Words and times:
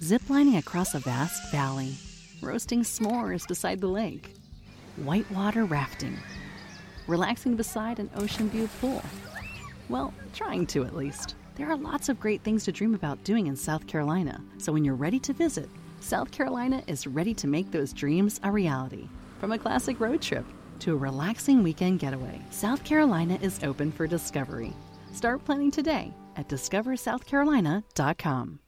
Ziplining 0.00 0.58
across 0.58 0.94
a 0.94 0.98
vast 0.98 1.52
valley, 1.52 1.94
roasting 2.40 2.82
s'mores 2.82 3.46
beside 3.46 3.80
the 3.80 3.86
lake, 3.86 4.34
whitewater 4.96 5.64
rafting, 5.64 6.16
relaxing 7.06 7.56
beside 7.56 7.98
an 7.98 8.10
ocean 8.16 8.48
view 8.48 8.68
pool. 8.80 9.02
Well, 9.88 10.14
trying 10.32 10.66
to 10.68 10.84
at 10.84 10.96
least. 10.96 11.34
There 11.56 11.70
are 11.70 11.76
lots 11.76 12.08
of 12.08 12.18
great 12.18 12.42
things 12.42 12.64
to 12.64 12.72
dream 12.72 12.94
about 12.94 13.22
doing 13.24 13.46
in 13.46 13.56
South 13.56 13.86
Carolina, 13.86 14.40
so 14.58 14.72
when 14.72 14.84
you're 14.84 14.94
ready 14.94 15.18
to 15.20 15.32
visit, 15.32 15.68
South 16.00 16.30
Carolina 16.30 16.82
is 16.86 17.06
ready 17.06 17.34
to 17.34 17.46
make 17.46 17.70
those 17.70 17.92
dreams 17.92 18.40
a 18.42 18.50
reality. 18.50 19.06
From 19.38 19.52
a 19.52 19.58
classic 19.58 20.00
road 20.00 20.22
trip 20.22 20.46
to 20.78 20.94
a 20.94 20.96
relaxing 20.96 21.62
weekend 21.62 21.98
getaway, 21.98 22.40
South 22.50 22.82
Carolina 22.84 23.38
is 23.42 23.62
open 23.62 23.92
for 23.92 24.06
discovery. 24.06 24.72
Start 25.12 25.44
planning 25.44 25.70
today 25.70 26.14
at 26.36 26.48
discoversouthcarolina.com. 26.48 28.60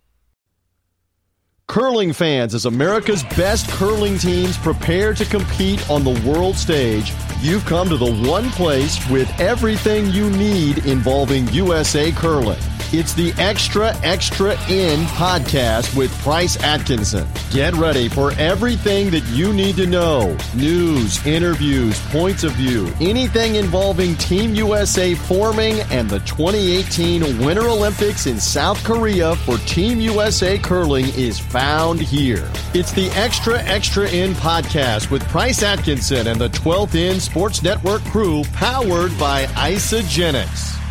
Curling 1.73 2.13
fans, 2.13 2.53
as 2.55 2.67
America's 2.67 3.23
best 3.35 3.67
curling 3.71 4.19
teams 4.19 4.59
prepare 4.59 5.15
to 5.15 5.25
compete 5.25 5.89
on 5.89 6.05
the 6.05 6.21
world 6.21 6.55
stage, 6.55 7.15
you've 7.41 7.65
come 7.65 7.89
to 7.89 7.97
the 7.97 8.13
one 8.29 8.51
place 8.51 9.01
with 9.09 9.27
everything 9.41 10.11
you 10.11 10.29
need 10.29 10.85
involving 10.85 11.49
USA 11.49 12.13
curling. 12.13 12.61
It's 12.95 13.15
the 13.15 13.33
Extra 13.39 13.97
Extra 14.03 14.51
End 14.69 15.07
podcast 15.07 15.97
with 15.97 16.13
Price 16.19 16.63
Atkinson. 16.63 17.27
Get 17.51 17.73
ready 17.73 18.07
for 18.07 18.33
everything 18.33 19.11
that 19.13 19.27
you 19.29 19.55
need 19.55 19.77
to 19.77 19.87
know 19.87 20.37
news, 20.55 21.25
interviews, 21.27 21.99
points 22.11 22.45
of 22.45 22.53
view, 22.53 22.93
anything 23.01 23.55
involving 23.55 24.15
Team 24.17 24.55
USA 24.55 25.15
forming 25.15 25.81
and 25.91 26.11
the 26.11 26.19
2018 26.21 27.43
Winter 27.43 27.67
Olympics 27.67 28.27
in 28.27 28.39
South 28.39 28.85
Korea 28.85 29.37
for 29.37 29.57
Team 29.61 29.99
USA 29.99 30.59
Curling 30.59 31.07
is 31.15 31.39
found 31.39 31.99
here. 31.99 32.47
It's 32.75 32.93
the 32.93 33.09
Extra 33.13 33.63
Extra 33.63 34.07
End 34.11 34.37
podcast 34.37 35.11
with 35.11 35.27
Price 35.29 35.63
Atkinson 35.63 36.27
and 36.27 36.39
the 36.39 36.51
12th 36.51 36.95
End 36.95 37.23
Sports 37.23 37.63
Network 37.63 38.03
crew 38.03 38.45
powered 38.53 39.19
by 39.19 39.47
Isagenix. 39.47 40.82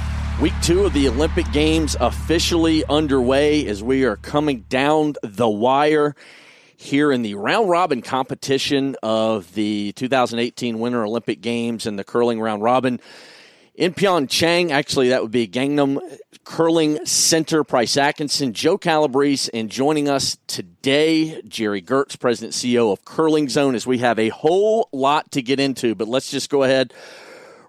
Week 0.41 0.53
two 0.63 0.85
of 0.85 0.93
the 0.93 1.07
Olympic 1.07 1.51
Games 1.51 1.95
officially 1.99 2.83
underway 2.89 3.67
as 3.67 3.83
we 3.83 4.05
are 4.05 4.15
coming 4.15 4.61
down 4.69 5.13
the 5.21 5.47
wire 5.47 6.15
here 6.75 7.11
in 7.11 7.21
the 7.21 7.35
round 7.35 7.69
robin 7.69 8.01
competition 8.01 8.95
of 9.03 9.53
the 9.53 9.91
2018 9.91 10.79
Winter 10.79 11.05
Olympic 11.05 11.41
Games 11.41 11.85
and 11.85 11.99
the 11.99 12.03
curling 12.03 12.41
round 12.41 12.63
robin 12.63 12.99
in 13.75 13.93
Pyeongchang. 13.93 14.71
Actually, 14.71 15.09
that 15.09 15.21
would 15.21 15.29
be 15.29 15.47
Gangneung 15.47 15.99
Curling 16.43 17.05
Center. 17.05 17.63
Price 17.63 17.95
Atkinson, 17.95 18.51
Joe 18.53 18.79
Calabrese, 18.79 19.47
and 19.53 19.69
joining 19.69 20.09
us 20.09 20.39
today, 20.47 21.39
Gerry 21.43 21.83
Geurts, 21.83 22.19
President 22.19 22.55
CEO 22.55 22.91
of 22.91 23.05
CurlingZone, 23.05 23.75
as 23.75 23.85
we 23.85 23.99
have 23.99 24.17
a 24.17 24.29
whole 24.29 24.89
lot 24.91 25.31
to 25.33 25.43
get 25.43 25.59
into. 25.59 25.93
But 25.93 26.07
let's 26.07 26.31
just 26.31 26.49
go 26.49 26.63
ahead 26.63 26.95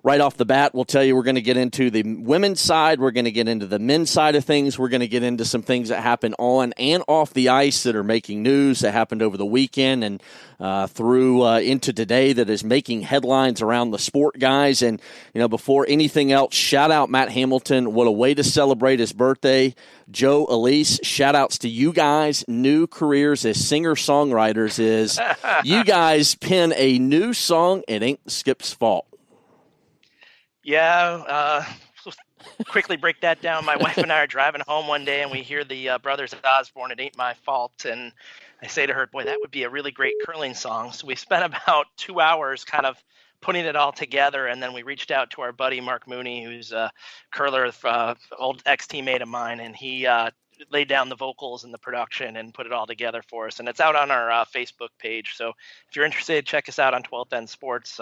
right 0.05 0.21
off 0.21 0.37
the 0.37 0.45
bat, 0.45 0.75
we'll 0.75 0.85
tell 0.85 1.05
you 1.05 1.15
we're 1.15 1.23
going 1.23 1.37
to 1.37 1.43
get 1.43 1.57
into 1.57 1.91
the 1.91 2.03
women's 2.03 2.61
side. 2.61 3.01
We're 3.01 3.13
going 3.13 3.27
to 3.27 3.31
get 3.31 3.47
into 3.47 3.67
the 3.67 3.79
men's 3.79 4.11
side 4.11 4.35
of 4.35 4.45
things. 4.45 4.79
We're 4.79 4.89
going 4.89 5.01
to 5.01 5.09
get 5.09 5.23
into 5.23 5.45
some 5.45 5.63
things 5.63 5.91
that 5.91 6.03
happen 6.03 6.35
on 6.39 6.73
and 6.77 7.05
off 7.07 7.33
the 7.33 7.51
ice 7.51 7.85
that 7.85 7.95
are 7.95 8.03
making 8.03 8.43
news 8.43 8.81
that 8.81 8.93
happened 8.93 9.23
over 9.23 9.37
the 9.37 9.47
weekend 9.47 10.03
and 10.03 10.23
uh, 10.59 10.87
through 10.89 11.43
uh, 11.43 11.61
into 11.61 11.93
today 11.93 12.33
that 12.33 12.51
is 12.51 12.65
making 12.65 13.03
headlines 13.03 13.63
around 13.63 13.91
the 13.91 13.99
sport, 13.99 14.39
guys. 14.39 14.83
And, 14.83 15.01
you 15.35 15.41
know, 15.41 15.49
before 15.49 15.87
anything 15.89 16.33
else, 16.33 16.55
shout 16.55 16.91
out 16.91 17.11
Matt 17.11 17.31
Hamilton. 17.31 17.95
What 17.95 18.07
a 18.07 18.13
way 18.13 18.35
to 18.35 18.45
celebrate 18.45 18.99
his 18.99 19.13
birthday. 19.13 19.75
Joe, 20.11 20.47
Elise, 20.49 21.01
shout 21.03 21.35
outs 21.35 21.59
to 21.59 21.69
you 21.69 21.93
guys. 21.93 22.45
New 22.49 22.87
careers 22.87 23.45
as 23.45 23.65
singer 23.65 23.95
songwriters 23.95 24.79
is 24.79 25.21
you 25.65 25.85
guys 25.85 26.35
pen 26.35 26.73
a 26.77 26.99
new 26.99 27.33
song. 27.33 27.83
It 27.89 28.03
ain't 28.03 28.31
Skip's 28.31 28.73
fault. 28.73 29.07
Yeah, 30.65 31.25
uh, 31.27 31.65
quickly 32.69 32.97
break 32.97 33.21
that 33.21 33.41
down. 33.43 33.65
My 33.65 33.77
wife 33.77 33.99
and 33.99 34.13
I 34.13 34.21
are 34.21 34.27
driving 34.27 34.63
home 34.67 34.87
one 34.87 35.05
day, 35.05 35.23
and 35.23 35.31
we 35.31 35.43
hear 35.43 35.65
the 35.65 35.91
uh, 35.91 35.99
Brothers 35.99 36.35
Osborne. 36.45 36.91
It 36.93 37.01
ain't 37.01 37.17
my 37.17 37.35
fault, 37.35 37.85
and 37.85 38.13
I 38.63 38.69
say 38.69 38.87
to 38.87 38.93
her, 38.95 39.07
"Boy, 39.07 39.25
that 39.25 39.39
would 39.41 39.51
be 39.51 39.65
a 39.65 39.71
really 39.71 39.91
great 39.91 40.15
curling 40.25 40.55
song." 40.55 40.93
So 40.93 41.07
we 41.07 41.17
spent 41.17 41.45
about 41.63 41.87
two 41.97 42.21
hours 42.21 42.65
kind 42.65 42.87
of 42.87 43.03
putting 43.41 43.65
it 43.65 43.75
all 43.75 43.93
together, 43.93 44.47
and 44.47 44.63
then 44.63 44.73
we 44.73 44.85
reached 44.85 45.11
out 45.11 45.31
to 45.33 45.43
our 45.43 45.53
buddy 45.53 45.81
Mark 45.81 46.07
Mooney, 46.07 46.45
who's 46.45 46.73
a 46.73 46.93
curler, 47.33 47.71
uh, 47.85 48.15
old 48.39 48.63
ex 48.67 48.87
teammate 48.87 49.21
of 49.21 49.29
mine, 49.29 49.59
and 49.59 49.75
he 49.75 50.07
uh, 50.07 50.31
laid 50.71 50.89
down 50.89 51.09
the 51.09 51.17
vocals 51.17 51.65
and 51.65 51.75
the 51.75 51.79
production 51.79 52.37
and 52.37 52.55
put 52.55 52.67
it 52.67 52.73
all 52.73 52.87
together 52.87 53.23
for 53.29 53.47
us. 53.47 53.59
And 53.59 53.69
it's 53.69 53.81
out 53.81 53.97
on 53.97 54.11
our 54.11 54.31
uh, 54.31 54.45
Facebook 54.45 54.91
page. 54.99 55.35
So 55.37 55.53
if 55.89 55.97
you're 55.97 56.05
interested, 56.05 56.47
check 56.47 56.69
us 56.69 56.79
out 56.79 56.95
on 56.95 57.03
12th 57.03 57.33
End 57.33 57.49
Sports 57.49 57.99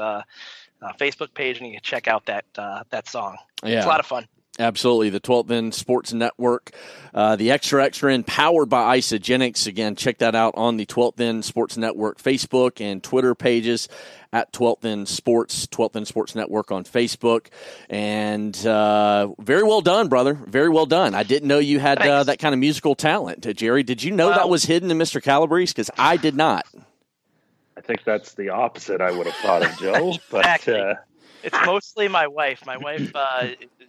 uh, 0.83 0.87
uh, 0.87 0.93
Facebook 0.95 1.35
page, 1.35 1.59
and 1.59 1.67
you 1.67 1.75
can 1.75 1.83
check 1.83 2.09
out 2.09 2.27
that 2.27 2.45
uh, 2.57 2.85
that 2.91 3.09
song. 3.09 3.37
Yeah. 3.63 3.79
It's 3.79 3.87
a 3.87 3.89
lot 3.89 4.01
of 4.01 4.07
fun. 4.07 4.27
Absolutely. 4.59 5.09
The 5.09 5.21
12th 5.21 5.51
End 5.51 5.75
Sports 5.75 6.13
Network, 6.13 6.73
uh, 7.15 7.37
the 7.37 7.51
Extra 7.51 7.83
Extra 7.83 8.13
End, 8.13 8.27
powered 8.27 8.69
by 8.69 8.99
Isagenix. 8.99 9.67
Again, 9.67 9.97
check 9.97 10.19
that 10.19 10.35
out 10.35 10.55
on 10.57 10.77
the 10.77 10.85
12th 10.85 11.19
End 11.19 11.45
Sports 11.47 11.79
Network 11.79 12.21
Facebook 12.21 12.79
and 12.81 13.03
Twitter 13.03 13.35
pages 13.35 13.89
at 14.35 14.53
12th 14.53 14.85
End 14.85 15.09
Sports, 15.09 15.67
12th 15.69 15.97
End 15.97 16.09
Sports 16.09 16.35
Network 16.35 16.73
on 16.73 16.85
Facebook. 16.85 17.47
And 17.89 18.55
uh, 18.67 19.29
very 19.39 19.63
well 19.63 19.81
done, 19.81 20.09
brother. 20.09 20.35
Very 20.35 20.69
well 20.69 20.87
done. 20.87 21.15
I 21.15 21.23
didn't 21.23 21.49
know 21.49 21.59
you 21.59 21.79
had 21.79 21.99
uh, 21.99 22.25
that 22.25 22.39
kind 22.39 22.53
of 22.53 22.59
musical 22.59 22.95
talent, 22.95 23.47
Gerry. 23.57 23.83
Did 23.83 24.03
you 24.03 24.11
know 24.11 24.29
well, 24.29 24.39
that 24.39 24.49
was 24.51 24.65
hidden 24.65 24.91
in 24.91 24.99
Mr. 24.99 25.23
Calabrese? 25.23 25.73
Because 25.73 25.91
I 25.97 26.19
did 26.19 26.37
not. 26.37 26.67
I 27.81 27.83
think 27.83 28.05
that's 28.05 28.35
the 28.35 28.51
opposite 28.51 29.01
I 29.01 29.11
would 29.11 29.27
have 29.27 29.37
thought 29.37 29.63
of 29.63 29.79
Joe. 29.79 30.15
But 30.31 30.69
uh, 30.69 30.97
it's 31.43 31.57
mostly 31.65 32.09
my 32.09 32.27
wife. 32.27 32.67
My 32.67 32.77
wife 32.77 33.11
uh, 33.15 33.47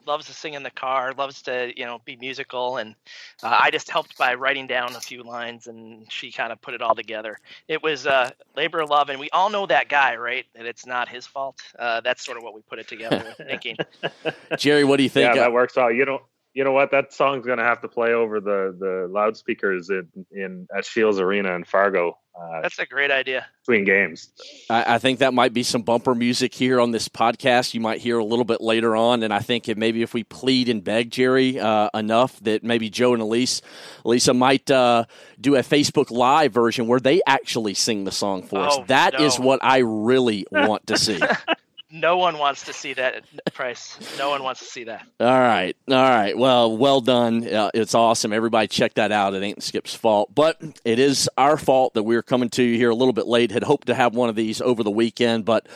loves 0.08 0.28
to 0.28 0.34
sing 0.34 0.54
in 0.54 0.64
the 0.64 0.72
car, 0.72 1.14
loves 1.18 1.42
to 1.42 1.74
you 1.78 1.86
know 1.86 2.00
be 2.06 2.16
musical, 2.16 2.78
and 2.78 2.96
uh, 3.44 3.60
I 3.62 3.70
just 3.70 3.90
helped 3.90 4.18
by 4.18 4.36
writing 4.36 4.66
down 4.66 4.96
a 4.96 5.02
few 5.02 5.24
lines, 5.24 5.68
and 5.68 6.10
she 6.10 6.32
kind 6.32 6.54
of 6.54 6.62
put 6.62 6.74
it 6.74 6.82
all 6.82 6.96
together. 6.96 7.38
It 7.68 7.84
was 7.84 8.08
uh, 8.08 8.30
labor 8.56 8.80
of 8.80 8.90
love, 8.90 9.10
and 9.10 9.20
we 9.20 9.30
all 9.32 9.50
know 9.50 9.66
that 9.66 9.90
guy, 9.90 10.16
right? 10.16 10.46
That 10.56 10.66
it's 10.66 10.86
not 10.86 11.10
his 11.10 11.28
fault. 11.28 11.60
Uh, 11.78 12.00
that's 12.00 12.24
sort 12.24 12.38
of 12.38 12.44
what 12.44 12.54
we 12.54 12.62
put 12.62 12.80
it 12.80 12.88
together 12.88 13.22
with 13.38 13.46
thinking. 13.46 13.76
Gerry, 14.58 14.86
what 14.86 14.96
do 14.96 15.04
you 15.04 15.10
think? 15.10 15.36
Yeah, 15.36 15.42
that 15.42 15.52
works 15.52 15.78
out. 15.78 15.90
You 15.90 16.06
know, 16.06 16.22
you 16.54 16.64
know 16.64 16.72
what? 16.72 16.92
That 16.92 17.12
song's 17.12 17.46
going 17.46 17.58
to 17.58 17.66
have 17.66 17.82
to 17.82 17.90
play 17.90 18.14
over 18.14 18.40
the 18.40 18.74
the 18.80 19.10
loudspeakers 19.12 19.90
in, 19.90 20.08
in 20.32 20.66
at 20.74 20.86
Scheels 20.86 21.20
Arena 21.20 21.54
in 21.56 21.66
Fargo. 21.66 22.18
Uh, 22.40 22.62
That's 22.62 22.80
a 22.80 22.86
great 22.86 23.12
idea. 23.12 23.46
Between 23.66 23.84
games, 23.84 24.30
I, 24.70 24.96
I, 24.96 24.98
think 25.00 25.20
that 25.20 25.34
might 25.34 25.54
be 25.54 25.64
some 25.64 25.82
bumper 25.82 26.16
music 26.16 26.54
here 26.54 26.80
on 26.80 26.92
this 26.92 27.10
podcast. 27.10 27.74
You 27.74 27.82
might 27.82 28.00
hear 28.00 28.18
a 28.18 28.24
little 28.24 28.46
bit 28.46 28.62
later 28.62 28.96
on, 28.96 29.22
and 29.22 29.34
I 29.34 29.40
think 29.40 29.68
if 29.68 29.78
maybe 29.78 30.02
if 30.02 30.14
we 30.14 30.24
plead 30.24 30.70
and 30.70 30.84
beg 30.84 31.12
Gerry 31.12 31.60
uh, 31.60 31.90
enough, 31.94 32.40
that 32.40 32.64
maybe 32.64 32.90
Joe 32.90 33.14
and 33.14 33.22
Elise, 33.22 33.62
Lisa 34.06 34.34
might 34.34 34.72
uh, 34.72 35.06
do 35.40 35.56
a 35.56 35.60
Facebook 35.60 36.10
Live 36.10 36.54
version 36.54 36.88
where 36.88 37.00
they 37.02 37.22
actually 37.28 37.74
sing 37.74 38.06
the 38.06 38.12
song 38.12 38.44
for 38.44 38.60
us. 38.60 38.78
Oh, 38.78 38.86
that 38.88 39.14
no. 39.14 39.26
is 39.26 39.38
what 39.38 39.60
I 39.62 39.80
really 39.80 40.48
want 40.52 40.88
to 40.88 40.98
see. 40.98 41.20
no 41.92 42.18
one 42.18 42.38
wants 42.38 42.66
to 42.66 42.74
see 42.74 42.94
that 42.94 43.24
price. 43.54 43.98
No 44.18 44.30
one 44.30 44.44
wants 44.44 44.62
to 44.62 44.66
see 44.66 44.86
that. 44.86 45.06
All 45.20 45.28
right, 45.28 45.76
all 45.88 45.96
right. 45.96 46.38
Well, 46.38 46.76
well 46.78 47.02
done. 47.02 47.48
Uh, 47.48 47.72
it's 47.74 47.96
awesome. 47.96 48.34
Everybody, 48.34 48.68
check 48.68 48.94
that 48.96 49.12
out. 49.12 49.34
It 49.34 49.44
ain't 49.44 49.64
Skip's 49.64 49.94
fault, 49.94 50.34
but 50.34 50.62
it 50.86 51.00
is 51.00 51.30
our 51.38 51.58
fault 51.58 51.94
that 51.96 52.04
we're 52.04 52.24
coming 52.24 52.50
to 52.52 52.64
you 52.64 52.78
here 52.78 52.90
a 52.90 52.96
little 52.96 53.14
bit 53.14 53.28
late. 53.28 53.52
Had 53.52 53.64
hoped 53.64 53.88
to 53.88 53.94
have 53.94 54.16
one 54.16 54.30
of 54.30 54.36
these 54.36 54.62
over 54.62 54.84
the 54.84 54.92
weekend, 54.92 55.46
but 55.46 55.68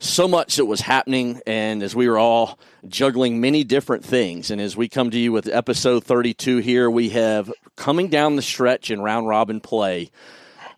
so 0.00 0.28
much 0.28 0.56
that 0.56 0.66
was 0.66 0.82
happening, 0.82 1.40
and 1.46 1.82
as 1.82 1.96
we 1.96 2.08
were 2.08 2.18
all 2.18 2.58
juggling 2.86 3.40
many 3.40 3.64
different 3.64 4.04
things, 4.04 4.50
and 4.50 4.60
as 4.60 4.76
we 4.76 4.88
come 4.88 5.10
to 5.10 5.18
you 5.18 5.32
with 5.32 5.48
episode 5.48 6.04
thirty-two 6.04 6.58
here, 6.58 6.90
we 6.90 7.10
have 7.10 7.50
coming 7.76 8.08
down 8.08 8.36
the 8.36 8.42
stretch 8.42 8.90
in 8.90 9.00
round 9.00 9.26
robin 9.26 9.60
play 9.60 10.10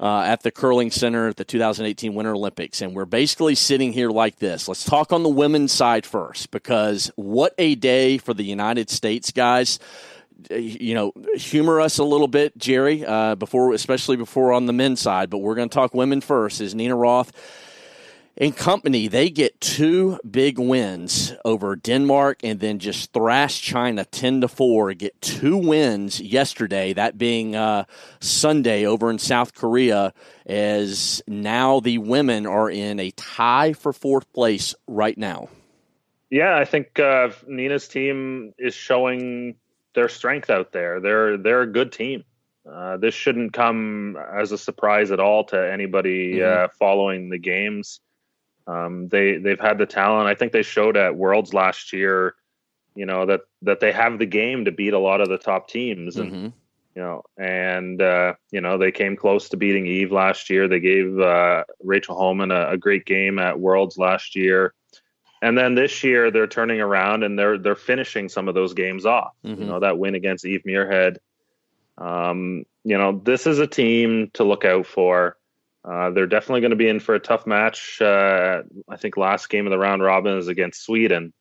uh, 0.01 0.21
at 0.21 0.43
the 0.43 0.51
Curling 0.51 0.91
Center 0.91 1.29
at 1.29 1.37
the 1.37 1.45
2018 1.45 2.15
Winter 2.15 2.35
Olympics. 2.35 2.83
And 2.83 2.95
we're 2.95 3.05
basically 3.05 3.55
sitting 3.55 3.93
here 3.93 4.11
like 4.11 4.39
this. 4.39 4.69
Let's 4.69 4.85
talk 4.85 5.13
on 5.13 5.23
the 5.23 5.29
women's 5.29 5.73
side 5.73 6.07
first, 6.07 6.51
because 6.51 7.11
what 7.17 7.55
a 7.59 7.75
day 7.75 8.19
for 8.19 8.35
the 8.35 8.45
United 8.45 8.91
States, 8.91 9.31
guys 9.31 9.79
you 10.51 10.95
know, 10.95 11.13
humor 11.35 11.81
us 11.81 11.99
a 11.99 12.05
little 12.05 12.29
bit, 12.29 12.57
Gerry, 12.59 13.05
uh, 13.05 13.35
before, 13.37 13.73
especially 13.73 14.17
before 14.17 14.53
on 14.53 14.67
the 14.67 14.73
men's 14.73 15.01
side. 15.01 15.31
But 15.31 15.39
we're 15.39 15.55
going 15.55 15.69
to 15.69 15.75
talk 15.75 15.95
women 15.95 16.21
first. 16.21 16.61
Is 16.61 16.75
Nina 16.75 16.95
Roth 16.95 17.33
in 18.37 18.53
company, 18.53 19.09
they 19.09 19.31
get 19.31 19.61
two 19.61 20.19
big 20.29 20.59
wins 20.59 21.33
over 21.45 21.75
Denmark 21.75 22.41
and 22.45 22.61
then 22.61 22.79
just 22.79 23.13
thrash 23.13 23.61
China 23.61 24.05
10 24.05 24.43
to 24.43 24.49
4. 24.49 24.93
Get 24.95 25.21
two 25.23 25.57
wins 25.57 26.21
yesterday, 26.21 26.93
that 26.93 27.17
being 27.17 27.57
uh, 27.57 27.85
Sunday 28.21 28.85
over 28.85 29.11
in 29.11 29.19
South 29.19 29.55
Korea, 29.55 30.13
as 30.45 31.23
now 31.27 31.81
the 31.81 31.99
women 31.99 32.47
are 32.47 32.71
in 32.71 33.01
a 33.01 33.11
tie 33.13 33.73
for 33.73 33.93
fourth 33.93 34.31
place 34.33 34.75
right 34.87 35.17
now. 35.17 35.49
Yeah, 36.29 36.57
I 36.57 36.65
think 36.65 36.99
uh, 36.99 37.31
Nina's 37.47 37.89
team 37.89 38.53
is 38.59 38.75
showing 38.75 39.55
their 39.95 40.09
strength 40.09 40.51
out 40.51 40.73
there. 40.73 41.01
They're 41.01 41.37
they're 41.39 41.63
a 41.63 41.73
good 41.73 41.93
team. 41.93 42.25
Uh, 42.71 42.97
this 42.97 43.15
shouldn't 43.15 43.53
come 43.53 44.19
as 44.35 44.51
a 44.51 44.59
surprise 44.59 45.13
at 45.13 45.21
all 45.21 45.45
to 45.45 45.73
anybody 45.73 46.35
mm-hmm. 46.35 46.65
uh, 46.65 46.69
following 46.79 47.31
the 47.31 47.39
games. 47.39 48.01
Um, 48.67 49.09
they 49.09 49.39
they've 49.39 49.61
had 49.61 49.79
the 49.79 49.87
talent. 49.87 50.29
I 50.29 50.35
think 50.35 50.53
they 50.53 50.63
showed 50.63 50.97
at 50.97 51.17
Worlds 51.17 51.55
last 51.55 51.93
year, 51.93 52.35
you 52.95 53.07
know 53.07 53.27
that 53.27 53.43
that 53.63 53.81
they 53.81 53.93
have 53.93 54.19
the 54.19 54.27
game 54.27 54.65
to 54.65 54.73
beat 54.73 54.93
a 54.93 54.99
lot 54.99 55.21
of 55.21 55.29
the 55.29 55.39
top 55.39 55.69
teams, 55.69 56.17
and 56.17 56.33
mm-hmm. 56.33 56.47
you 56.95 57.03
know, 57.03 57.23
and 57.39 58.03
uh, 58.03 58.35
you 58.51 58.61
know 58.61 58.79
they 58.79 58.91
came 58.91 59.17
close 59.17 59.49
to 59.51 59.57
beating 59.57 59.87
Eve 59.87 60.13
last 60.13 60.51
year. 60.51 60.69
They 60.69 60.81
gave 60.81 61.19
uh, 61.19 61.65
Rachel 61.83 62.17
Homan 62.17 62.51
a, 62.51 62.71
a, 62.71 62.77
great 62.77 63.05
game 63.05 63.39
at 63.39 63.61
Worlds 63.61 63.99
last 63.99 64.35
year, 64.35 64.75
and 65.43 65.57
then 65.57 65.75
this 65.75 66.03
year 66.03 66.31
they're 66.31 66.47
turning 66.47 66.81
around 66.81 67.23
and 67.23 67.39
they're 67.39 67.59
they're 67.59 67.77
finishing 67.77 68.29
some 68.29 68.49
of 68.49 68.55
those 68.55 68.75
games 68.75 69.07
off. 69.07 69.33
Mm-hmm. 69.45 69.63
You 69.63 69.69
know 69.69 69.81
that 69.81 69.99
win 69.99 70.15
against 70.17 70.45
Eve 70.45 70.63
Muirhead 70.67 71.19
um, 71.99 72.65
you 72.85 72.99
know, 72.99 73.21
this 73.25 73.47
is 73.47 73.59
a 73.59 73.67
team 73.67 74.31
to 74.35 74.45
look 74.45 74.65
out 74.65 74.87
for. 74.87 75.37
Uh, 75.89 76.11
they're 76.11 76.27
definitely 76.27 76.61
going 76.61 76.71
to 76.71 76.77
be 76.77 76.89
in 76.89 76.99
for 76.99 77.15
a 77.15 77.21
tough 77.21 77.47
match. 77.47 78.01
Uh, 78.01 78.63
I 78.89 78.97
think 78.97 79.17
last 79.17 79.49
game 79.49 79.67
of 79.67 79.71
the 79.71 79.79
round 79.79 80.03
robin 80.03 80.37
is 80.37 80.49
against 80.49 80.85
Sweden, 80.85 81.33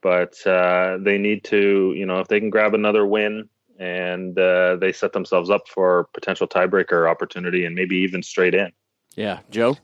but 0.00 0.34
uh, 0.46 0.96
they 1.00 1.18
need 1.18 1.44
to, 1.44 1.92
you 1.94 2.06
know, 2.06 2.20
if 2.20 2.28
they 2.28 2.40
can 2.40 2.50
grab 2.50 2.74
another 2.74 3.04
win 3.04 3.50
and 3.78 4.38
uh, 4.38 4.76
they 4.76 4.92
set 4.92 5.12
themselves 5.12 5.50
up 5.50 5.68
for 5.68 6.08
potential 6.14 6.46
tiebreaker 6.46 7.10
opportunity 7.10 7.64
and 7.64 7.74
maybe 7.74 7.96
even 7.96 8.22
straight 8.22 8.54
in. 8.54 8.72
Yeah, 9.14 9.40
Joe. 9.50 9.76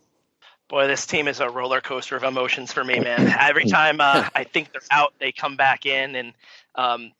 Boy, 0.69 0.87
this 0.87 1.06
team 1.06 1.28
is 1.28 1.40
a 1.40 1.49
roller 1.49 1.81
coaster 1.81 2.16
of 2.16 2.22
emotions 2.22 2.72
for 2.72 2.84
me, 2.84 3.00
man. 3.00 3.34
Every 3.40 3.64
time 3.64 4.00
uh, 4.00 4.28
I 4.34 4.44
think 4.44 4.72
they're 4.72 4.82
out, 4.90 5.14
they 5.19 5.32
come 5.32 5.56
back 5.56 5.87
in, 5.87 6.14
and 6.14 6.32
um, 6.75 7.12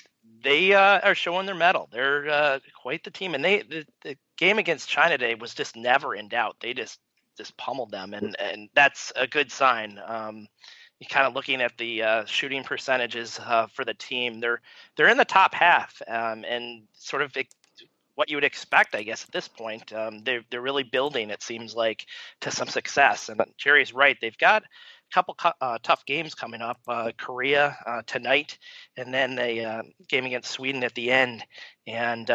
they 0.43 0.75
uh, 0.75 1.01
are 1.01 1.15
showing 1.15 1.47
their 1.47 1.55
mettle. 1.55 1.89
They're 1.91 2.29
uh, 2.29 2.59
quite 2.81 3.05
the 3.05 3.11
team, 3.11 3.35
and 3.35 3.43
they 3.45 3.63
the, 3.63 3.87
the, 4.03 4.17
game 4.39 4.59
against 4.59 4.89
China 4.89 5.19
Day 5.19 5.35
was 5.35 5.55
just 5.55 5.77
never 5.77 6.15
in 6.15 6.29
doubt. 6.29 6.57
They 6.61 6.73
just 6.73 6.99
just 7.37 7.57
pummeled 7.57 7.91
them, 7.91 8.15
and 8.15 8.35
and 8.41 8.69
that's 8.75 9.13
a 9.17 9.27
good 9.27 9.53
sign. 9.53 10.01
Um, 10.07 10.49
you 11.01 11.07
kind 11.07 11.27
of 11.27 11.35
looking 11.35 11.61
at 11.61 11.77
the 11.79 12.03
uh, 12.03 12.25
shooting 12.25 12.65
percentages 12.65 13.39
uh, 13.45 13.67
for 13.73 13.85
the 13.85 13.95
team, 13.95 14.41
they're 14.41 14.61
they're 14.97 15.09
in 15.09 15.17
the 15.17 15.25
top 15.25 15.55
half, 15.55 16.01
um, 16.09 16.45
and 16.45 16.83
sort 16.93 17.23
of 17.23 17.33
what 18.17 18.29
you 18.29 18.37
would 18.37 18.45
expect, 18.45 18.97
I 18.97 19.05
guess, 19.05 19.23
at 19.23 19.31
this 19.31 19.47
point. 19.47 19.93
Um, 19.93 20.25
they're 20.25 20.43
they're 20.51 20.61
really 20.61 20.83
building. 20.83 21.31
It 21.31 21.43
seems 21.43 21.75
like 21.75 22.07
to 22.41 22.51
some 22.51 22.69
success, 22.69 23.29
and 23.29 23.41
Gerry's 23.57 23.95
right. 23.95 24.17
They've 24.21 24.39
got 24.39 24.65
a 24.65 25.15
couple 25.15 25.37
uh, 25.61 25.79
tough 25.83 26.05
games 26.05 26.35
coming 26.35 26.61
up 26.61 26.81
uh, 26.89 27.13
Korea 27.17 27.77
uh, 27.87 28.03
tonight, 28.07 28.59
and 28.97 29.15
then 29.15 29.37
the 29.37 29.65
uh, 29.65 29.83
game 30.09 30.25
against 30.25 30.51
Sweden 30.51 30.83
at 30.83 30.95
the 30.95 31.13
end. 31.13 31.45
And 31.87 32.29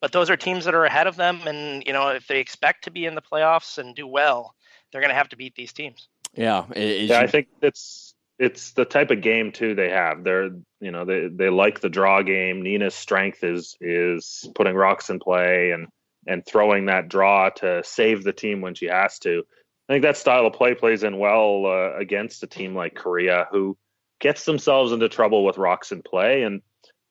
but 0.00 0.12
those 0.12 0.30
are 0.30 0.36
teams 0.36 0.64
that 0.64 0.74
are 0.74 0.84
ahead 0.84 1.06
of 1.06 1.16
them, 1.16 1.46
and 1.46 1.82
you 1.86 1.92
know 1.92 2.08
if 2.08 2.26
they 2.26 2.40
expect 2.40 2.84
to 2.84 2.90
be 2.90 3.06
in 3.06 3.14
the 3.14 3.22
playoffs 3.22 3.78
and 3.78 3.94
do 3.94 4.06
well, 4.06 4.54
they're 4.92 5.00
going 5.00 5.10
to 5.10 5.16
have 5.16 5.28
to 5.30 5.36
beat 5.36 5.54
these 5.54 5.72
teams. 5.72 6.08
Yeah, 6.34 6.64
yeah, 6.76 7.20
I 7.20 7.26
think 7.26 7.48
it's 7.62 8.14
it's 8.38 8.72
the 8.72 8.84
type 8.84 9.10
of 9.10 9.20
game 9.20 9.52
too 9.52 9.74
they 9.74 9.90
have. 9.90 10.24
They're 10.24 10.50
you 10.80 10.90
know 10.90 11.04
they 11.04 11.28
they 11.28 11.50
like 11.50 11.80
the 11.80 11.88
draw 11.88 12.22
game. 12.22 12.62
Nina's 12.62 12.94
strength 12.94 13.44
is 13.44 13.76
is 13.80 14.48
putting 14.54 14.74
rocks 14.74 15.10
in 15.10 15.18
play 15.18 15.72
and 15.72 15.88
and 16.26 16.44
throwing 16.44 16.86
that 16.86 17.08
draw 17.08 17.50
to 17.50 17.82
save 17.84 18.24
the 18.24 18.32
team 18.32 18.60
when 18.60 18.74
she 18.74 18.86
has 18.86 19.18
to. 19.20 19.42
I 19.88 19.92
think 19.92 20.02
that 20.02 20.16
style 20.16 20.46
of 20.46 20.52
play 20.52 20.74
plays 20.74 21.02
in 21.02 21.18
well 21.18 21.66
uh, 21.66 21.98
against 21.98 22.42
a 22.42 22.46
team 22.46 22.74
like 22.74 22.94
Korea, 22.94 23.48
who 23.50 23.76
gets 24.20 24.44
themselves 24.44 24.92
into 24.92 25.08
trouble 25.08 25.44
with 25.44 25.58
rocks 25.58 25.90
in 25.90 26.02
play, 26.02 26.42
and 26.44 26.62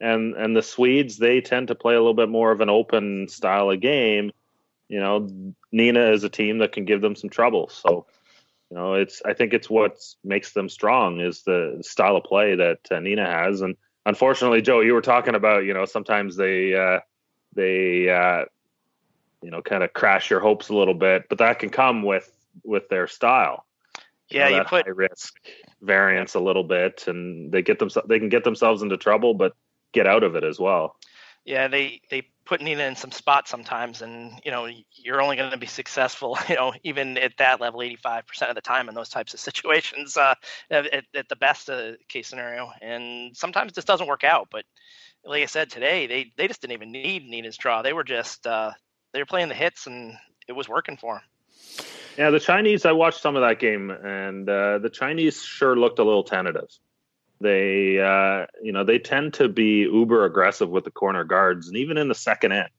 and 0.01 0.36
and 0.36 0.56
the 0.56 0.62
Swedes 0.62 1.18
they 1.18 1.42
tend 1.42 1.68
to 1.68 1.75
play 1.75 1.96
a 1.96 2.00
little 2.00 2.13
bit 2.13 2.30
more 2.30 2.51
of 2.51 2.62
an 2.62 2.69
open 2.69 3.28
style 3.28 3.69
of 3.72 3.80
game. 3.80 4.31
You 4.88 5.00
know, 5.00 5.30
Nina 5.72 6.12
is 6.12 6.24
a 6.24 6.30
team 6.30 6.60
that 6.60 6.72
can 6.72 6.86
give 6.86 7.01
them 7.01 7.16
some 7.16 7.30
trouble. 7.30 7.69
So, 7.69 8.07
you 8.72 8.78
know, 8.78 8.96
it's 8.96 9.22
I 9.25 9.34
think 9.34 9.54
it's 9.54 9.69
what 9.69 10.00
makes 10.24 10.54
them 10.54 10.69
strong 10.69 11.19
is 11.19 11.44
the 11.44 11.80
style 11.81 12.16
of 12.16 12.24
play 12.24 12.56
that 12.56 12.80
uh, 12.90 13.00
Nina 13.00 13.25
has. 13.25 13.62
And 13.62 13.75
unfortunately, 14.06 14.62
Joe, 14.62 14.80
you 14.80 14.94
were 14.94 15.01
talking 15.01 15.36
about 15.36 15.66
you 15.66 15.74
know 15.74 15.86
sometimes 15.86 16.36
they 16.36 16.74
uh, 16.74 17.00
they 17.54 18.10
uh, 18.10 18.46
you 19.42 19.51
know 19.51 19.62
kind 19.62 19.84
of 19.84 19.94
crash 19.94 20.30
your 20.30 20.40
hopes 20.40 20.69
a 20.69 20.75
little 20.75 20.94
bit, 20.94 21.25
but 21.30 21.40
that 21.40 21.60
can 21.60 21.69
come 21.69 22.04
with 22.04 22.31
with 22.63 22.90
their 22.90 23.07
style. 23.07 23.66
Yeah, 24.30 24.48
you, 24.48 24.56
know, 24.56 24.62
you 24.62 24.66
put 24.66 24.86
high 24.86 24.92
risk 24.92 25.36
variance 25.81 26.36
a 26.36 26.40
little 26.40 26.63
bit, 26.63 27.06
and 27.07 27.51
they 27.51 27.62
get 27.62 27.80
them 27.80 27.90
they 28.07 28.19
can 28.19 28.30
get 28.30 28.44
themselves 28.44 28.81
into 28.81 28.98
trouble, 28.98 29.34
but 29.34 29.56
get 29.94 30.07
out 30.07 30.24
of 30.24 30.36
it 30.36 30.44
as 30.44 30.59
well. 30.59 30.95
Yeah, 31.45 31.68
they 31.68 32.01
they 32.12 32.24
put 32.45 32.62
Nina 32.62 32.83
in 32.83 32.95
some 32.95 33.12
spots 33.12 33.50
sometimes, 33.50 34.01
and 34.01 34.33
you 34.44 34.51
know 34.51 34.68
you're 34.94 35.21
only 35.21 35.36
going 35.36 35.51
to 35.51 35.57
be 35.57 35.68
successful, 35.68 36.38
you 36.50 36.56
know, 36.56 36.74
even 36.83 37.18
at 37.18 37.38
that 37.38 37.62
level, 37.62 37.80
85% 37.80 38.50
of 38.50 38.56
the 38.56 38.62
time 38.62 38.89
in 38.89 38.95
those 38.95 39.09
types 39.09 39.33
of 39.33 39.39
situations, 39.50 40.18
uh, 40.18 40.36
at, 40.69 41.06
at 41.15 41.30
the 41.30 41.36
best 41.36 41.69
uh, 41.69 41.94
case 42.07 42.27
scenario. 42.27 42.71
And 42.81 43.36
sometimes 43.36 43.74
this 43.74 43.86
doesn't 43.86 44.07
work 44.07 44.24
out, 44.24 44.50
but 44.51 44.65
like 45.24 45.44
I 45.44 45.47
said 45.47 45.69
today, 45.69 46.07
they 46.07 46.31
they 46.38 46.47
just 46.47 46.62
didn't 46.62 46.74
even 46.74 46.91
need 46.91 47.27
Nina's 47.27 47.57
draw. 47.57 47.81
They 47.81 47.94
were 47.94 48.03
just 48.03 48.45
uh, 48.45 48.71
they 49.13 49.19
were 49.19 49.25
playing 49.25 49.50
the 49.50 49.56
hits, 49.56 49.88
and 49.88 50.13
it 50.47 50.53
was 50.53 50.69
working 50.69 50.97
for 50.97 51.15
them. 51.15 51.24
Yeah, 52.18 52.31
the 52.31 52.39
Chinese. 52.39 52.86
I 52.86 52.91
watched 52.91 53.21
some 53.21 53.36
of 53.36 53.41
that 53.41 53.59
game, 53.59 53.91
and 53.91 54.50
uh, 54.50 54.80
the 54.80 54.89
Chinese 54.89 55.41
sure 55.41 55.75
looked 55.75 56.00
a 56.00 56.03
little 56.03 56.24
tentative. 56.24 56.69
They, 57.41 58.00
uh, 58.00 58.47
you 58.62 58.71
know, 58.74 58.83
they 58.83 59.00
tend 59.00 59.36
to 59.36 59.47
be 59.47 59.81
uber 59.81 60.25
aggressive 60.25 60.69
with 60.69 60.83
the 60.83 60.91
corner 60.91 61.24
guards, 61.24 61.68
and 61.68 61.77
even 61.77 61.97
in 61.97 62.09
the 62.09 62.15
second 62.15 62.51
end, 62.51 62.69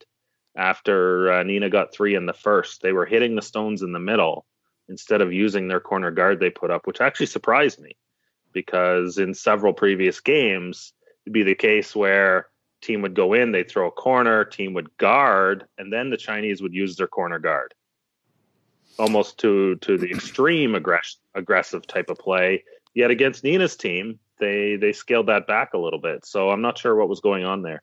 after 0.56 1.32
uh, 1.32 1.42
Nina 1.42 1.70
got 1.70 1.94
three 1.94 2.14
in 2.14 2.26
the 2.26 2.34
first, 2.34 2.82
they 2.82 2.92
were 2.92 3.06
hitting 3.06 3.36
the 3.36 3.42
stones 3.42 3.82
in 3.82 3.92
the 3.92 3.98
middle 3.98 4.44
instead 4.88 5.22
of 5.22 5.32
using 5.32 5.68
their 5.68 5.80
corner 5.80 6.10
guard 6.10 6.40
they 6.40 6.50
put 6.50 6.70
up, 6.70 6.86
which 6.86 7.00
actually 7.00 7.26
surprised 7.26 7.80
me 7.80 7.96
because 8.52 9.18
in 9.18 9.32
several 9.32 9.72
previous 9.72 10.20
games, 10.20 10.92
it'd 11.24 11.32
be 11.32 11.44
the 11.44 11.54
case 11.54 11.94
where 11.94 12.48
team 12.82 13.00
would 13.02 13.14
go 13.14 13.32
in, 13.32 13.52
they'd 13.52 13.70
throw 13.70 13.86
a 13.86 13.92
corner, 13.92 14.44
team 14.44 14.74
would 14.74 14.94
guard, 14.96 15.66
and 15.78 15.92
then 15.92 16.10
the 16.10 16.16
Chinese 16.16 16.60
would 16.60 16.74
use 16.74 16.96
their 16.96 17.06
corner 17.06 17.38
guard 17.38 17.72
almost 18.98 19.38
to 19.38 19.76
to 19.76 19.96
the 19.96 20.10
extreme 20.10 20.72
aggress- 20.74 21.16
aggressive 21.34 21.86
type 21.86 22.10
of 22.10 22.18
play. 22.18 22.64
Yet 22.94 23.10
against 23.10 23.44
Nina's 23.44 23.76
team, 23.76 24.18
they 24.40 24.76
they 24.76 24.92
scaled 24.92 25.26
that 25.26 25.46
back 25.46 25.74
a 25.74 25.78
little 25.78 26.00
bit. 26.00 26.26
So 26.26 26.50
I'm 26.50 26.62
not 26.62 26.78
sure 26.78 26.96
what 26.96 27.08
was 27.08 27.20
going 27.20 27.44
on 27.44 27.62
there. 27.62 27.82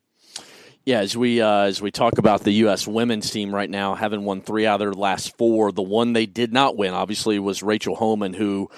Yeah, 0.87 0.99
as 0.99 1.17
we 1.17 1.41
uh, 1.41 1.63
as 1.63 1.81
we 1.81 1.91
talk 1.91 2.17
about 2.17 2.43
the 2.43 2.51
U.S. 2.51 2.87
women's 2.87 3.29
team 3.29 3.53
right 3.53 3.69
now, 3.69 3.93
having 3.93 4.23
won 4.23 4.41
three 4.41 4.65
out 4.65 4.75
of 4.75 4.79
their 4.79 4.93
last 4.93 5.37
four, 5.37 5.71
the 5.73 5.81
one 5.81 6.13
they 6.13 6.25
did 6.25 6.53
not 6.53 6.77
win 6.77 6.93
obviously 6.93 7.39
was 7.39 7.61
Rachel 7.61 7.95
Homan, 7.95 8.33
who 8.33 8.69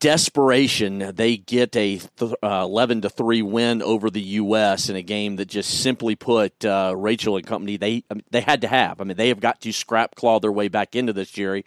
desperation, 0.00 1.12
they 1.14 1.36
get 1.36 1.74
a 1.76 1.98
th- 1.98 2.34
uh, 2.42 2.62
11 2.64 3.02
to 3.02 3.10
3 3.10 3.42
win 3.42 3.82
over 3.82 4.10
the 4.10 4.20
U.S. 4.20 4.88
in 4.88 4.96
a 4.96 5.02
game 5.02 5.36
that 5.36 5.46
just 5.46 5.80
simply 5.80 6.16
put 6.16 6.64
uh, 6.64 6.94
Rachel 6.96 7.36
and 7.36 7.46
company, 7.46 7.76
they, 7.76 8.04
I 8.10 8.14
mean, 8.14 8.24
they 8.30 8.40
had 8.40 8.60
to 8.62 8.68
have. 8.68 9.00
I 9.00 9.04
mean, 9.04 9.16
they 9.16 9.28
have 9.28 9.40
got 9.40 9.60
to 9.62 9.72
scrap 9.72 10.14
claw 10.14 10.40
their 10.40 10.52
way 10.52 10.68
back 10.68 10.94
into 10.96 11.12
this, 11.12 11.30
Jerry. 11.30 11.64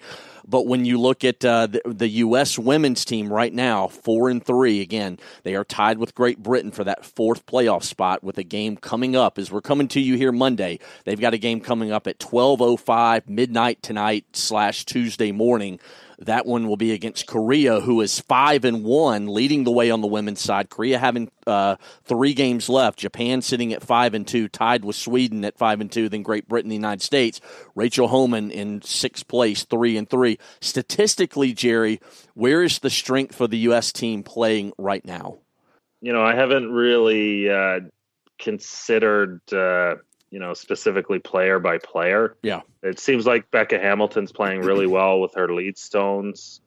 But 0.48 0.66
when 0.66 0.86
you 0.86 1.00
look 1.00 1.24
at 1.24 1.46
uh, 1.46 1.68
the, 1.68 1.82
the, 1.86 2.08
U.S. 2.08 2.58
women's 2.58 3.06
team 3.06 3.32
right 3.32 3.54
now, 3.54 3.88
4 3.88 4.30
and 4.30 4.44
3, 4.44 4.82
again, 4.82 5.20
they 5.44 5.56
are 5.56 5.64
tied 5.64 6.00
with 6.00 6.16
Great 6.16 6.42
Britain 6.42 6.72
for 6.72 6.84
that 6.84 7.06
fourth 7.06 7.46
playoff 7.46 7.84
spot 7.84 8.24
with 8.24 8.38
a 8.40 8.44
game 8.44 8.76
coming 8.76 9.16
up 9.16 9.38
as 9.38 9.52
we're 9.52 9.62
coming 9.62 9.88
to 9.90 10.00
you 10.00 10.16
here 10.16 10.32
Monday. 10.32 10.80
They've 11.06 11.20
got 11.20 11.36
a 11.36 11.38
game 11.38 11.62
coming 11.62 11.92
up 11.92 12.08
at 12.08 12.20
12.05 12.20 13.28
midnight 13.30 13.84
tonight 13.84 14.26
slash 14.34 14.86
Tuesday 14.86 15.32
morning 15.32 15.80
that 16.20 16.46
one 16.46 16.68
will 16.68 16.78
be 16.78 16.92
against 16.92 17.28
Korea, 17.28 17.80
who 17.80 18.02
is 18.02 18.20
five 18.20 18.66
and 18.66 18.84
one, 18.84 19.28
leading 19.28 19.64
the 19.64 19.72
way 19.72 19.90
on 19.90 20.02
the 20.02 20.08
women's 20.08 20.42
side. 20.42 20.70
Korea 20.70 21.00
having 21.00 21.32
uh, 21.48 21.78
three 22.04 22.34
games 22.34 22.68
left. 22.68 23.00
Japan 23.00 23.42
sitting 23.42 23.72
at 23.72 23.84
five 23.84 24.14
and 24.14 24.28
two, 24.28 24.50
tied 24.50 24.84
with 24.84 24.96
Sweden 24.96 25.46
at 25.46 25.58
five 25.58 25.80
and 25.80 25.92
two. 25.92 26.10
Then 26.10 26.22
Great 26.24 26.48
Britain, 26.48 26.70
the 26.70 26.76
United 26.76 27.02
States. 27.02 27.40
Rachel 27.74 28.10
Homan 28.10 28.52
in 28.52 28.82
sixth 28.82 29.28
place, 29.28 29.64
three 29.64 29.96
and 29.96 30.10
three. 30.10 30.38
Statistically, 30.60 31.54
Gerry, 31.54 32.02
where 32.34 32.64
is 32.64 32.80
the 32.80 32.90
strength 32.90 33.36
for 33.36 33.48
the 33.48 33.60
U.S. 33.60 33.94
team 33.94 34.24
playing 34.24 34.74
right 34.78 35.06
now? 35.06 35.38
You 36.02 36.12
know, 36.12 36.24
I 36.24 36.36
haven't 36.36 36.72
really 36.72 37.50
uh, 37.50 37.80
considered. 38.40 39.42
Uh 39.54 39.96
you 40.32 40.40
know, 40.40 40.54
specifically 40.54 41.20
player 41.20 41.60
by 41.60 41.78
player. 41.78 42.36
Yeah. 42.44 42.62
It 42.84 43.00
seems 43.00 43.26
like 43.26 43.50
Becca 43.52 43.80
Hamilton's 43.80 44.32
playing 44.32 44.62
really 44.62 44.88
well 44.88 45.20
with 45.20 45.34
her 45.36 45.52
lead 45.54 45.78
stones. 45.78 46.62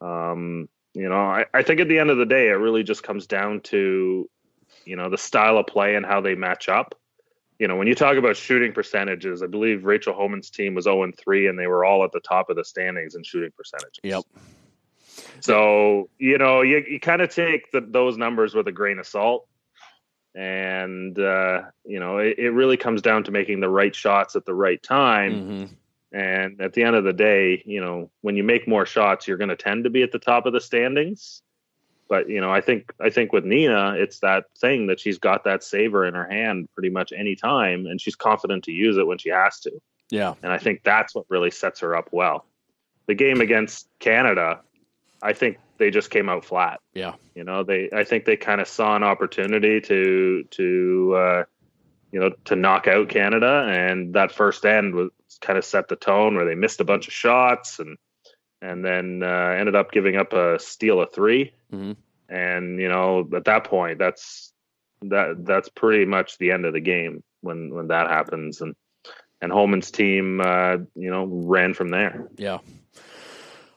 Um, 0.00 0.68
you 0.94 1.08
know, 1.08 1.16
I, 1.16 1.46
I 1.52 1.62
think 1.62 1.80
at 1.80 1.88
the 1.88 1.98
end 1.98 2.10
of 2.10 2.18
the 2.18 2.26
day, 2.26 2.48
it 2.48 2.54
really 2.54 2.82
just 2.82 3.02
comes 3.02 3.26
down 3.26 3.60
to, 3.62 4.28
you 4.84 4.96
know, 4.96 5.10
the 5.10 5.18
style 5.18 5.58
of 5.58 5.66
play 5.66 5.96
and 5.96 6.06
how 6.06 6.20
they 6.20 6.34
match 6.34 6.68
up. 6.68 6.94
You 7.58 7.66
know, 7.66 7.74
when 7.74 7.88
you 7.88 7.96
talk 7.96 8.16
about 8.16 8.36
shooting 8.36 8.72
percentages, 8.72 9.42
I 9.42 9.48
believe 9.48 9.84
Rachel 9.84 10.14
Homan's 10.14 10.48
team 10.48 10.74
was 10.74 10.84
0 10.84 11.10
3, 11.18 11.48
and 11.48 11.58
they 11.58 11.66
were 11.66 11.84
all 11.84 12.04
at 12.04 12.12
the 12.12 12.20
top 12.20 12.50
of 12.50 12.56
the 12.56 12.64
standings 12.64 13.16
in 13.16 13.24
shooting 13.24 13.50
percentages. 13.56 13.98
Yep. 14.04 14.24
So, 15.40 16.08
you 16.18 16.38
know, 16.38 16.62
you, 16.62 16.84
you 16.88 17.00
kind 17.00 17.20
of 17.20 17.30
take 17.30 17.72
the, 17.72 17.80
those 17.80 18.16
numbers 18.16 18.54
with 18.54 18.68
a 18.68 18.72
grain 18.72 19.00
of 19.00 19.06
salt 19.08 19.47
and 20.34 21.18
uh, 21.18 21.62
you 21.84 22.00
know 22.00 22.18
it, 22.18 22.38
it, 22.38 22.50
really 22.50 22.76
comes 22.76 23.02
down 23.02 23.24
to 23.24 23.30
making 23.30 23.60
the 23.60 23.68
right 23.68 23.94
shots 23.94 24.36
at 24.36 24.44
the 24.44 24.54
right 24.54 24.82
time. 24.82 25.32
Mm-hmm. 25.32 25.74
And 26.10 26.60
at 26.62 26.72
the 26.72 26.84
end 26.84 26.96
of 26.96 27.04
the 27.04 27.12
day, 27.12 27.62
you 27.66 27.82
know, 27.82 28.10
when 28.22 28.34
you 28.34 28.42
make 28.42 28.66
more 28.66 28.86
shots, 28.86 29.28
you're 29.28 29.36
going 29.36 29.50
to 29.50 29.56
tend 29.56 29.84
to 29.84 29.90
be 29.90 30.02
at 30.02 30.10
the 30.10 30.18
top 30.18 30.46
of 30.46 30.54
the 30.54 30.60
standings. 30.60 31.42
But 32.08 32.30
you 32.30 32.40
know, 32.40 32.50
I 32.50 32.60
think 32.60 32.92
I 33.00 33.10
think 33.10 33.32
with 33.32 33.44
Nina, 33.44 33.94
it's 33.96 34.20
that 34.20 34.44
thing 34.58 34.86
that 34.86 34.98
she's 34.98 35.18
got 35.18 35.44
that 35.44 35.62
saver 35.62 36.06
in 36.06 36.14
her 36.14 36.26
hand 36.26 36.68
pretty 36.74 36.88
much 36.88 37.12
any 37.12 37.36
time, 37.36 37.86
and 37.86 38.00
she's 38.00 38.16
confident 38.16 38.64
to 38.64 38.72
use 38.72 38.96
it 38.96 39.06
when 39.06 39.18
she 39.18 39.28
has 39.28 39.60
to. 39.60 39.72
Yeah, 40.10 40.34
and 40.42 40.50
I 40.50 40.58
think 40.58 40.82
that's 40.84 41.14
what 41.14 41.26
really 41.28 41.50
sets 41.50 41.80
her 41.80 41.94
up 41.94 42.08
well. 42.10 42.46
The 43.06 43.14
game 43.14 43.42
against 43.42 43.88
Canada, 43.98 44.60
I 45.22 45.32
think 45.32 45.58
they 45.78 45.90
just 45.90 46.10
came 46.10 46.28
out 46.28 46.44
flat. 46.44 46.80
Yeah, 46.94 47.14
you 47.34 47.44
know, 47.44 47.64
they 47.64 47.88
I 47.92 48.04
think 48.04 48.24
they 48.24 48.36
kind 48.36 48.60
of 48.60 48.68
saw 48.68 48.96
an 48.96 49.02
opportunity 49.02 49.80
to 49.80 50.44
to 50.50 51.14
uh, 51.16 51.44
you 52.12 52.20
know 52.20 52.30
to 52.46 52.56
knock 52.56 52.86
out 52.86 53.08
Canada, 53.08 53.66
and 53.68 54.14
that 54.14 54.32
first 54.32 54.64
end 54.64 54.94
was 54.94 55.10
kind 55.40 55.58
of 55.58 55.64
set 55.64 55.88
the 55.88 55.96
tone 55.96 56.34
where 56.34 56.44
they 56.44 56.54
missed 56.54 56.80
a 56.80 56.84
bunch 56.84 57.06
of 57.06 57.12
shots 57.12 57.78
and 57.78 57.96
and 58.60 58.84
then 58.84 59.22
uh, 59.22 59.54
ended 59.58 59.76
up 59.76 59.92
giving 59.92 60.16
up 60.16 60.32
a 60.32 60.58
steal 60.58 61.00
of 61.00 61.12
3 61.12 61.52
mm-hmm. 61.72 61.92
And 62.30 62.78
you 62.78 62.88
know, 62.88 63.26
at 63.34 63.46
that 63.46 63.64
point, 63.64 63.98
that's 63.98 64.52
that 65.02 65.46
that's 65.46 65.70
pretty 65.70 66.04
much 66.04 66.36
the 66.36 66.50
end 66.50 66.66
of 66.66 66.74
the 66.74 66.80
game 66.80 67.22
when 67.40 67.74
when 67.74 67.88
that 67.88 68.08
happens. 68.08 68.60
And 68.60 68.74
and 69.40 69.50
Homan's 69.50 69.90
team, 69.90 70.40
uh, 70.40 70.76
you 70.94 71.10
know, 71.10 71.24
ran 71.24 71.72
from 71.72 71.88
there. 71.88 72.28
Yeah. 72.36 72.58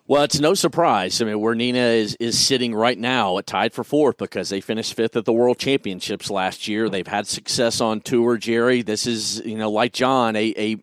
Well, 0.08 0.24
it's 0.24 0.40
no 0.40 0.54
surprise. 0.54 1.22
I 1.22 1.26
mean, 1.26 1.40
where 1.40 1.56
Nina 1.56 1.80
is, 1.80 2.16
is 2.20 2.38
sitting 2.38 2.76
right 2.76 2.98
now, 2.98 3.40
tied 3.46 3.74
for 3.74 3.84
fourth 3.84 4.18
because 4.18 4.50
they 4.50 4.60
finished 4.60 4.94
fifth 4.94 5.16
at 5.16 5.26
the 5.26 5.32
World 5.32 5.58
Championships 5.58 6.30
last 6.30 6.68
year. 6.68 6.90
They've 6.90 7.08
had 7.08 7.28
success 7.28 7.80
on 7.80 8.02
tour, 8.02 8.38
Gerry. 8.38 8.82
This 8.82 9.08
is, 9.08 9.42
you 9.46 9.58
know, 9.58 9.72
like 9.72 9.94
John, 9.94 10.36
a, 10.36 10.54
a 10.58 10.78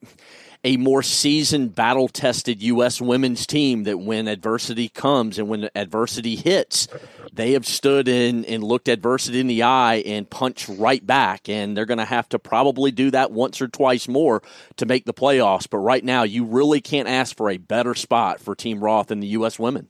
a 0.65 0.77
more 0.77 1.03
seasoned, 1.03 1.75
battle 1.75 2.09
tested 2.09 2.62
U.S. 2.62 3.00
women's 3.00 3.47
team 3.47 3.85
that 3.85 3.99
when 3.99 4.27
adversity 4.29 4.88
comes 4.88 5.38
and 5.38 5.49
when 5.49 5.69
adversity 5.75 6.37
hits, 6.37 6.88
they 7.33 7.53
have 7.53 7.67
stood 7.67 8.09
in 8.09 8.45
and 8.45 8.65
looked 8.65 8.88
adversity 8.88 9.41
in 9.41 9.47
the 9.47 9.62
eye 9.62 9.97
and 10.07 10.29
punched 10.29 10.69
right 10.69 11.05
back. 11.07 11.49
And 11.49 11.77
they're 11.77 11.87
going 11.87 11.99
to 11.99 12.05
have 12.05 12.29
to 12.31 12.38
probably 12.38 12.91
do 12.91 13.11
that 13.12 13.31
once 13.31 13.61
or 13.61 13.69
twice 13.69 14.09
more 14.09 14.43
to 14.77 14.87
make 14.87 15.05
the 15.05 15.15
playoffs. 15.15 15.69
But 15.71 15.79
right 15.79 16.05
now, 16.05 16.25
you 16.25 16.45
really 16.45 16.81
can't 16.81 17.09
ask 17.09 17.37
for 17.37 17.50
a 17.50 17.57
better 17.57 17.95
spot 17.95 18.41
for 18.41 18.55
Team 18.55 18.83
Roth 18.83 19.11
and 19.11 19.23
the 19.23 19.29
U.S. 19.29 19.59
women. 19.59 19.88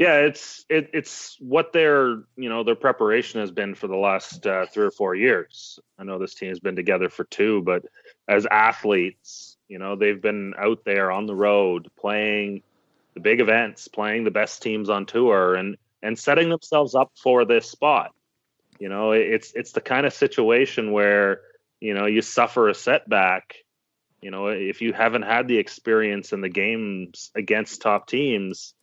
Yeah, 0.00 0.20
it's 0.20 0.64
it, 0.70 0.88
it's 0.94 1.36
what 1.40 1.74
their 1.74 2.22
you 2.34 2.48
know 2.48 2.64
their 2.64 2.74
preparation 2.74 3.40
has 3.40 3.50
been 3.50 3.74
for 3.74 3.86
the 3.86 3.96
last 3.96 4.46
uh, 4.46 4.64
three 4.64 4.86
or 4.86 4.90
four 4.90 5.14
years. 5.14 5.78
I 5.98 6.04
know 6.04 6.18
this 6.18 6.34
team 6.34 6.48
has 6.48 6.58
been 6.58 6.74
together 6.74 7.10
for 7.10 7.24
two, 7.24 7.60
but 7.60 7.84
as 8.26 8.46
athletes, 8.46 9.58
you 9.70 9.78
know, 9.78 9.94
they've 9.94 10.20
been 10.20 10.52
out 10.58 10.84
there 10.84 11.12
on 11.12 11.26
the 11.26 11.34
road 11.34 11.88
playing 11.96 12.62
the 13.14 13.20
big 13.20 13.40
events, 13.40 13.86
playing 13.86 14.24
the 14.24 14.30
best 14.32 14.62
teams 14.62 14.90
on 14.90 15.06
tour 15.06 15.54
and 15.54 15.76
and 16.02 16.18
setting 16.18 16.48
themselves 16.48 16.94
up 16.94 17.12
for 17.22 17.44
this 17.44 17.70
spot. 17.70 18.12
You 18.80 18.88
know, 18.88 19.12
it's 19.12 19.52
it's 19.54 19.70
the 19.72 19.80
kind 19.80 20.06
of 20.06 20.12
situation 20.12 20.90
where, 20.90 21.42
you 21.80 21.94
know, 21.94 22.06
you 22.06 22.20
suffer 22.20 22.68
a 22.68 22.74
setback, 22.74 23.54
you 24.20 24.32
know, 24.32 24.48
if 24.48 24.82
you 24.82 24.92
haven't 24.92 25.22
had 25.22 25.46
the 25.46 25.58
experience 25.58 26.32
in 26.32 26.40
the 26.40 26.48
games 26.48 27.30
against 27.36 27.80
top 27.80 28.08
teams, 28.08 28.74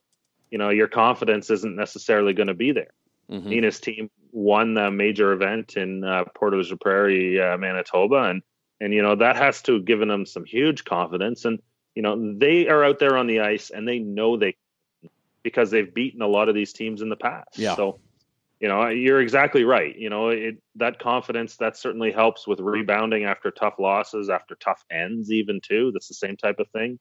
you 0.50 0.56
know, 0.56 0.70
your 0.70 0.88
confidence 0.88 1.50
isn't 1.50 1.76
necessarily 1.76 2.32
going 2.32 2.48
to 2.48 2.54
be 2.54 2.72
there. 2.72 2.92
Mm-hmm. 3.30 3.48
Nina's 3.50 3.80
team 3.80 4.10
won 4.32 4.72
the 4.72 4.90
major 4.90 5.32
event 5.32 5.76
in 5.76 6.02
uh, 6.02 6.24
Portage 6.34 6.72
Prairie, 6.80 7.38
uh, 7.38 7.58
Manitoba, 7.58 8.22
and 8.22 8.42
and 8.80 8.92
you 8.92 9.02
know 9.02 9.16
that 9.16 9.36
has 9.36 9.62
to 9.62 9.74
have 9.74 9.84
given 9.84 10.08
them 10.08 10.26
some 10.26 10.44
huge 10.44 10.84
confidence. 10.84 11.44
And 11.44 11.60
you 11.94 12.02
know 12.02 12.34
they 12.36 12.68
are 12.68 12.84
out 12.84 12.98
there 12.98 13.16
on 13.16 13.26
the 13.26 13.40
ice 13.40 13.70
and 13.70 13.86
they 13.86 13.98
know 13.98 14.36
they 14.36 14.56
because 15.42 15.70
they've 15.70 15.92
beaten 15.92 16.22
a 16.22 16.26
lot 16.26 16.48
of 16.48 16.54
these 16.54 16.72
teams 16.72 17.02
in 17.02 17.08
the 17.08 17.16
past. 17.16 17.58
Yeah. 17.58 17.76
so 17.76 18.00
you 18.60 18.68
know 18.68 18.88
you're 18.88 19.20
exactly 19.20 19.64
right. 19.64 19.96
You 19.96 20.10
know 20.10 20.28
it 20.28 20.56
that 20.76 20.98
confidence 20.98 21.56
that 21.56 21.76
certainly 21.76 22.12
helps 22.12 22.46
with 22.46 22.60
rebounding 22.60 23.24
after 23.24 23.50
tough 23.50 23.74
losses 23.78 24.30
after 24.30 24.54
tough 24.56 24.84
ends 24.90 25.30
even 25.30 25.60
too. 25.60 25.90
That's 25.92 26.08
the 26.08 26.14
same 26.14 26.36
type 26.36 26.58
of 26.58 26.68
thing. 26.70 26.98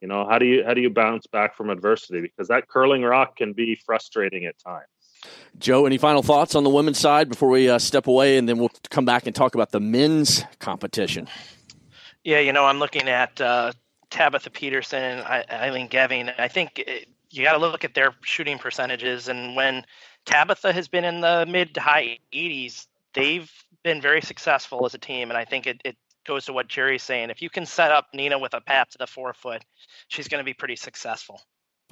You 0.00 0.08
know 0.08 0.26
how 0.28 0.38
do 0.38 0.46
you 0.46 0.64
how 0.64 0.74
do 0.74 0.80
you 0.80 0.90
bounce 0.90 1.26
back 1.26 1.56
from 1.56 1.70
adversity? 1.70 2.20
Because 2.20 2.48
that 2.48 2.68
curling 2.68 3.02
rock 3.02 3.36
can 3.36 3.52
be 3.52 3.74
frustrating 3.74 4.44
at 4.44 4.58
times 4.58 4.86
Joe, 5.58 5.86
any 5.86 5.98
final 5.98 6.22
thoughts 6.22 6.54
on 6.54 6.64
the 6.64 6.70
women's 6.70 6.98
side 6.98 7.28
before 7.28 7.48
we 7.48 7.68
uh, 7.68 7.78
step 7.78 8.06
away, 8.06 8.38
and 8.38 8.48
then 8.48 8.58
we'll 8.58 8.70
come 8.90 9.04
back 9.04 9.26
and 9.26 9.34
talk 9.34 9.54
about 9.54 9.72
the 9.72 9.80
men's 9.80 10.44
competition? 10.60 11.28
Yeah, 12.24 12.38
you 12.38 12.52
know, 12.52 12.64
I'm 12.64 12.78
looking 12.78 13.08
at 13.08 13.40
uh, 13.40 13.72
Tabitha 14.10 14.50
Peterson 14.50 15.02
and 15.02 15.46
Aileen 15.50 15.88
Geving. 15.88 16.32
I 16.38 16.48
think 16.48 16.78
it, 16.78 17.08
you 17.30 17.44
got 17.44 17.52
to 17.52 17.58
look 17.58 17.84
at 17.84 17.94
their 17.94 18.14
shooting 18.22 18.58
percentages, 18.58 19.28
and 19.28 19.56
when 19.56 19.84
Tabitha 20.24 20.72
has 20.72 20.88
been 20.88 21.04
in 21.04 21.20
the 21.20 21.46
mid 21.48 21.74
to 21.74 21.80
high 21.80 22.18
80s, 22.32 22.86
they've 23.14 23.50
been 23.82 24.00
very 24.00 24.20
successful 24.20 24.84
as 24.86 24.94
a 24.94 24.98
team, 24.98 25.30
and 25.30 25.38
I 25.38 25.44
think 25.44 25.66
it, 25.66 25.80
it 25.84 25.96
goes 26.24 26.44
to 26.46 26.52
what 26.52 26.68
Gerry's 26.68 27.02
saying. 27.02 27.30
If 27.30 27.42
you 27.42 27.50
can 27.50 27.66
set 27.66 27.90
up 27.90 28.08
Nina 28.12 28.38
with 28.38 28.54
a 28.54 28.60
pat 28.60 28.90
to 28.92 28.98
the 28.98 29.06
forefoot, 29.06 29.64
she's 30.08 30.28
going 30.28 30.40
to 30.40 30.44
be 30.44 30.54
pretty 30.54 30.76
successful. 30.76 31.40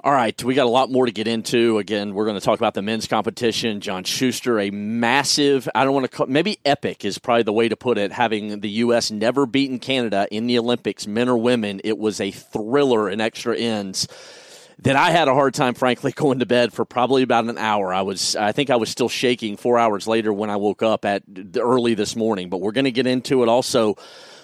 All 0.03 0.13
right, 0.13 0.41
we 0.43 0.53
got 0.53 0.67
a 0.67 0.69
lot 0.69 0.91
more 0.91 1.07
to 1.07 1.11
get 1.11 1.27
into. 1.27 1.79
Again, 1.79 2.13
we're 2.13 2.25
going 2.25 2.39
to 2.39 2.45
talk 2.45 2.59
about 2.59 2.75
the 2.75 2.83
men's 2.83 3.07
competition. 3.07 3.81
John 3.81 4.03
Shuster, 4.03 4.59
a 4.59 4.69
massive, 4.69 5.67
I 5.73 5.83
don't 5.83 5.93
want 5.95 6.03
to 6.03 6.15
call 6.15 6.27
maybe 6.27 6.59
epic 6.63 7.03
is 7.03 7.17
probably 7.17 7.41
the 7.41 7.51
way 7.51 7.67
to 7.67 7.75
put 7.75 7.97
it, 7.97 8.11
having 8.11 8.59
the 8.59 8.69
U.S. 8.69 9.09
never 9.09 9.47
beaten 9.47 9.79
Canada 9.79 10.27
in 10.29 10.45
the 10.45 10.59
Olympics, 10.59 11.07
men 11.07 11.27
or 11.27 11.37
women. 11.39 11.81
It 11.83 11.97
was 11.97 12.21
a 12.21 12.29
thriller 12.29 13.09
in 13.09 13.19
extra 13.19 13.57
ends 13.57 14.07
that 14.83 14.95
I 14.95 15.09
had 15.09 15.29
a 15.29 15.33
hard 15.33 15.55
time, 15.55 15.73
frankly, 15.73 16.11
going 16.15 16.39
to 16.39 16.45
bed 16.45 16.73
for 16.73 16.85
probably 16.85 17.23
about 17.23 17.45
an 17.45 17.57
hour. 17.57 17.91
I 17.91 18.03
was, 18.03 18.35
I 18.35 18.51
think 18.51 18.69
I 18.69 18.75
was 18.75 18.91
still 18.91 19.09
shaking 19.09 19.57
four 19.57 19.79
hours 19.79 20.05
later 20.05 20.31
when 20.31 20.51
I 20.51 20.57
woke 20.57 20.83
up 20.83 21.05
at 21.05 21.23
early 21.57 21.95
this 21.95 22.15
morning, 22.15 22.51
but 22.51 22.61
we're 22.61 22.71
going 22.71 22.85
to 22.85 22.91
get 22.91 23.07
into 23.07 23.41
it 23.41 23.49
also 23.49 23.95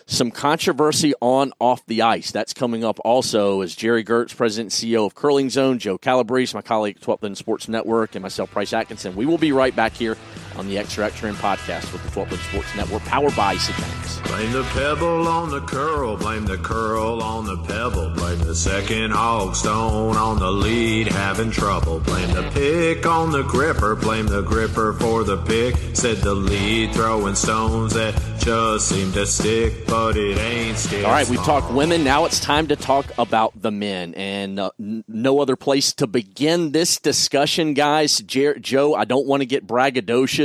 some 0.06 0.32
controversy 0.32 1.14
on 1.22 1.54
off 1.60 1.86
the 1.86 2.02
ice. 2.02 2.32
That's 2.32 2.54
coming 2.54 2.84
up 2.84 3.00
also 3.04 3.62
as 3.62 3.76
Gerry 3.76 4.04
Geurts, 4.04 4.36
President 4.36 4.74
and 4.74 4.92
CEO 4.92 5.06
of 5.06 5.16
CurlingZone, 5.16 5.78
Joe 5.78 5.98
Calabrese, 5.98 6.56
my 6.56 6.62
colleague 6.62 6.98
at 6.98 7.02
12th 7.02 7.38
Sports 7.38 7.68
Network, 7.68 8.16
and 8.16 8.22
myself, 8.22 8.52
Price 8.52 8.74
Atkinson. 8.74 9.16
We 9.16 9.26
will 9.26 9.38
be 9.38 9.52
right 9.52 9.76
back 9.76 9.94
here 9.94 10.18
on 10.56 10.68
the 10.68 10.78
Extra 10.78 11.06
Extra 11.06 11.30
End 11.30 11.38
podcast 11.38 11.92
with 11.94 12.04
the 12.04 12.10
12th 12.10 12.50
Sports 12.50 12.76
Network, 12.76 13.04
powered 13.04 13.36
by 13.36 13.54
Banks. 13.54 14.20
Blame 14.22 14.52
the 14.52 14.64
pebble 14.74 15.28
on 15.28 15.50
the 15.50 15.62
curl, 15.62 16.18
blame 16.18 16.46
the 16.46 16.58
curl 16.58 17.22
on 17.22 17.46
the 17.46 17.58
pebble, 17.58 18.10
blame 18.16 18.40
the 18.40 18.56
second 18.56 19.12
hog 19.12 19.56
stone 19.56 20.16
on 20.16 20.40
the 20.40 20.52
lead 20.52 21.08
having 21.08 21.52
trouble, 21.52 22.00
blame 22.00 22.32
the 22.34 22.50
pick 22.52 23.06
on 23.06 23.32
the 23.32 23.44
gripper, 23.44 23.96
blame 23.96 24.28
the 24.28 24.42
gripper 24.42 24.94
for 24.94 25.24
the 25.24 25.38
pick, 25.38 25.76
said 25.96 26.18
the 26.18 26.34
lead 26.34 26.94
throwing 26.94 27.36
stones 27.36 27.94
that 27.94 28.14
just 28.40 28.90
seem 28.90 29.12
to 29.14 29.26
stick 29.26 29.86
but 29.88 30.18
it 30.18 30.38
ain't 30.38 31.06
All 31.06 31.12
right, 31.12 31.30
we've 31.30 31.44
talked 31.44 31.72
women. 31.72 32.04
Now 32.04 32.26
it's 32.26 32.40
time 32.40 32.68
to 32.68 32.76
talk 32.76 33.06
about 33.18 33.62
the 33.62 33.72
men. 33.72 34.14
And 34.16 34.60
uh, 34.60 34.72
n- 34.80 35.04
no 35.08 35.40
other 35.40 35.56
place 35.56 35.94
to 35.94 36.08
begin 36.08 36.72
this 36.72 37.00
discussion, 37.00 37.74
guys. 37.74 38.18
Jer- 38.18 38.58
Joe, 38.60 38.96
I 38.96 39.06
don't 39.06 39.28
want 39.28 39.42
to 39.42 39.46
get 39.46 39.68
braggadocious, 39.68 40.43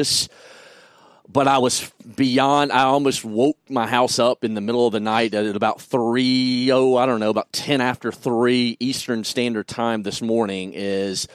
but 1.30 1.46
I 1.46 1.58
was 1.58 1.92
beyond. 2.16 2.72
I 2.72 2.84
almost 2.84 3.24
woke 3.24 3.58
my 3.68 3.86
house 3.86 4.18
up 4.18 4.44
in 4.44 4.54
the 4.54 4.60
middle 4.60 4.86
of 4.86 4.92
the 4.92 5.00
night 5.00 5.34
at 5.34 5.54
about 5.54 5.80
3, 5.80 6.70
oh, 6.72 6.96
I 6.96 7.06
don't 7.06 7.20
know, 7.20 7.30
about 7.30 7.52
10 7.52 7.80
after 7.80 8.10
3 8.10 8.76
Eastern 8.80 9.24
Standard 9.24 9.68
Time 9.68 10.02
this 10.02 10.22
morning. 10.22 10.72
Is 10.74 11.28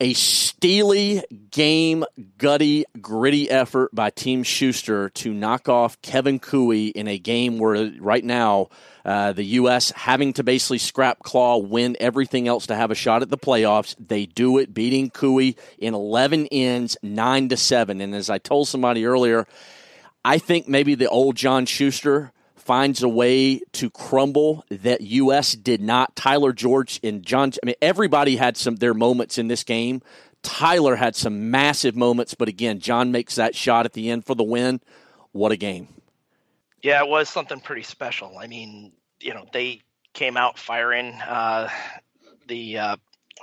a 0.00 0.12
steely, 0.12 1.22
game, 1.50 2.04
gutty, 2.36 2.84
gritty 3.00 3.50
effort 3.50 3.94
by 3.94 4.10
Team 4.10 4.42
Shuster 4.42 5.08
to 5.10 5.32
knock 5.32 5.68
off 5.68 6.00
Kevin 6.02 6.38
Koe 6.38 6.72
in 6.72 7.08
a 7.08 7.18
game 7.18 7.58
where 7.58 7.90
right 7.98 8.24
now 8.24 8.68
uh, 9.06 9.30
the 9.30 9.44
U.S. 9.44 9.92
having 9.92 10.32
to 10.32 10.42
basically 10.42 10.78
scrap 10.78 11.20
claw, 11.20 11.58
win 11.58 11.96
everything 12.00 12.48
else 12.48 12.66
to 12.66 12.74
have 12.74 12.90
a 12.90 12.96
shot 12.96 13.22
at 13.22 13.30
the 13.30 13.38
playoffs. 13.38 13.94
They 14.04 14.26
do 14.26 14.58
it, 14.58 14.74
beating 14.74 15.10
Koe 15.10 15.38
in 15.38 15.54
11 15.78 16.48
ends, 16.48 16.96
9 17.04 17.48
to 17.50 17.56
7. 17.56 18.00
And 18.00 18.16
as 18.16 18.28
I 18.28 18.38
told 18.38 18.66
somebody 18.66 19.06
earlier, 19.06 19.46
I 20.24 20.38
think 20.38 20.66
maybe 20.66 20.96
the 20.96 21.08
old 21.08 21.36
John 21.36 21.66
Shuster 21.66 22.32
finds 22.56 23.04
a 23.04 23.08
way 23.08 23.60
to 23.74 23.90
crumble 23.90 24.64
that 24.70 25.00
U.S. 25.00 25.52
did 25.52 25.80
not. 25.80 26.16
Tyler 26.16 26.52
George 26.52 26.98
and 27.04 27.22
John, 27.24 27.52
I 27.62 27.66
mean, 27.66 27.76
everybody 27.80 28.34
had 28.34 28.56
some 28.56 28.74
their 28.74 28.92
moments 28.92 29.38
in 29.38 29.46
this 29.46 29.62
game. 29.62 30.02
Tyler 30.42 30.96
had 30.96 31.14
some 31.14 31.52
massive 31.52 31.94
moments, 31.94 32.34
but 32.34 32.48
again, 32.48 32.80
John 32.80 33.12
makes 33.12 33.36
that 33.36 33.54
shot 33.54 33.86
at 33.86 33.92
the 33.92 34.10
end 34.10 34.24
for 34.24 34.34
the 34.34 34.42
win. 34.42 34.80
What 35.30 35.52
a 35.52 35.56
game! 35.56 35.95
Yeah, 36.86 37.02
it 37.02 37.08
was 37.08 37.28
something 37.28 37.58
pretty 37.58 37.82
special. 37.82 38.38
I 38.38 38.46
mean, 38.46 38.92
you 39.18 39.34
know, 39.34 39.44
they 39.52 39.80
came 40.12 40.36
out 40.36 40.56
firing. 40.56 41.14
Uh, 41.14 41.68
the 42.46 42.78
uh, 42.78 42.96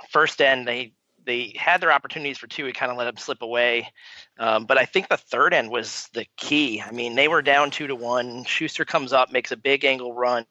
first 0.08 0.40
end, 0.40 0.66
they 0.66 0.94
they 1.26 1.52
had 1.54 1.82
their 1.82 1.92
opportunities 1.92 2.38
for 2.38 2.46
two. 2.46 2.64
We 2.64 2.72
kind 2.72 2.90
of 2.90 2.96
let 2.96 3.04
them 3.04 3.18
slip 3.18 3.42
away. 3.42 3.92
Um, 4.38 4.64
but 4.64 4.78
I 4.78 4.86
think 4.86 5.10
the 5.10 5.18
third 5.18 5.52
end 5.52 5.70
was 5.70 6.08
the 6.14 6.24
key. 6.38 6.80
I 6.80 6.90
mean, 6.90 7.16
they 7.16 7.28
were 7.28 7.42
down 7.42 7.70
two 7.70 7.86
to 7.86 7.94
one. 7.94 8.44
Shuster 8.44 8.86
comes 8.86 9.12
up, 9.12 9.30
makes 9.30 9.52
a 9.52 9.58
big 9.58 9.84
angle 9.84 10.14
run 10.14 10.46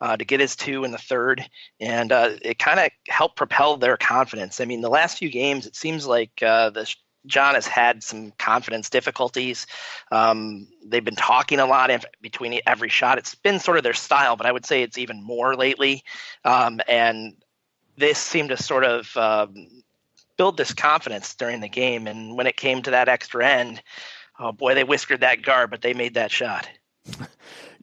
uh, 0.00 0.16
to 0.16 0.24
get 0.24 0.40
his 0.40 0.56
two 0.56 0.82
in 0.82 0.90
the 0.90 0.98
third, 0.98 1.48
and 1.78 2.10
uh, 2.10 2.30
it 2.42 2.58
kind 2.58 2.80
of 2.80 2.90
helped 3.06 3.36
propel 3.36 3.76
their 3.76 3.96
confidence. 3.96 4.60
I 4.60 4.64
mean, 4.64 4.80
the 4.80 4.90
last 4.90 5.18
few 5.18 5.30
games, 5.30 5.66
it 5.66 5.76
seems 5.76 6.04
like 6.04 6.42
uh, 6.42 6.70
the 6.70 6.92
John 7.26 7.54
has 7.54 7.66
had 7.66 8.02
some 8.02 8.32
confidence 8.38 8.90
difficulties. 8.90 9.66
Um, 10.10 10.68
they've 10.84 11.04
been 11.04 11.16
talking 11.16 11.60
a 11.60 11.66
lot 11.66 11.90
in 11.90 12.00
between 12.20 12.60
every 12.66 12.88
shot. 12.88 13.18
It's 13.18 13.34
been 13.34 13.58
sort 13.58 13.76
of 13.76 13.84
their 13.84 13.94
style, 13.94 14.36
but 14.36 14.46
I 14.46 14.52
would 14.52 14.64
say 14.64 14.82
it's 14.82 14.98
even 14.98 15.22
more 15.22 15.54
lately. 15.54 16.04
Um, 16.44 16.80
and 16.88 17.34
this 17.96 18.18
seemed 18.18 18.50
to 18.50 18.56
sort 18.56 18.84
of 18.84 19.16
um, 19.16 19.82
build 20.36 20.56
this 20.56 20.72
confidence 20.72 21.34
during 21.34 21.60
the 21.60 21.68
game. 21.68 22.06
And 22.06 22.36
when 22.36 22.46
it 22.46 22.56
came 22.56 22.82
to 22.82 22.92
that 22.92 23.08
extra 23.08 23.46
end, 23.46 23.82
oh 24.38 24.52
boy, 24.52 24.74
they 24.74 24.84
whiskered 24.84 25.20
that 25.20 25.42
guard, 25.42 25.70
but 25.70 25.82
they 25.82 25.92
made 25.92 26.14
that 26.14 26.30
shot. 26.30 26.68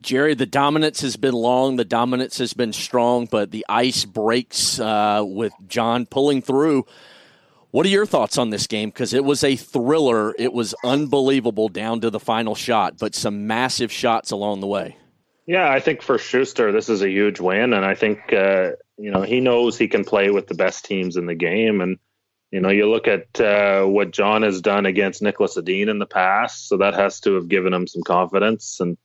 Gerry, 0.01 0.35
the 0.35 0.45
dominance 0.45 1.01
has 1.01 1.17
been 1.17 1.33
long, 1.33 1.77
the 1.77 1.85
dominance 1.85 2.37
has 2.37 2.53
been 2.53 2.73
strong, 2.73 3.25
but 3.25 3.51
the 3.51 3.65
ice 3.67 4.05
breaks 4.05 4.79
uh, 4.79 5.23
with 5.25 5.53
John 5.67 6.05
pulling 6.05 6.41
through. 6.41 6.85
What 7.75 7.85
are 7.85 7.89
your 7.89 8.05
thoughts 8.05 8.37
on 8.37 8.51
this 8.51 8.67
game? 8.67 8.87
Because 8.87 9.13
it 9.13 9.25
was 9.25 9.43
a 9.43 9.57
thriller. 9.57 10.33
It 10.39 10.53
was 10.53 10.73
unbelievable 10.85 11.67
down 11.67 11.99
to 11.99 12.09
the 12.09 12.21
final 12.21 12.55
shot, 12.55 12.97
but 12.97 13.13
some 13.13 13.47
massive 13.47 13.91
shots 13.91 14.31
along 14.31 14.61
the 14.61 14.67
way. 14.67 14.95
Yeah, 15.45 15.69
I 15.69 15.81
think 15.81 16.01
for 16.01 16.17
Shuster, 16.17 16.71
this 16.71 16.87
is 16.87 17.01
a 17.01 17.09
huge 17.09 17.41
win, 17.41 17.73
and 17.73 17.83
I 17.83 17.93
think 17.93 18.31
uh, 18.31 18.71
you 18.97 19.11
know 19.11 19.23
he 19.23 19.41
knows 19.41 19.77
he 19.77 19.89
can 19.89 20.05
play 20.05 20.29
with 20.29 20.47
the 20.47 20.53
best 20.53 20.85
teams 20.85 21.17
in 21.17 21.25
the 21.25 21.35
game, 21.35 21.81
and 21.81 21.99
you 22.49 22.61
know 22.61 22.69
you 22.69 22.89
look 22.89 23.09
at 23.09 23.41
uh, 23.41 23.83
what 23.83 24.11
John 24.11 24.43
has 24.43 24.61
done 24.61 24.85
against 24.85 25.21
Niklas 25.21 25.57
Edin 25.57 25.89
in 25.89 25.99
the 25.99 26.05
past, 26.05 26.69
so 26.69 26.77
that 26.77 26.93
has 26.93 27.19
to 27.19 27.33
have 27.33 27.49
given 27.49 27.73
him 27.73 27.87
some 27.87 28.03
confidence. 28.03 28.79
And 28.79 28.97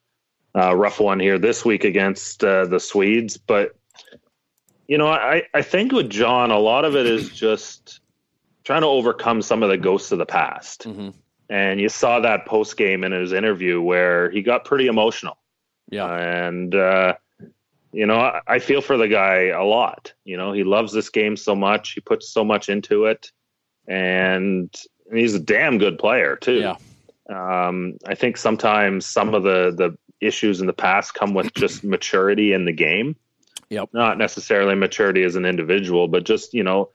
uh, 0.54 0.76
rough 0.76 1.00
one 1.00 1.18
here 1.18 1.40
this 1.40 1.64
week 1.64 1.82
against 1.82 2.44
uh, 2.44 2.66
the 2.66 2.78
Swedes, 2.78 3.36
but 3.36 3.74
you 4.86 4.96
know 4.96 5.08
I 5.08 5.42
I 5.52 5.62
think 5.62 5.90
with 5.90 6.08
John, 6.08 6.52
a 6.52 6.58
lot 6.60 6.84
of 6.84 6.94
it 6.94 7.06
is 7.06 7.30
just 7.30 8.00
trying 8.70 8.82
to 8.82 8.86
overcome 8.86 9.42
some 9.42 9.64
of 9.64 9.68
the 9.68 9.76
ghosts 9.76 10.12
of 10.12 10.18
the 10.18 10.26
past. 10.26 10.86
Mm-hmm. 10.86 11.08
And 11.48 11.80
you 11.80 11.88
saw 11.88 12.20
that 12.20 12.46
post 12.46 12.76
game 12.76 13.02
in 13.02 13.10
his 13.10 13.32
interview 13.32 13.82
where 13.82 14.30
he 14.30 14.42
got 14.42 14.64
pretty 14.64 14.86
emotional. 14.86 15.36
Yeah. 15.90 16.06
And, 16.06 16.72
uh, 16.72 17.14
you 17.90 18.06
know, 18.06 18.20
I, 18.20 18.40
I, 18.46 18.58
feel 18.60 18.80
for 18.80 18.96
the 18.96 19.08
guy 19.08 19.46
a 19.46 19.64
lot. 19.64 20.12
You 20.24 20.36
know, 20.36 20.52
he 20.52 20.62
loves 20.62 20.92
this 20.92 21.08
game 21.08 21.36
so 21.36 21.56
much, 21.56 21.94
he 21.94 22.00
puts 22.00 22.28
so 22.28 22.44
much 22.44 22.68
into 22.68 23.06
it. 23.06 23.32
And 23.88 24.72
he's 25.12 25.34
a 25.34 25.40
damn 25.40 25.78
good 25.78 25.98
player, 25.98 26.36
too. 26.36 26.60
Yeah. 26.60 26.76
Um, 27.28 27.98
I 28.06 28.14
think 28.14 28.36
sometimes 28.36 29.04
some 29.04 29.34
of 29.34 29.42
the, 29.42 29.74
the 29.76 29.98
issues 30.24 30.60
in 30.60 30.68
the 30.68 30.72
past 30.72 31.14
come 31.14 31.34
with 31.34 31.52
just 31.54 31.82
maturity 31.82 32.52
in 32.52 32.66
the 32.66 32.72
game. 32.72 33.16
Yep. 33.70 33.88
Not 33.92 34.16
necessarily 34.16 34.76
maturity 34.76 35.24
as 35.24 35.34
an 35.34 35.44
individual, 35.44 36.06
but 36.06 36.22
just, 36.22 36.54
you 36.54 36.62
know, 36.62 36.90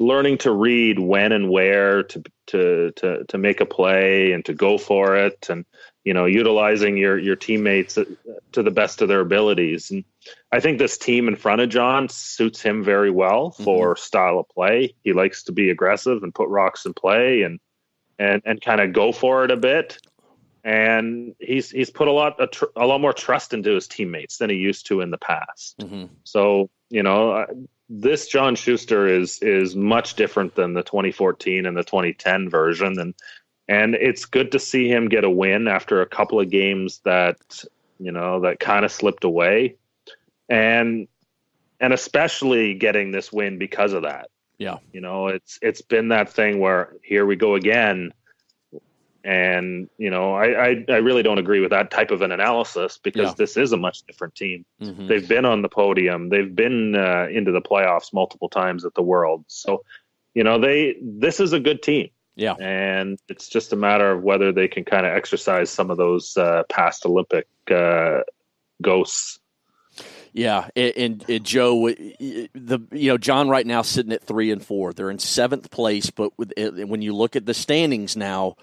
learning 0.00 0.38
to 0.38 0.52
read 0.52 0.98
when 0.98 1.32
and 1.32 1.50
where 1.50 2.02
to 2.04 2.22
to 2.46 2.92
to 2.92 3.24
to 3.24 3.38
make 3.38 3.60
a 3.60 3.66
play 3.66 4.32
and 4.32 4.44
to 4.44 4.54
go 4.54 4.78
for 4.78 5.16
it 5.16 5.48
and 5.50 5.64
you 6.04 6.14
know 6.14 6.24
utilizing 6.24 6.96
your 6.96 7.18
your 7.18 7.36
teammates 7.36 7.98
to 8.52 8.62
the 8.62 8.70
best 8.70 9.02
of 9.02 9.08
their 9.08 9.20
abilities 9.20 9.90
and 9.90 10.04
i 10.52 10.60
think 10.60 10.78
this 10.78 10.96
team 10.96 11.28
in 11.28 11.36
front 11.36 11.60
of 11.60 11.68
john 11.68 12.08
suits 12.08 12.62
him 12.62 12.82
very 12.82 13.10
well 13.10 13.50
for 13.50 13.94
mm-hmm. 13.94 14.00
style 14.00 14.38
of 14.38 14.48
play 14.48 14.94
he 15.02 15.12
likes 15.12 15.42
to 15.42 15.52
be 15.52 15.70
aggressive 15.70 16.22
and 16.22 16.34
put 16.34 16.48
rocks 16.48 16.86
in 16.86 16.94
play 16.94 17.42
and 17.42 17.60
and 18.18 18.42
and 18.44 18.60
kind 18.60 18.80
of 18.80 18.92
go 18.92 19.12
for 19.12 19.44
it 19.44 19.50
a 19.50 19.56
bit 19.56 19.98
and 20.64 21.34
he's 21.38 21.70
he's 21.70 21.90
put 21.90 22.08
a 22.08 22.12
lot 22.12 22.40
a, 22.40 22.46
tr- 22.46 22.64
a 22.76 22.86
lot 22.86 23.00
more 23.00 23.12
trust 23.12 23.52
into 23.54 23.70
his 23.70 23.86
teammates 23.88 24.38
than 24.38 24.50
he 24.50 24.56
used 24.56 24.86
to 24.86 25.00
in 25.00 25.10
the 25.10 25.18
past 25.18 25.78
mm-hmm. 25.78 26.06
so 26.24 26.70
you 26.88 27.02
know 27.02 27.46
this 27.88 28.28
John 28.28 28.54
Shuster 28.54 29.06
is 29.06 29.38
is 29.40 29.74
much 29.74 30.14
different 30.14 30.54
than 30.54 30.74
the 30.74 30.82
2014 30.82 31.66
and 31.66 31.76
the 31.76 31.84
2010 31.84 32.50
version, 32.50 32.98
and 32.98 33.14
and 33.68 33.94
it's 33.94 34.24
good 34.24 34.52
to 34.52 34.58
see 34.58 34.88
him 34.88 35.08
get 35.08 35.24
a 35.24 35.30
win 35.30 35.68
after 35.68 36.00
a 36.00 36.06
couple 36.06 36.40
of 36.40 36.50
games 36.50 37.00
that 37.04 37.38
you 37.98 38.12
know 38.12 38.40
that 38.40 38.60
kind 38.60 38.84
of 38.84 38.92
slipped 38.92 39.24
away, 39.24 39.76
and 40.48 41.08
and 41.80 41.92
especially 41.92 42.74
getting 42.74 43.10
this 43.10 43.32
win 43.32 43.58
because 43.58 43.92
of 43.92 44.02
that. 44.02 44.28
Yeah, 44.58 44.78
you 44.92 45.00
know 45.00 45.28
it's 45.28 45.58
it's 45.62 45.82
been 45.82 46.08
that 46.08 46.28
thing 46.28 46.60
where 46.60 46.94
here 47.02 47.24
we 47.24 47.36
go 47.36 47.54
again 47.54 48.12
and 49.24 49.88
you 49.98 50.10
know, 50.10 50.34
I, 50.34 50.68
I, 50.68 50.84
I 50.88 50.96
really 50.96 51.22
don't 51.22 51.38
agree 51.38 51.60
with 51.60 51.70
that 51.70 51.90
type 51.90 52.10
of 52.10 52.22
an 52.22 52.32
analysis 52.32 52.98
because 53.02 53.28
yeah. 53.28 53.34
this 53.36 53.56
is 53.56 53.72
a 53.72 53.76
much 53.76 54.02
different 54.04 54.34
team. 54.34 54.64
Mm-hmm. 54.80 55.06
They've 55.08 55.28
been 55.28 55.44
on 55.44 55.62
the 55.62 55.68
podium. 55.68 56.28
They've 56.28 56.54
been 56.54 56.94
uh, 56.94 57.26
into 57.30 57.52
the 57.52 57.60
playoffs 57.60 58.12
multiple 58.12 58.48
times 58.48 58.84
at 58.84 58.94
the 58.94 59.02
World. 59.02 59.44
So, 59.48 59.84
you 60.34 60.44
know, 60.44 60.58
they 60.58 60.96
this 61.02 61.40
is 61.40 61.52
a 61.52 61.60
good 61.60 61.82
team. 61.82 62.10
Yeah, 62.36 62.54
and 62.60 63.18
it's 63.28 63.48
just 63.48 63.72
a 63.72 63.76
matter 63.76 64.12
of 64.12 64.22
whether 64.22 64.52
they 64.52 64.68
can 64.68 64.84
kind 64.84 65.04
of 65.04 65.12
exercise 65.12 65.70
some 65.70 65.90
of 65.90 65.96
those 65.96 66.36
uh, 66.36 66.62
past 66.68 67.04
Olympic 67.04 67.48
uh, 67.68 68.20
ghosts. 68.80 69.40
Yeah, 70.32 70.68
and, 70.76 71.24
and, 71.28 71.44
Joe, 71.44 71.88
the 71.88 72.80
you 72.92 73.10
know 73.10 73.18
John 73.18 73.48
right 73.48 73.66
now 73.66 73.82
sitting 73.82 74.12
at 74.12 74.22
three 74.22 74.52
and 74.52 74.64
four. 74.64 74.92
They're 74.92 75.10
in 75.10 75.18
seventh 75.18 75.72
place, 75.72 76.10
but 76.10 76.30
with, 76.38 76.52
when 76.56 77.02
you 77.02 77.12
look 77.12 77.34
at 77.34 77.44
the 77.44 77.54
standings 77.54 78.16
now, 78.16 78.54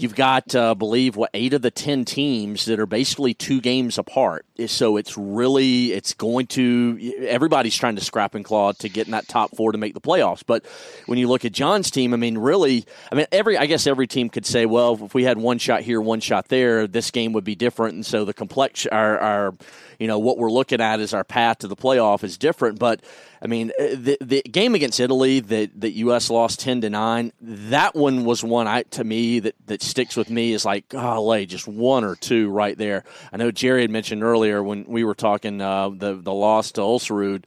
You've 0.00 0.14
got, 0.14 0.54
uh, 0.54 0.74
believe, 0.74 1.16
what 1.16 1.30
eight 1.34 1.52
of 1.54 1.62
the 1.62 1.70
ten 1.70 2.04
teams 2.04 2.66
that 2.66 2.78
are 2.78 2.86
basically 2.86 3.34
two 3.34 3.60
games 3.60 3.98
apart. 3.98 4.46
So 4.66 4.96
it's 4.96 5.18
really 5.18 5.92
it's 5.92 6.14
going 6.14 6.46
to 6.48 7.26
everybody's 7.26 7.76
trying 7.76 7.96
to 7.96 8.04
scrap 8.04 8.34
and 8.34 8.44
claw 8.44 8.72
to 8.72 8.88
get 8.88 9.06
in 9.06 9.10
that 9.10 9.26
top 9.26 9.56
four 9.56 9.72
to 9.72 9.78
make 9.78 9.94
the 9.94 10.00
playoffs. 10.00 10.42
But 10.46 10.64
when 11.06 11.18
you 11.18 11.28
look 11.28 11.44
at 11.44 11.52
John's 11.52 11.90
team, 11.90 12.14
I 12.14 12.16
mean, 12.16 12.38
really, 12.38 12.84
I 13.10 13.16
mean, 13.16 13.26
every 13.32 13.58
I 13.58 13.66
guess 13.66 13.86
every 13.86 14.06
team 14.06 14.28
could 14.28 14.46
say, 14.46 14.66
well, 14.66 14.98
if 15.04 15.14
we 15.14 15.24
had 15.24 15.38
one 15.38 15.58
shot 15.58 15.82
here, 15.82 16.00
one 16.00 16.20
shot 16.20 16.48
there, 16.48 16.86
this 16.86 17.10
game 17.10 17.32
would 17.32 17.44
be 17.44 17.56
different, 17.56 17.94
and 17.94 18.06
so 18.06 18.24
the 18.24 18.34
complex 18.34 18.86
our, 18.86 19.18
our 19.18 19.54
you 19.98 20.06
know 20.06 20.18
what 20.18 20.38
we're 20.38 20.50
looking 20.50 20.80
at 20.80 21.00
is 21.00 21.12
our 21.12 21.24
path 21.24 21.58
to 21.58 21.68
the 21.68 21.76
playoff 21.76 22.22
is 22.22 22.38
different. 22.38 22.78
But 22.78 23.00
I 23.42 23.46
mean, 23.46 23.72
uh, 23.78 23.94
the 23.94 24.18
the 24.20 24.42
game 24.42 24.74
against 24.74 25.00
Italy 25.00 25.40
that 25.40 25.80
that 25.80 25.92
U.S. 25.92 26.30
lost 26.30 26.60
ten 26.60 26.80
to 26.82 26.90
nine, 26.90 27.32
that 27.40 27.94
one 27.94 28.24
was 28.24 28.42
one 28.44 28.66
I 28.66 28.82
to 28.82 29.04
me 29.04 29.40
that 29.40 29.54
that 29.66 29.82
sticks 29.88 30.16
with 30.16 30.30
me 30.30 30.52
is 30.52 30.64
like 30.64 30.88
golly, 30.88 31.46
just 31.46 31.66
one 31.66 32.04
or 32.04 32.14
two 32.14 32.50
right 32.50 32.76
there. 32.76 33.04
I 33.32 33.36
know 33.36 33.50
Gerry 33.50 33.82
had 33.82 33.90
mentioned 33.90 34.22
earlier 34.22 34.62
when 34.62 34.84
we 34.84 35.04
were 35.04 35.14
talking 35.14 35.60
uh, 35.60 35.90
the 35.90 36.14
the 36.14 36.32
loss 36.32 36.72
to 36.72 36.80
Ulsrud 36.80 37.44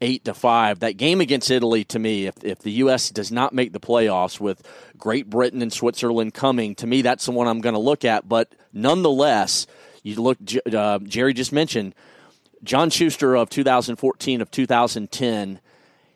eight 0.00 0.24
to 0.24 0.34
five. 0.34 0.80
That 0.80 0.96
game 0.96 1.20
against 1.20 1.50
Italy, 1.50 1.84
to 1.84 1.98
me, 1.98 2.26
if 2.26 2.42
if 2.42 2.60
the 2.60 2.72
U.S. 2.72 3.10
does 3.10 3.30
not 3.30 3.52
make 3.52 3.72
the 3.72 3.80
playoffs 3.80 4.40
with 4.40 4.66
Great 4.96 5.28
Britain 5.28 5.62
and 5.62 5.72
Switzerland 5.72 6.34
coming, 6.34 6.74
to 6.76 6.86
me 6.86 7.02
that's 7.02 7.26
the 7.26 7.32
one 7.32 7.46
I'm 7.46 7.60
going 7.60 7.74
to 7.74 7.80
look 7.80 8.04
at. 8.04 8.28
But 8.28 8.52
nonetheless, 8.72 9.66
you 10.02 10.16
look, 10.16 10.38
uh, 10.72 10.98
Gerry 11.00 11.34
just 11.34 11.52
mentioned 11.52 11.94
John 12.62 12.90
Shuster 12.90 13.34
of 13.36 13.50
2014 13.50 14.40
of 14.40 14.50
2010. 14.50 15.60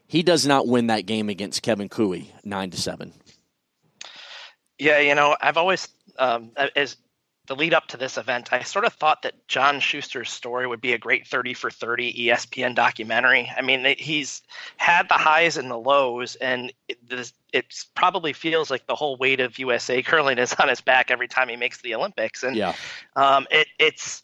He 0.07 0.23
does 0.23 0.47
not 0.47 0.67
win 0.67 0.89
that 0.89 1.07
game 1.07 1.29
against 1.29 1.63
Kevin 1.63 1.89
Koe 1.89 2.17
nine 2.45 2.71
to 2.71 2.77
seven. 2.81 3.13
Yeah, 4.79 4.99
you 4.99 5.15
know, 5.15 5.37
I've 5.41 5.57
always 5.57 5.89
um, 6.19 6.53
as 6.77 6.97
the 7.47 7.55
lead 7.55 7.75
up 7.75 7.89
to 7.89 7.97
this 7.97 8.17
event, 8.17 8.53
I 8.53 8.63
sort 8.63 8.87
of 8.87 8.95
thought 8.95 9.23
that 9.23 9.47
John 9.49 9.79
Shuster's 9.79 10.31
story 10.31 10.67
would 10.67 10.81
be 10.81 10.95
a 10.95 10.99
great 10.99 11.27
30 11.27 11.53
for 11.53 11.71
30 11.71 12.27
ESPN 12.27 12.75
documentary. 12.75 13.53
I 13.55 13.61
mean, 13.61 13.85
he's 13.99 14.41
had 14.79 15.09
the 15.09 15.15
highs 15.15 15.59
and 15.59 15.71
the 15.71 15.79
lows, 15.79 16.37
and 16.37 16.73
it, 16.89 16.99
it 17.53 17.85
probably 17.95 18.33
feels 18.33 18.71
like 18.71 18.87
the 18.87 18.95
whole 18.95 19.17
weight 19.17 19.41
of 19.41 19.59
USA 19.59 20.03
curling 20.03 20.39
is 20.39 20.55
on 20.55 20.69
his 20.69 20.81
back 20.81 21.11
every 21.11 21.29
time 21.29 21.49
he 21.49 21.57
makes 21.57 21.83
the 21.83 21.95
Olympics. 21.95 22.43
And 22.43 22.57
yeah. 22.57 22.75
um, 23.15 23.47
it, 23.51 23.67
it's 23.79 24.23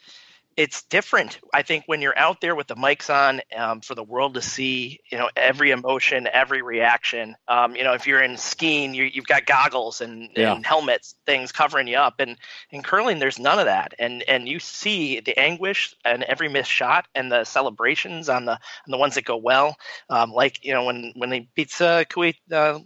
it's 0.57 0.83
different. 0.83 1.39
I 1.55 1.63
think 1.63 1.85
when 1.87 2.03
you're 2.03 2.19
out 2.19 2.41
there 2.41 2.55
with 2.55 2.67
the 2.67 2.75
mics 2.75 3.09
on 3.09 3.41
um, 3.57 3.81
for 3.81 3.95
the 3.95 4.03
world 4.03 4.35
to 4.35 4.43
see, 4.43 5.01
you 5.11 5.17
know, 5.17 5.31
every 5.37 5.71
emotion, 5.71 6.29
every 6.31 6.61
reaction. 6.61 7.37
Um, 7.49 7.77
you 7.77 7.85
know, 7.85 7.93
if 7.95 8.07
you're 8.07 8.23
in 8.23 8.37
skiing, 8.37 8.93
you 8.93 9.11
have 9.15 9.27
got 9.27 9.47
goggles 9.47 10.01
and, 10.01 10.31
yeah. 10.37 10.53
and, 10.53 10.67
helmets, 10.67 11.15
things 11.25 11.53
covering 11.53 11.87
you 11.87 11.97
up, 11.97 12.21
and 12.21 12.37
in 12.71 12.83
curling, 12.83 13.19
there's 13.19 13.39
none 13.39 13.59
of 13.59 13.67
that. 13.67 13.95
And 13.99 14.23
and 14.25 14.49
you 14.49 14.59
see 14.59 15.21
the 15.21 15.39
anguish 15.39 15.95
and 16.05 16.23
every 16.25 16.49
missed 16.49 16.71
shot 16.71 17.07
and 17.15 17.31
the 17.31 17.45
celebrations 17.45 18.29
on 18.29 18.45
the 18.45 18.53
on 18.53 18.89
the 18.89 18.99
ones 18.99 19.15
that 19.15 19.25
go 19.25 19.37
well. 19.37 19.77
Um, 20.09 20.33
like 20.33 20.65
you 20.65 20.73
know 20.73 20.85
when 20.85 21.13
when 21.17 21.31
they 21.31 21.49
beat 21.55 21.81
uh, 21.81 22.05
Kuwait 22.05 22.37
uh, 22.53 22.81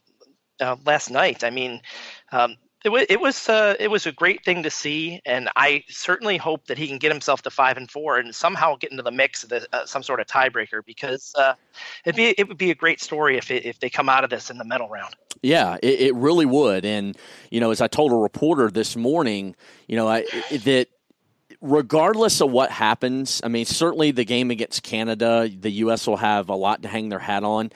uh, 0.60 0.76
last 0.84 1.10
night. 1.10 1.44
I 1.44 1.50
mean. 1.50 1.80
Um, 2.30 2.56
it 2.84 2.90
was 2.90 3.06
it 3.08 3.18
was 3.20 3.48
uh, 3.48 3.74
it 3.80 3.90
was 3.90 4.06
a 4.06 4.12
great 4.12 4.44
thing 4.44 4.62
to 4.62 4.70
see, 4.70 5.20
and 5.24 5.48
I 5.56 5.84
certainly 5.88 6.36
hope 6.36 6.66
that 6.66 6.76
he 6.76 6.86
can 6.86 6.98
get 6.98 7.10
himself 7.10 7.40
to 7.42 7.50
five 7.50 7.78
and 7.78 7.90
four 7.90 8.18
and 8.18 8.34
somehow 8.34 8.76
get 8.76 8.90
into 8.90 9.02
the 9.02 9.10
mix 9.10 9.42
of 9.42 9.48
the, 9.48 9.66
uh, 9.72 9.86
some 9.86 10.02
sort 10.02 10.20
of 10.20 10.26
tiebreaker 10.26 10.84
because 10.84 11.32
uh, 11.38 11.54
it'd 12.04 12.14
be 12.14 12.34
it 12.36 12.46
would 12.46 12.58
be 12.58 12.70
a 12.70 12.74
great 12.74 13.00
story 13.00 13.38
if 13.38 13.50
it, 13.50 13.64
if 13.64 13.80
they 13.80 13.88
come 13.88 14.10
out 14.10 14.22
of 14.22 14.28
this 14.28 14.50
in 14.50 14.58
the 14.58 14.64
medal 14.64 14.90
round. 14.90 15.16
Yeah, 15.42 15.78
it, 15.82 16.00
it 16.00 16.14
really 16.14 16.44
would, 16.44 16.84
and 16.84 17.16
you 17.50 17.58
know, 17.58 17.70
as 17.70 17.80
I 17.80 17.88
told 17.88 18.12
a 18.12 18.16
reporter 18.16 18.70
this 18.70 18.96
morning, 18.96 19.56
you 19.88 19.96
know, 19.96 20.06
I, 20.06 20.24
that 20.50 20.88
regardless 21.62 22.42
of 22.42 22.50
what 22.50 22.70
happens, 22.70 23.40
I 23.42 23.48
mean, 23.48 23.64
certainly 23.64 24.10
the 24.10 24.26
game 24.26 24.50
against 24.50 24.82
Canada, 24.82 25.48
the 25.48 25.70
U.S. 25.70 26.06
will 26.06 26.18
have 26.18 26.50
a 26.50 26.54
lot 26.54 26.82
to 26.82 26.88
hang 26.88 27.08
their 27.08 27.18
hat 27.18 27.44
on. 27.44 27.72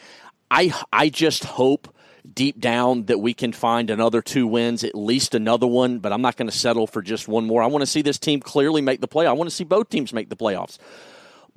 I 0.51 0.75
I 0.93 1.09
just 1.09 1.45
hope 1.45 1.95
deep 2.35 2.61
down 2.61 3.05
that 3.07 3.19
we 3.19 3.35
can 3.35 3.53
find 3.53 3.91
another 3.91 4.23
two 4.23 4.47
wins, 4.47 4.85
at 4.85 4.95
least 4.95 5.35
another 5.35 5.67
one, 5.67 5.99
but 5.99 6.13
I'm 6.13 6.23
not 6.23 6.37
going 6.37 6.51
to 6.51 6.57
settle 6.57 6.87
for 6.87 7.03
just 7.03 7.29
one 7.29 7.47
more. 7.47 7.63
I 7.63 7.67
want 7.67 7.83
to 7.83 7.87
see 7.87 8.03
this 8.03 8.19
team 8.19 8.41
clearly 8.41 8.81
make 8.81 9.01
the 9.01 9.09
play. 9.09 9.27
I 9.27 9.33
want 9.33 9.49
to 9.51 9.55
see 9.55 9.65
both 9.65 9.89
teams 9.89 10.13
make 10.13 10.29
the 10.29 10.37
playoffs. 10.37 10.79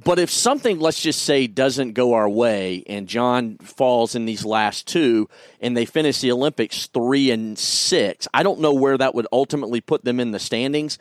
But 0.04 0.18
if 0.18 0.32
something, 0.32 0.80
let's 0.80 1.02
just 1.02 1.22
say, 1.22 1.46
doesn't 1.46 1.94
go 1.94 2.14
our 2.14 2.28
way, 2.28 2.84
and 2.88 3.08
John 3.08 3.58
falls 3.60 4.16
in 4.16 4.26
these 4.26 4.44
last 4.44 4.88
two, 4.88 5.30
and 5.60 5.78
they 5.78 5.86
finish 5.86 6.22
the 6.22 6.32
Olympics 6.32 6.88
three 6.88 7.30
and 7.30 7.58
six, 7.58 8.28
I 8.34 8.42
don't 8.42 8.62
know 8.62 8.74
where 8.74 8.98
that 8.98 9.14
would 9.14 9.28
ultimately 9.32 9.80
put 9.80 10.04
them 10.04 10.20
in 10.20 10.32
the 10.32 10.40
standings. 10.40 10.98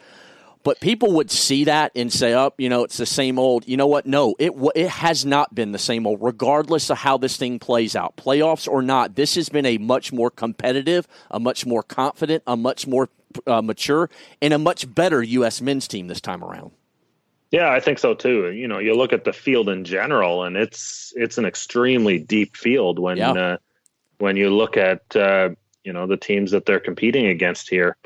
But 0.63 0.81
people 0.81 1.13
would 1.13 1.31
see 1.31 1.65
that 1.65 1.93
and 1.95 2.13
say, 2.13 2.35
"Up, 2.35 2.55
oh, 2.59 2.63
you 2.63 2.69
know, 2.69 2.85
it's 2.85 2.99
the 2.99 3.07
same 3.07 3.39
old." 3.39 3.67
You 3.67 3.79
know 3.79 3.87
what? 3.87 4.05
No, 4.05 4.35
it 4.39 4.53
it 4.75 4.89
has 4.89 5.25
not 5.25 5.55
been 5.55 5.73
the 5.73 5.79
same 5.79 6.07
old. 6.07 6.19
Regardless 6.21 6.91
of 6.91 6.99
how 6.99 7.17
this 7.17 7.37
thing 7.39 7.59
plays 7.59 7.97
out, 7.97 8.17
playoffs 8.17 8.69
or 8.69 8.83
not, 8.83 9.15
this 9.15 9.37
has 9.37 9.49
been 9.49 9.65
a 9.65 9.79
much 9.79 10.13
more 10.13 10.31
competitive, 10.31 11.09
a 11.31 11.41
much 11.41 11.65
more 11.65 11.83
confident, 11.83 12.43
a 12.47 12.59
much 12.59 12.87
more 12.87 13.09
uh, 13.47 13.63
mature, 13.63 14.11
and 14.43 14.53
a 14.53 14.59
much 14.59 14.93
better 14.95 15.23
U.S. 15.23 15.63
men's 15.63 15.89
team 15.89 16.09
this 16.09 16.21
time 16.21 16.45
around. 16.45 16.73
Yeah, 17.51 17.71
I 17.71 17.81
think 17.81 17.99
so 17.99 18.15
too. 18.15 18.53
You 18.53 18.69
know, 18.69 18.79
you 18.79 18.95
look 18.95 19.13
at 19.13 19.25
the 19.25 19.33
field 19.33 19.71
in 19.71 19.85
general, 19.85 20.45
and 20.45 20.57
it's 20.57 21.13
it's 21.17 21.39
an 21.39 21.47
extremely 21.47 22.19
deep 22.19 22.55
field 22.55 22.99
when 22.99 23.17
yeah. 23.17 23.33
uh, 23.33 23.57
when 24.19 24.37
you 24.37 24.55
look 24.55 24.77
at 24.77 25.17
uh, 25.17 25.51
you 25.85 25.93
know 25.93 26.07
the 26.07 26.19
teams 26.19 26.51
that 26.51 26.67
they're 26.67 26.81
competing 26.81 27.27
against 27.27 27.71
here 27.71 27.97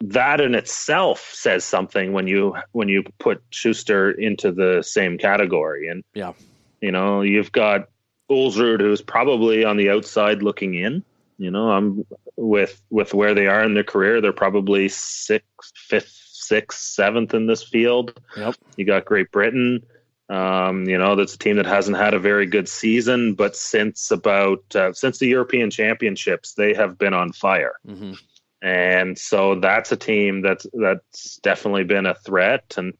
that 0.00 0.40
in 0.40 0.54
itself 0.54 1.30
says 1.32 1.64
something 1.64 2.12
when 2.12 2.26
you 2.26 2.56
when 2.72 2.88
you 2.88 3.04
put 3.18 3.42
Shuster 3.50 4.10
into 4.10 4.52
the 4.52 4.82
same 4.82 5.18
category. 5.18 5.88
And 5.88 6.04
yeah, 6.14 6.32
you 6.80 6.92
know, 6.92 7.22
you've 7.22 7.52
got 7.52 7.88
Ulsrud 8.30 8.80
who's 8.80 9.02
probably 9.02 9.64
on 9.64 9.76
the 9.76 9.90
outside 9.90 10.42
looking 10.42 10.74
in. 10.74 11.04
You 11.38 11.50
know, 11.50 11.70
I'm 11.70 12.04
with 12.36 12.80
with 12.90 13.14
where 13.14 13.34
they 13.34 13.46
are 13.46 13.62
in 13.64 13.74
their 13.74 13.84
career, 13.84 14.20
they're 14.20 14.32
probably 14.32 14.88
sixth, 14.88 15.72
fifth, 15.74 16.16
sixth, 16.32 16.78
seventh 16.80 17.34
in 17.34 17.46
this 17.46 17.62
field. 17.62 18.18
Yep. 18.36 18.56
You 18.76 18.84
got 18.84 19.04
Great 19.04 19.30
Britain. 19.30 19.84
Um, 20.30 20.86
you 20.86 20.98
know, 20.98 21.16
that's 21.16 21.34
a 21.34 21.38
team 21.38 21.56
that 21.56 21.64
hasn't 21.64 21.96
had 21.96 22.12
a 22.12 22.18
very 22.18 22.44
good 22.44 22.68
season, 22.68 23.32
but 23.32 23.56
since 23.56 24.10
about 24.10 24.62
uh, 24.76 24.92
since 24.92 25.18
the 25.18 25.26
European 25.26 25.70
Championships, 25.70 26.52
they 26.52 26.74
have 26.74 26.98
been 26.98 27.14
on 27.14 27.32
fire. 27.32 27.74
Mm-hmm 27.86 28.12
and 28.62 29.18
so 29.18 29.54
that's 29.60 29.92
a 29.92 29.96
team 29.96 30.42
that's 30.42 30.66
that's 30.72 31.36
definitely 31.38 31.84
been 31.84 32.06
a 32.06 32.14
threat 32.14 32.74
and 32.76 32.94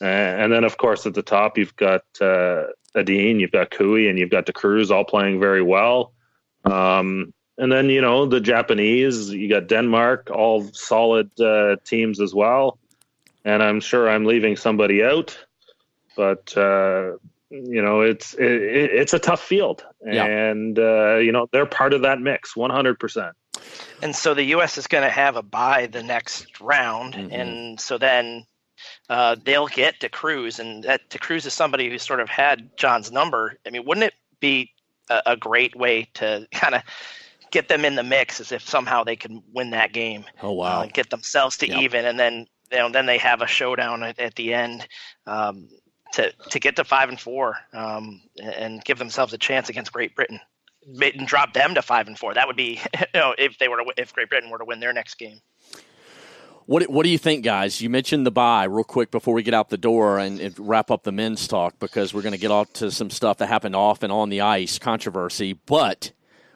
and 0.00 0.52
then 0.52 0.64
of 0.64 0.76
course 0.76 1.06
at 1.06 1.14
the 1.14 1.22
top 1.22 1.56
you've 1.58 1.76
got 1.76 2.02
uh, 2.20 2.64
Edin, 2.94 3.40
you've 3.40 3.50
got 3.50 3.70
Koe, 3.70 3.96
and 3.96 4.18
you've 4.18 4.30
got 4.30 4.46
De 4.46 4.52
Cruz 4.52 4.90
all 4.90 5.04
playing 5.04 5.40
very 5.40 5.62
well. 5.62 6.12
Um, 6.64 7.34
and 7.58 7.70
then 7.70 7.88
you 7.88 8.00
know 8.00 8.26
the 8.26 8.40
Japanese, 8.40 9.30
you 9.30 9.48
got 9.48 9.68
Denmark, 9.68 10.30
all 10.32 10.68
solid 10.72 11.30
uh, 11.40 11.76
teams 11.84 12.20
as 12.20 12.34
well. 12.34 12.78
And 13.44 13.62
I'm 13.62 13.80
sure 13.80 14.08
I'm 14.08 14.24
leaving 14.24 14.56
somebody 14.56 15.04
out, 15.04 15.38
but 16.16 16.56
uh, 16.56 17.12
you 17.50 17.82
know 17.82 18.00
it's 18.00 18.34
it, 18.34 18.50
it's 18.50 19.12
a 19.12 19.18
tough 19.18 19.42
field, 19.42 19.84
yeah. 20.04 20.24
and 20.24 20.78
uh, 20.78 21.16
you 21.16 21.32
know 21.32 21.46
they're 21.52 21.66
part 21.66 21.92
of 21.92 22.02
that 22.02 22.20
mix, 22.20 22.56
100. 22.56 22.98
percent 22.98 23.36
and 24.02 24.14
so 24.14 24.34
the 24.34 24.44
U.S. 24.44 24.78
is 24.78 24.86
going 24.86 25.04
to 25.04 25.10
have 25.10 25.36
a 25.36 25.42
buy 25.42 25.86
the 25.86 26.02
next 26.02 26.60
round, 26.60 27.14
mm-hmm. 27.14 27.32
and 27.32 27.80
so 27.80 27.98
then 27.98 28.44
uh, 29.08 29.36
they'll 29.44 29.66
get 29.66 30.00
De 30.00 30.08
Cruz, 30.08 30.58
and 30.58 30.84
that 30.84 31.08
De 31.10 31.18
Cruz 31.18 31.46
is 31.46 31.54
somebody 31.54 31.88
who 31.88 31.98
sort 31.98 32.20
of 32.20 32.28
had 32.28 32.76
John's 32.76 33.10
number. 33.10 33.58
I 33.66 33.70
mean, 33.70 33.84
wouldn't 33.84 34.04
it 34.04 34.14
be 34.40 34.72
a, 35.08 35.22
a 35.26 35.36
great 35.36 35.76
way 35.76 36.08
to 36.14 36.46
kind 36.52 36.74
of 36.74 36.82
get 37.50 37.68
them 37.68 37.84
in 37.84 37.94
the 37.94 38.02
mix 38.02 38.40
as 38.40 38.52
if 38.52 38.68
somehow 38.68 39.04
they 39.04 39.16
can 39.16 39.42
win 39.52 39.70
that 39.70 39.92
game? 39.92 40.24
Oh 40.42 40.52
wow! 40.52 40.82
Uh, 40.82 40.86
get 40.86 41.10
themselves 41.10 41.56
to 41.58 41.68
yep. 41.68 41.80
even, 41.80 42.04
and 42.04 42.18
then 42.18 42.46
you 42.70 42.78
know, 42.78 42.90
then 42.90 43.06
they 43.06 43.18
have 43.18 43.42
a 43.42 43.46
showdown 43.46 44.02
at, 44.02 44.18
at 44.18 44.34
the 44.34 44.54
end. 44.54 44.86
Um, 45.26 45.68
to, 46.12 46.32
to 46.50 46.60
get 46.60 46.76
to 46.76 46.84
five 46.84 47.08
and 47.08 47.18
four 47.18 47.56
um, 47.72 48.22
and 48.40 48.84
give 48.84 48.98
themselves 48.98 49.32
a 49.32 49.38
chance 49.38 49.68
against 49.68 49.92
Great 49.92 50.14
Britain 50.14 50.38
and 50.86 51.26
drop 51.26 51.52
them 51.52 51.74
to 51.74 51.82
five 51.82 52.06
and 52.06 52.18
four. 52.18 52.34
That 52.34 52.46
would 52.46 52.56
be, 52.56 52.80
you 52.98 53.20
know, 53.20 53.34
if 53.38 53.58
they 53.58 53.68
were 53.68 53.78
to, 53.78 53.92
if 53.96 54.12
Great 54.12 54.28
Britain 54.28 54.50
were 54.50 54.58
to 54.58 54.64
win 54.64 54.80
their 54.80 54.92
next 54.92 55.14
game. 55.14 55.40
What 56.66 56.88
What 56.88 57.04
do 57.04 57.10
you 57.10 57.18
think, 57.18 57.44
guys? 57.44 57.80
You 57.80 57.90
mentioned 57.90 58.26
the 58.26 58.30
buy 58.30 58.64
real 58.64 58.84
quick 58.84 59.10
before 59.10 59.34
we 59.34 59.42
get 59.42 59.52
out 59.52 59.68
the 59.68 59.76
door 59.76 60.18
and, 60.18 60.40
and 60.40 60.54
wrap 60.58 60.90
up 60.90 61.02
the 61.02 61.12
men's 61.12 61.46
talk 61.46 61.78
because 61.78 62.14
we're 62.14 62.22
going 62.22 62.32
to 62.32 62.38
get 62.38 62.50
off 62.50 62.72
to 62.74 62.90
some 62.90 63.10
stuff 63.10 63.38
that 63.38 63.48
happened 63.48 63.76
off 63.76 64.02
and 64.02 64.10
on 64.10 64.30
the 64.30 64.40
ice 64.40 64.78
controversy. 64.78 65.52
But 65.52 66.12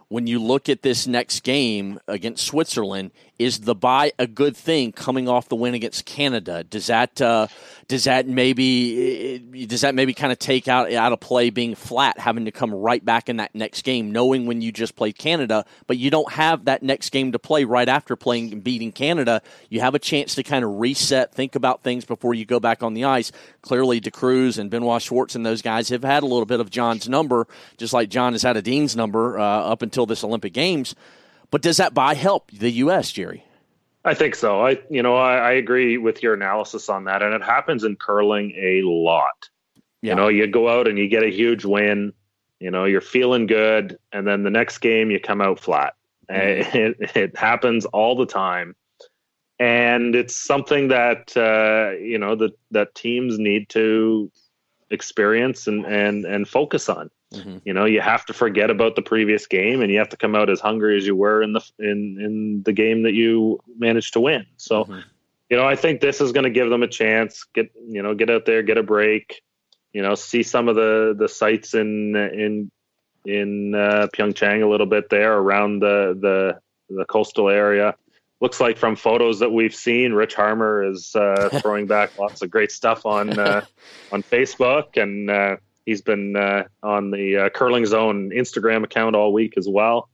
when 0.08 0.26
you 0.26 0.42
look 0.42 0.70
at 0.70 0.82
this 0.82 1.06
next 1.06 1.40
game 1.40 2.00
against 2.08 2.46
Switzerland, 2.46 3.10
is 3.38 3.60
the 3.60 3.74
buy 3.74 4.12
a 4.18 4.26
good 4.26 4.56
thing 4.56 4.92
coming 4.92 5.28
off 5.28 5.48
the 5.48 5.56
win 5.56 5.74
against 5.74 6.04
Canada? 6.04 6.64
Does 6.64 6.88
that 6.88 7.20
uh, 7.20 7.46
does 7.86 8.04
that 8.04 8.26
maybe 8.26 9.38
does 9.66 9.82
that 9.82 9.94
maybe 9.94 10.12
kind 10.12 10.32
of 10.32 10.38
take 10.38 10.66
out 10.66 10.92
out 10.92 11.12
of 11.12 11.20
play 11.20 11.50
being 11.50 11.74
flat, 11.74 12.18
having 12.18 12.46
to 12.46 12.50
come 12.50 12.74
right 12.74 13.04
back 13.04 13.28
in 13.28 13.36
that 13.36 13.54
next 13.54 13.82
game, 13.82 14.10
knowing 14.10 14.46
when 14.46 14.60
you 14.60 14.72
just 14.72 14.96
played 14.96 15.16
Canada, 15.16 15.64
but 15.86 15.98
you 15.98 16.10
don't 16.10 16.30
have 16.32 16.64
that 16.64 16.82
next 16.82 17.10
game 17.10 17.32
to 17.32 17.38
play 17.38 17.64
right 17.64 17.88
after 17.88 18.16
playing 18.16 18.52
and 18.52 18.64
beating 18.64 18.90
Canada. 18.90 19.40
You 19.68 19.80
have 19.80 19.94
a 19.94 20.00
chance 20.00 20.34
to 20.34 20.42
kind 20.42 20.64
of 20.64 20.78
reset, 20.78 21.32
think 21.32 21.54
about 21.54 21.82
things 21.82 22.04
before 22.04 22.34
you 22.34 22.44
go 22.44 22.58
back 22.58 22.82
on 22.82 22.94
the 22.94 23.04
ice. 23.04 23.30
Clearly, 23.62 24.00
De 24.00 24.10
Cruz 24.10 24.58
and 24.58 24.70
Benoit 24.70 25.00
Schwarz 25.00 25.36
and 25.36 25.46
those 25.46 25.62
guys 25.62 25.88
have 25.90 26.04
had 26.04 26.22
a 26.22 26.26
little 26.26 26.46
bit 26.46 26.60
of 26.60 26.70
John's 26.70 27.08
number, 27.08 27.46
just 27.76 27.92
like 27.92 28.08
John 28.08 28.32
has 28.32 28.42
had 28.42 28.56
a 28.56 28.62
Dean's 28.62 28.96
number 28.96 29.38
uh, 29.38 29.42
up 29.42 29.82
until 29.82 30.06
this 30.06 30.24
Olympic 30.24 30.52
Games. 30.52 30.94
But 31.50 31.62
does 31.62 31.78
that 31.78 31.94
buy 31.94 32.14
help 32.14 32.50
the 32.50 32.70
U.S., 32.70 33.12
Gerry? 33.12 33.44
I 34.04 34.14
think 34.14 34.34
so. 34.34 34.64
I, 34.64 34.78
you 34.90 35.02
know, 35.02 35.16
I, 35.16 35.36
I 35.36 35.52
agree 35.52 35.98
with 35.98 36.22
your 36.22 36.34
analysis 36.34 36.88
on 36.88 37.04
that, 37.04 37.22
and 37.22 37.34
it 37.34 37.42
happens 37.42 37.84
in 37.84 37.96
curling 37.96 38.52
a 38.56 38.82
lot. 38.82 39.48
Yeah. 40.02 40.12
You 40.12 40.16
know, 40.16 40.28
you 40.28 40.46
go 40.46 40.68
out 40.68 40.88
and 40.88 40.98
you 40.98 41.08
get 41.08 41.22
a 41.22 41.30
huge 41.30 41.64
win. 41.64 42.12
You 42.60 42.70
know, 42.70 42.84
you're 42.84 43.00
feeling 43.00 43.46
good, 43.46 43.98
and 44.12 44.26
then 44.26 44.42
the 44.42 44.50
next 44.50 44.78
game 44.78 45.10
you 45.10 45.20
come 45.20 45.40
out 45.40 45.60
flat. 45.60 45.94
Mm-hmm. 46.30 46.76
It, 47.02 47.16
it 47.16 47.36
happens 47.36 47.86
all 47.86 48.14
the 48.14 48.26
time, 48.26 48.76
and 49.58 50.14
it's 50.14 50.36
something 50.36 50.88
that 50.88 51.34
uh, 51.36 51.98
you 51.98 52.18
know 52.18 52.36
that 52.36 52.52
that 52.70 52.94
teams 52.94 53.38
need 53.38 53.68
to 53.70 54.30
experience 54.90 55.66
and 55.66 55.86
and 55.86 56.24
and 56.24 56.46
focus 56.46 56.88
on. 56.88 57.10
Mm-hmm. 57.32 57.58
You 57.64 57.74
know, 57.74 57.84
you 57.84 58.00
have 58.00 58.24
to 58.26 58.32
forget 58.32 58.70
about 58.70 58.96
the 58.96 59.02
previous 59.02 59.46
game, 59.46 59.82
and 59.82 59.92
you 59.92 59.98
have 59.98 60.08
to 60.10 60.16
come 60.16 60.34
out 60.34 60.48
as 60.48 60.60
hungry 60.60 60.96
as 60.96 61.06
you 61.06 61.14
were 61.14 61.42
in 61.42 61.52
the 61.52 61.60
in 61.78 62.18
in 62.20 62.62
the 62.64 62.72
game 62.72 63.02
that 63.02 63.12
you 63.12 63.60
managed 63.78 64.14
to 64.14 64.20
win. 64.20 64.46
So, 64.56 64.84
mm-hmm. 64.84 65.00
you 65.50 65.56
know, 65.56 65.66
I 65.66 65.76
think 65.76 66.00
this 66.00 66.22
is 66.22 66.32
going 66.32 66.44
to 66.44 66.50
give 66.50 66.70
them 66.70 66.82
a 66.82 66.88
chance. 66.88 67.44
Get 67.54 67.70
you 67.86 68.02
know, 68.02 68.14
get 68.14 68.30
out 68.30 68.46
there, 68.46 68.62
get 68.62 68.78
a 68.78 68.82
break. 68.82 69.42
You 69.92 70.02
know, 70.02 70.14
see 70.14 70.42
some 70.42 70.68
of 70.68 70.76
the 70.76 71.14
the 71.18 71.28
sites 71.28 71.74
in 71.74 72.16
in 72.16 72.70
in 73.26 73.74
uh, 73.74 74.08
Pyeongchang 74.14 74.62
a 74.62 74.68
little 74.68 74.86
bit 74.86 75.10
there 75.10 75.36
around 75.36 75.80
the 75.80 76.18
the 76.18 76.60
the 76.94 77.04
coastal 77.04 77.50
area. 77.50 77.94
Looks 78.40 78.60
like 78.60 78.78
from 78.78 78.94
photos 78.96 79.40
that 79.40 79.50
we've 79.50 79.74
seen, 79.74 80.12
Rich 80.12 80.34
Harmer 80.34 80.82
is 80.84 81.14
uh, 81.14 81.48
throwing 81.60 81.86
back 81.86 82.16
lots 82.18 82.40
of 82.40 82.50
great 82.50 82.72
stuff 82.72 83.04
on 83.04 83.38
uh, 83.38 83.64
on 84.12 84.22
Facebook 84.22 84.96
and 85.00 85.30
uh, 85.30 85.56
He's 85.88 86.02
been 86.02 86.36
uh, 86.36 86.64
on 86.82 87.10
the 87.12 87.38
uh, 87.38 87.48
CurlingZone 87.48 88.30
Instagram 88.36 88.84
account 88.84 89.16
all 89.16 89.32
week 89.32 89.54
as 89.56 89.66
well. 89.66 90.10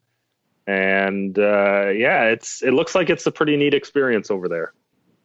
And 0.69 1.37
uh, 1.37 1.89
yeah, 1.89 2.27
it's 2.27 2.63
it 2.63 2.71
looks 2.71 2.95
like 2.95 3.11
it's 3.11 3.27
a 3.27 3.33
pretty 3.33 3.57
neat 3.57 3.75
experience 3.75 4.31
over 4.31 4.49
there. 4.49 4.73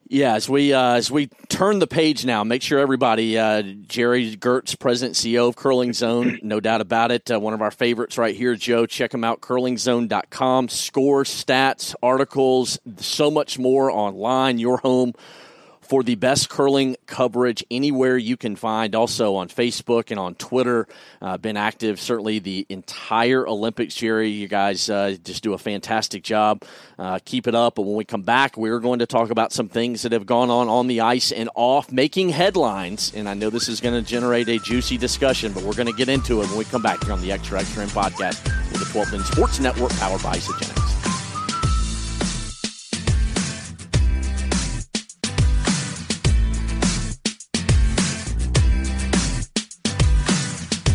Yeah, 0.08 0.34
as 0.34 0.50
we 0.50 0.74
uh, 0.74 0.94
as 0.96 1.12
we 1.12 1.28
turn 1.50 1.78
the 1.78 1.86
page 1.86 2.26
now, 2.26 2.44
make 2.44 2.64
sure 2.64 2.80
everybody, 2.80 3.38
uh, 3.38 3.62
Gerry 3.62 4.36
Geurts, 4.36 4.78
President 4.80 5.16
CEO 5.16 5.50
of 5.50 5.56
Curling 5.56 5.94
Zone, 5.94 6.40
no 6.42 6.60
doubt 6.60 6.82
about 6.82 7.12
it, 7.12 7.30
uh, 7.30 7.40
one 7.40 7.54
of 7.54 7.62
our 7.62 7.70
favorites 7.70 8.18
right 8.18 8.36
here, 8.36 8.56
Joe. 8.56 8.88
Check 8.88 9.14
him 9.14 9.24
out, 9.24 9.42
curlingzone.com. 9.42 10.70
Scores, 10.70 11.30
stats, 11.30 11.94
articles, 12.02 12.80
so 12.98 13.30
much 13.30 13.60
more 13.60 13.92
online. 13.92 14.58
Your 14.58 14.80
home 14.80 15.14
for 15.89 16.04
the 16.04 16.13
best 16.13 16.49
curling 16.49 16.95
coverage 17.08 17.65
anywhere 17.71 18.15
you 18.15 18.38
can 18.38 18.56
find. 18.56 18.93
Also 18.93 19.36
on 19.36 19.49
Facebook 19.49 20.12
and 20.12 20.19
on 20.19 20.36
Twitter. 20.36 20.88
Uh, 21.19 21.36
been 21.38 21.58
active 21.58 21.99
certainly 21.99 22.38
the 22.38 22.65
entire 22.69 23.47
Olympics, 23.47 23.95
Gerry. 23.95 24.30
You 24.30 24.47
guys 24.47 24.88
uh, 24.88 25.15
just 25.23 25.41
do 25.41 25.54
a 25.54 25.58
fantastic 25.58 26.23
job. 26.23 26.63
Uh, 26.99 27.17
keep 27.25 27.47
it 27.47 27.56
up. 27.56 27.80
And 27.80 27.88
when 27.88 27.95
we 27.95 28.06
come 28.06 28.21
back, 28.21 28.56
we're 28.56 28.80
going 28.80 28.99
to 28.99 29.08
talk 29.08 29.32
about 29.32 29.52
some 29.52 29.67
things 29.67 30.04
that 30.04 30.12
have 30.12 30.28
gone 30.28 30.52
on 30.52 30.69
on 30.69 30.86
the 30.86 31.02
ice 31.02 31.32
and 31.32 31.49
off, 31.56 31.91
making 31.91 32.30
headlines. 32.30 33.12
And 33.15 33.28
I 33.28 33.34
know 33.34 33.49
this 33.49 33.67
is 33.67 33.82
going 33.82 34.02
to 34.02 34.08
generate 34.08 34.47
a 34.47 34.60
juicy 34.60 34.97
discussion, 34.97 35.54
but 35.54 35.63
we're 35.63 35.73
going 35.73 35.88
to 35.88 35.93
get 35.93 36.08
into 36.08 36.41
it 36.43 36.47
when 36.49 36.58
we 36.60 36.65
come 36.65 36.84
back 36.84 37.04
here 37.04 37.13
on 37.13 37.21
the 37.21 37.32
Extra 37.32 37.60
Extra 37.60 37.86
podcast 37.88 38.43
with 38.71 38.80
the 38.80 38.99
12th 38.99 39.13
End 39.13 39.25
Sports 39.25 39.60
Network 39.60 39.91
powered 39.93 40.21
by 40.21 40.36
Isagenix. 40.36 40.99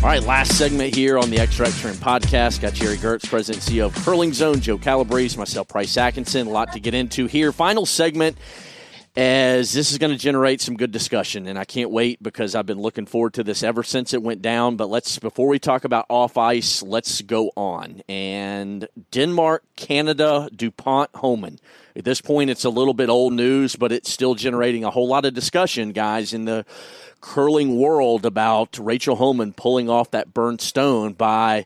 All 0.05 0.11
right, 0.11 0.21
last 0.21 0.55
segment 0.55 0.93
here 0.93 1.17
on 1.17 1.31
the 1.31 1.39
Extra 1.39 1.67
Extra 1.67 1.89
podcast. 1.93 2.61
Got 2.61 2.73
Gerry 2.75 2.95
Geurts, 2.95 3.27
President 3.27 3.67
and 3.67 3.75
CEO 3.75 3.87
of 3.87 3.95
CurlingZone, 3.95 4.61
Joe 4.61 4.77
Calabrese, 4.77 5.35
myself, 5.35 5.67
Price 5.67 5.97
Atkinson. 5.97 6.45
A 6.45 6.49
lot 6.51 6.73
to 6.73 6.79
get 6.79 6.93
into 6.93 7.25
here. 7.25 7.51
Final 7.51 7.87
segment 7.87 8.37
as 9.17 9.73
this 9.73 9.91
is 9.91 9.97
going 9.97 10.11
to 10.11 10.17
generate 10.17 10.59
some 10.61 10.75
good 10.75 10.91
discussion 10.91 11.47
and 11.47 11.57
I 11.57 11.63
can't 11.63 11.89
wait 11.89 12.21
because 12.21 12.53
I've 12.53 12.65
been 12.65 12.81
looking 12.81 13.05
forward 13.05 13.33
to 13.35 13.43
this 13.43 13.63
ever 13.63 13.81
since 13.81 14.13
it 14.13 14.21
went 14.21 14.41
down 14.41 14.75
but 14.75 14.89
let's 14.89 15.19
before 15.19 15.47
we 15.47 15.57
talk 15.57 15.85
about 15.85 16.05
off 16.09 16.37
ice 16.37 16.83
let's 16.83 17.21
go 17.21 17.49
on 17.55 18.01
and 18.09 18.89
Denmark 19.11 19.63
Canada 19.77 20.49
DuPont 20.53 21.11
Homan 21.15 21.59
at 21.95 22.03
this 22.03 22.19
point 22.19 22.49
it's 22.49 22.65
a 22.65 22.69
little 22.69 22.93
bit 22.93 23.07
old 23.07 23.31
news 23.31 23.77
but 23.77 23.93
it's 23.93 24.11
still 24.11 24.35
generating 24.35 24.83
a 24.83 24.91
whole 24.91 25.07
lot 25.07 25.23
of 25.23 25.33
discussion 25.33 25.93
guys 25.93 26.33
in 26.33 26.43
the 26.43 26.65
curling 27.25 27.75
world 27.75 28.23
about 28.23 28.77
Rachel 28.77 29.15
Homan 29.15 29.51
pulling 29.51 29.89
off 29.89 30.11
that 30.11 30.31
burnt 30.31 30.61
stone 30.61 31.13
by 31.13 31.65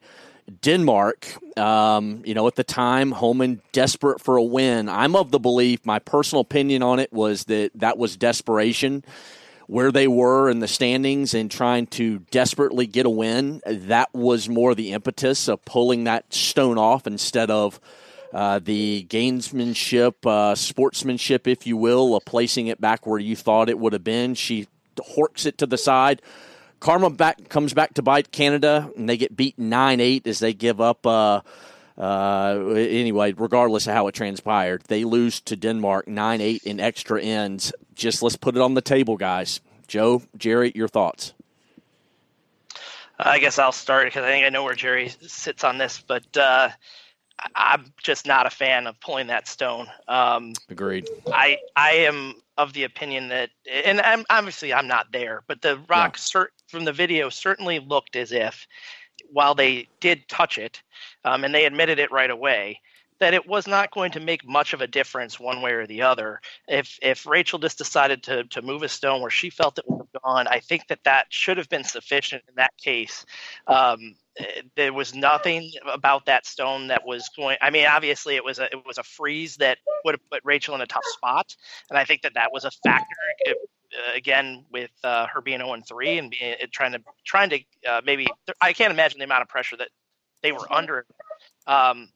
Denmark. 0.62 1.60
Um, 1.60 2.24
you 2.26 2.34
know, 2.34 2.48
at 2.48 2.56
the 2.56 2.64
time, 2.64 3.12
Homan 3.12 3.62
desperate 3.74 4.22
for 4.22 4.38
a 4.38 4.44
win. 4.44 4.88
I'm 4.88 5.18
of 5.18 5.32
the 5.32 5.40
belief, 5.40 5.86
my 5.86 6.00
personal 6.00 6.42
opinion 6.42 6.82
on 6.82 7.00
it 7.00 7.12
was 7.12 7.44
that 7.46 7.72
that 7.76 7.98
was 7.98 8.16
desperation. 8.16 9.04
Where 9.68 9.92
they 9.92 10.08
were 10.08 10.50
in 10.50 10.60
the 10.60 10.68
standings 10.68 11.36
and 11.36 11.52
trying 11.52 11.88
to 11.88 12.20
desperately 12.32 12.88
get 12.88 13.06
a 13.06 13.10
win, 13.10 13.62
that 13.68 14.12
was 14.14 14.50
more 14.50 14.74
the 14.74 14.94
impetus 14.94 15.48
of 15.48 15.64
pulling 15.64 16.06
that 16.06 16.34
stone 16.34 16.80
off 16.80 17.06
instead 17.06 17.52
of 17.52 17.80
uh, 18.34 18.58
the 18.58 19.06
gamesmanship, 19.10 20.26
uh, 20.26 20.56
sportsmanship, 20.56 21.48
if 21.48 21.68
you 21.68 21.78
will, 21.78 22.16
of 22.16 22.26
placing 22.26 22.66
it 22.66 22.82
back 22.82 23.06
where 23.06 23.20
you 23.20 23.36
thought 23.36 23.70
it 23.70 23.78
would 23.78 23.94
have 23.94 24.04
been. 24.04 24.34
She 24.34 24.68
horks 25.00 25.46
it 25.46 25.58
to 25.60 25.66
the 25.66 25.78
side. 25.78 26.22
Karma 26.80 27.10
back 27.10 27.50
comes 27.50 27.74
back 27.74 27.94
to 27.96 28.02
bite 28.02 28.32
Canada, 28.32 28.90
and 28.96 29.10
they 29.10 29.18
get 29.18 29.36
beat 29.36 29.60
nine 29.60 30.00
eight 30.00 30.26
as 30.26 30.40
they 30.40 30.54
give 30.54 30.80
up. 30.80 31.06
Uh, 31.06 31.42
uh, 31.98 32.58
anyway, 32.76 33.34
regardless 33.34 33.86
of 33.88 33.94
how 33.94 34.08
it 34.08 34.16
transpired, 34.16 34.84
they 34.88 35.04
lose 35.04 35.42
to 35.42 35.56
Denmark 35.56 36.08
nine 36.08 36.40
eight 36.40 36.64
in 36.64 36.80
extra 36.80 37.22
ends. 37.22 37.74
Just 37.96 38.24
let's 38.24 38.38
put 38.38 38.56
it 38.56 38.62
on 38.62 38.74
the 38.76 38.82
table, 38.82 39.18
guys. 39.18 39.60
Joe, 39.88 40.22
Gerry, 40.38 40.72
your 40.76 40.88
thoughts. 40.88 41.34
I 43.20 43.40
guess 43.40 43.60
I'll 43.60 43.74
start 43.74 44.08
because 44.08 44.24
I 44.24 44.30
think 44.30 44.46
I 44.46 44.50
know 44.50 44.64
where 44.64 44.76
Gerry 44.76 45.10
sits 45.10 45.66
on 45.66 45.78
this, 45.78 46.02
but 46.08 46.24
uh, 46.38 46.70
I'm 47.54 47.92
just 48.02 48.26
not 48.26 48.46
a 48.46 48.50
fan 48.50 48.88
of 48.88 49.00
pulling 49.02 49.28
that 49.28 49.48
stone. 49.48 49.88
Um, 50.08 50.54
Agreed. 50.70 51.10
I 51.28 51.58
I 51.76 51.92
am 51.92 52.36
of 52.60 52.74
the 52.74 52.84
opinion 52.84 53.30
that, 53.30 53.50
and 53.86 54.02
I'm, 54.02 54.26
obviously 54.30 54.74
I'm 54.74 54.88
not 54.88 55.14
there, 55.14 55.44
but 55.48 55.62
the 55.62 55.80
rock 55.90 56.20
yeah. 56.36 56.44
from 56.68 56.84
the 56.84 56.94
video 56.94 57.30
certainly 57.30 57.80
looked 57.80 58.18
as 58.18 58.34
if, 58.34 58.68
while 59.32 59.56
they 59.56 59.88
did 60.02 60.28
touch 60.28 60.58
it, 60.58 60.84
um, 61.24 61.46
and 61.46 61.56
they 61.56 61.66
admitted 61.66 62.00
it 62.00 62.12
right 62.12 62.30
away, 62.30 62.82
that 63.20 63.34
it 63.34 63.48
was 63.48 63.68
not 63.68 63.92
going 63.92 64.12
to 64.12 64.20
make 64.20 64.48
much 64.48 64.74
of 64.74 64.82
a 64.82 64.88
difference 64.88 65.40
one 65.40 65.62
way 65.62 65.72
or 65.72 65.86
the 65.86 66.02
other. 66.02 66.42
If 66.68 66.98
if 67.02 67.26
Rachel 67.26 67.60
just 67.60 67.78
decided 67.78 68.24
to 68.24 68.44
to 68.46 68.62
move 68.62 68.84
a 68.84 68.90
stone 68.90 69.22
where 69.22 69.30
she 69.30 69.50
felt 69.50 69.78
it 69.78 69.86
would 69.88 70.08
have 70.14 70.22
gone, 70.24 70.48
I 70.48 70.60
think 70.60 70.88
that 70.88 71.04
that 71.04 71.28
should 71.30 71.58
have 71.58 71.70
been 71.70 71.84
sufficient 71.84 72.44
in 72.48 72.56
that 72.56 72.76
case. 72.78 73.26
Um, 73.68 74.16
there 74.76 74.94
was 74.94 75.14
nothing 75.14 75.72
about 75.92 76.26
that 76.26 76.46
stone 76.46 76.88
that 76.88 77.06
was 77.06 77.30
going. 77.36 77.58
I 77.62 77.70
mean, 77.70 77.86
obviously 77.86 78.36
it 78.36 78.44
was 78.44 78.60
a 78.60 78.66
it 78.66 78.86
was 78.86 78.98
a 78.98 79.04
freeze 79.04 79.58
that 79.58 79.80
would 80.06 80.14
have 80.14 80.30
put 80.30 80.42
Rachel 80.44 80.76
in 80.76 80.82
a 80.82 80.88
tough 80.88 81.06
spot, 81.06 81.56
and 81.90 81.98
I 81.98 82.06
think 82.06 82.22
that 82.22 82.34
that 82.36 82.52
was 82.52 82.66
a 82.66 82.72
factor. 82.84 83.16
It, 83.40 83.58
uh, 83.92 84.16
again, 84.16 84.66
with 84.72 84.92
uh, 85.04 85.26
her 85.34 85.42
being 85.42 85.60
0 85.60 85.74
and 85.74 85.88
3 85.88 86.20
and 86.20 86.30
being 86.30 86.56
trying 86.72 86.92
to 86.92 87.02
trying 87.26 87.50
to 87.50 87.60
uh, 87.88 88.02
maybe 88.06 88.28
I 88.62 88.72
can't 88.72 88.94
imagine 88.94 89.18
the 89.18 89.26
amount 89.26 89.42
of 89.42 89.50
pressure 89.50 89.78
that 89.78 89.90
they 90.42 90.52
were 90.52 90.72
under. 90.72 91.06
Um, 91.66 92.10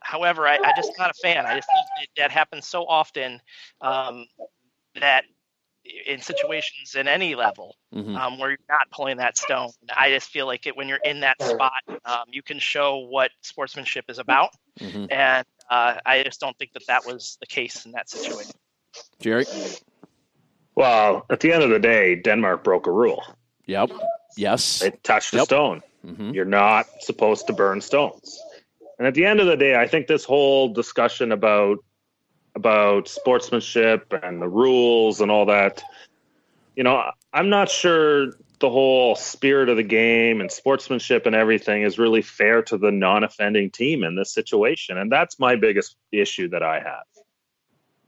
however, 0.00 0.46
I, 0.46 0.56
I 0.56 0.72
just 0.76 0.92
not 0.98 1.10
a 1.10 1.14
fan. 1.14 1.46
I 1.46 1.56
just 1.56 1.68
think 1.68 1.86
that, 2.16 2.22
that 2.22 2.30
happens 2.30 2.66
so 2.66 2.84
often 2.84 3.40
um, 3.80 4.26
that 5.00 5.24
in 6.06 6.20
situations 6.20 6.94
in 6.96 7.06
any 7.06 7.34
level 7.34 7.76
mm-hmm. 7.94 8.16
um, 8.16 8.38
where 8.38 8.50
you're 8.50 8.58
not 8.68 8.90
pulling 8.90 9.18
that 9.18 9.38
stone. 9.38 9.70
I 9.94 10.10
just 10.10 10.28
feel 10.28 10.46
like 10.46 10.66
it 10.66 10.76
when 10.76 10.88
you're 10.88 11.00
in 11.04 11.20
that 11.20 11.40
spot, 11.40 11.82
um, 12.04 12.24
you 12.30 12.42
can 12.42 12.58
show 12.58 12.98
what 12.98 13.30
sportsmanship 13.42 14.06
is 14.08 14.18
about, 14.18 14.50
mm-hmm. 14.80 15.06
and 15.10 15.46
uh, 15.70 15.94
I 16.04 16.22
just 16.22 16.40
don't 16.40 16.56
think 16.58 16.72
that 16.72 16.86
that 16.88 17.06
was 17.06 17.36
the 17.40 17.46
case 17.46 17.86
in 17.86 17.92
that 17.92 18.08
situation. 18.08 18.52
Gerry. 19.20 19.44
Well, 20.74 21.24
at 21.30 21.40
the 21.40 21.52
end 21.52 21.62
of 21.62 21.70
the 21.70 21.78
day, 21.78 22.16
Denmark 22.16 22.62
broke 22.62 22.86
a 22.86 22.92
rule. 22.92 23.22
Yep. 23.66 23.90
Yes. 24.36 24.80
They 24.80 24.90
touched 24.90 25.34
a 25.34 25.40
stone. 25.44 25.82
Mm-hmm. 26.04 26.30
You're 26.30 26.44
not 26.44 26.86
supposed 27.00 27.46
to 27.48 27.52
burn 27.52 27.80
stones. 27.80 28.40
And 28.98 29.06
at 29.06 29.14
the 29.14 29.24
end 29.26 29.40
of 29.40 29.46
the 29.46 29.56
day, 29.56 29.76
I 29.76 29.86
think 29.86 30.06
this 30.06 30.24
whole 30.24 30.68
discussion 30.68 31.32
about 31.32 31.78
about 32.54 33.06
sportsmanship 33.06 34.14
and 34.22 34.40
the 34.40 34.48
rules 34.48 35.20
and 35.20 35.30
all 35.30 35.44
that. 35.46 35.82
You 36.74 36.84
know, 36.84 37.10
I'm 37.32 37.50
not 37.50 37.68
sure 37.68 38.32
the 38.60 38.70
whole 38.70 39.14
spirit 39.14 39.68
of 39.68 39.76
the 39.76 39.82
game 39.82 40.40
and 40.40 40.50
sportsmanship 40.50 41.26
and 41.26 41.34
everything 41.34 41.82
is 41.82 41.98
really 41.98 42.22
fair 42.22 42.62
to 42.62 42.78
the 42.78 42.90
non-offending 42.90 43.70
team 43.70 44.02
in 44.02 44.16
this 44.16 44.32
situation, 44.32 44.96
and 44.96 45.12
that's 45.12 45.38
my 45.38 45.56
biggest 45.56 45.96
issue 46.12 46.48
that 46.48 46.62
I 46.62 46.80
have. 46.80 47.04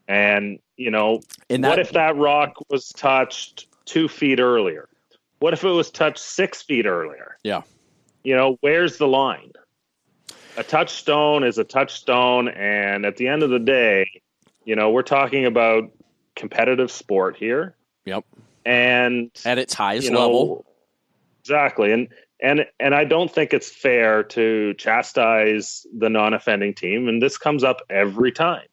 And 0.09 0.59
you 0.77 0.91
know, 0.91 1.21
that- 1.49 1.61
what 1.61 1.79
if 1.79 1.93
that 1.93 2.17
rock 2.17 2.55
was 2.71 2.89
touched 2.89 3.67
two 3.85 4.09
feet 4.09 4.41
earlier? 4.41 4.89
What 5.41 5.53
if 5.53 5.63
it 5.63 5.69
was 5.69 5.91
touched 5.91 6.21
six 6.21 6.63
feet 6.63 6.87
earlier? 6.87 7.37
Yeah. 7.45 7.63
You 8.25 8.35
know, 8.35 8.57
where's 8.61 8.97
the 8.97 9.07
line? 9.07 9.53
A 10.59 10.65
touchstone 10.65 11.45
is 11.45 11.57
a 11.59 11.65
touchstone, 11.65 12.49
and 12.49 13.07
at 13.07 13.17
the 13.17 13.29
end 13.29 13.43
of 13.43 13.51
the 13.51 13.61
day, 13.61 14.23
you 14.65 14.77
know, 14.77 14.91
we're 14.91 15.03
talking 15.03 15.47
about 15.47 15.91
competitive 16.35 16.91
sport 16.91 17.37
here. 17.37 17.77
Yep. 18.05 18.25
And 18.67 19.31
at 19.45 19.59
its 19.59 19.73
highest 19.73 20.07
you 20.07 20.13
know, 20.13 20.21
level. 20.21 20.67
Exactly. 21.41 21.93
And 21.93 22.09
and 22.41 22.67
and 22.79 22.95
I 22.95 23.05
don't 23.05 23.33
think 23.33 23.53
it's 23.55 23.71
fair 23.71 24.23
to 24.25 24.75
chastise 24.75 25.87
the 25.97 26.09
non-offending 26.09 26.75
team 26.75 27.09
and 27.09 27.23
this 27.23 27.39
comes 27.39 27.65
up 27.65 27.81
every 27.89 28.33
time. 28.33 28.67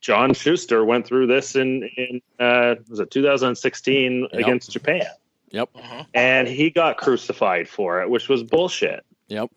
John 0.00 0.34
Shuster 0.34 0.84
went 0.84 1.06
through 1.06 1.26
this 1.26 1.56
in 1.56 1.88
in 1.96 2.20
uh, 2.38 2.76
was 2.88 3.00
it 3.00 3.10
2016 3.10 4.20
yep. 4.20 4.30
against 4.32 4.70
Japan. 4.70 5.06
Yep. 5.50 5.70
And 6.14 6.46
he 6.46 6.70
got 6.70 6.98
crucified 6.98 7.68
for 7.68 8.02
it, 8.02 8.10
which 8.10 8.28
was 8.28 8.42
bullshit. 8.42 9.04
Yep. 9.28 9.50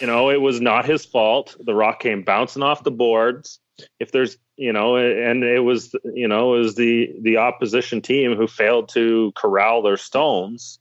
You 0.00 0.06
know, 0.06 0.30
it 0.30 0.40
was 0.40 0.60
not 0.60 0.86
his 0.86 1.04
fault. 1.04 1.56
The 1.60 1.74
rock 1.74 2.00
came 2.00 2.22
bouncing 2.22 2.62
off 2.62 2.82
the 2.82 2.90
boards. 2.90 3.60
If 4.00 4.10
there's 4.10 4.38
you 4.56 4.72
know, 4.72 4.96
and 4.96 5.44
it 5.44 5.60
was 5.60 5.94
you 6.04 6.28
know 6.28 6.54
it 6.54 6.58
was 6.58 6.74
the 6.76 7.14
the 7.20 7.36
opposition 7.38 8.00
team 8.00 8.36
who 8.36 8.46
failed 8.46 8.88
to 8.90 9.32
corral 9.36 9.82
their 9.82 9.98
stones. 9.98 10.78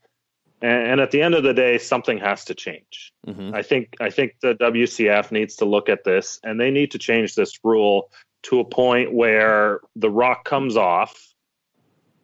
And, 0.62 0.88
and 0.88 1.02
at 1.02 1.12
the 1.12 1.22
end 1.22 1.36
of 1.36 1.44
the 1.44 1.54
day, 1.54 1.78
something 1.78 2.18
has 2.20 2.46
to 2.46 2.56
change. 2.56 3.12
Mm-hmm. 3.28 3.54
I 3.54 3.62
think 3.62 3.96
I 4.00 4.10
think 4.10 4.36
the 4.42 4.56
WCF 4.56 5.32
needs 5.32 5.58
to 5.58 5.66
look 5.66 5.90
at 5.90 6.06
this, 6.06 6.40
and 6.44 6.60
they 6.60 6.72
need 6.72 6.92
to 6.92 6.98
change 6.98 7.36
this 7.36 7.60
rule 7.64 8.10
to 8.44 8.60
a 8.60 8.66
point 8.66 9.14
where 9.14 9.82
the 9.96 10.10
rock 10.10 10.46
comes 10.46 10.78
off, 10.78 11.34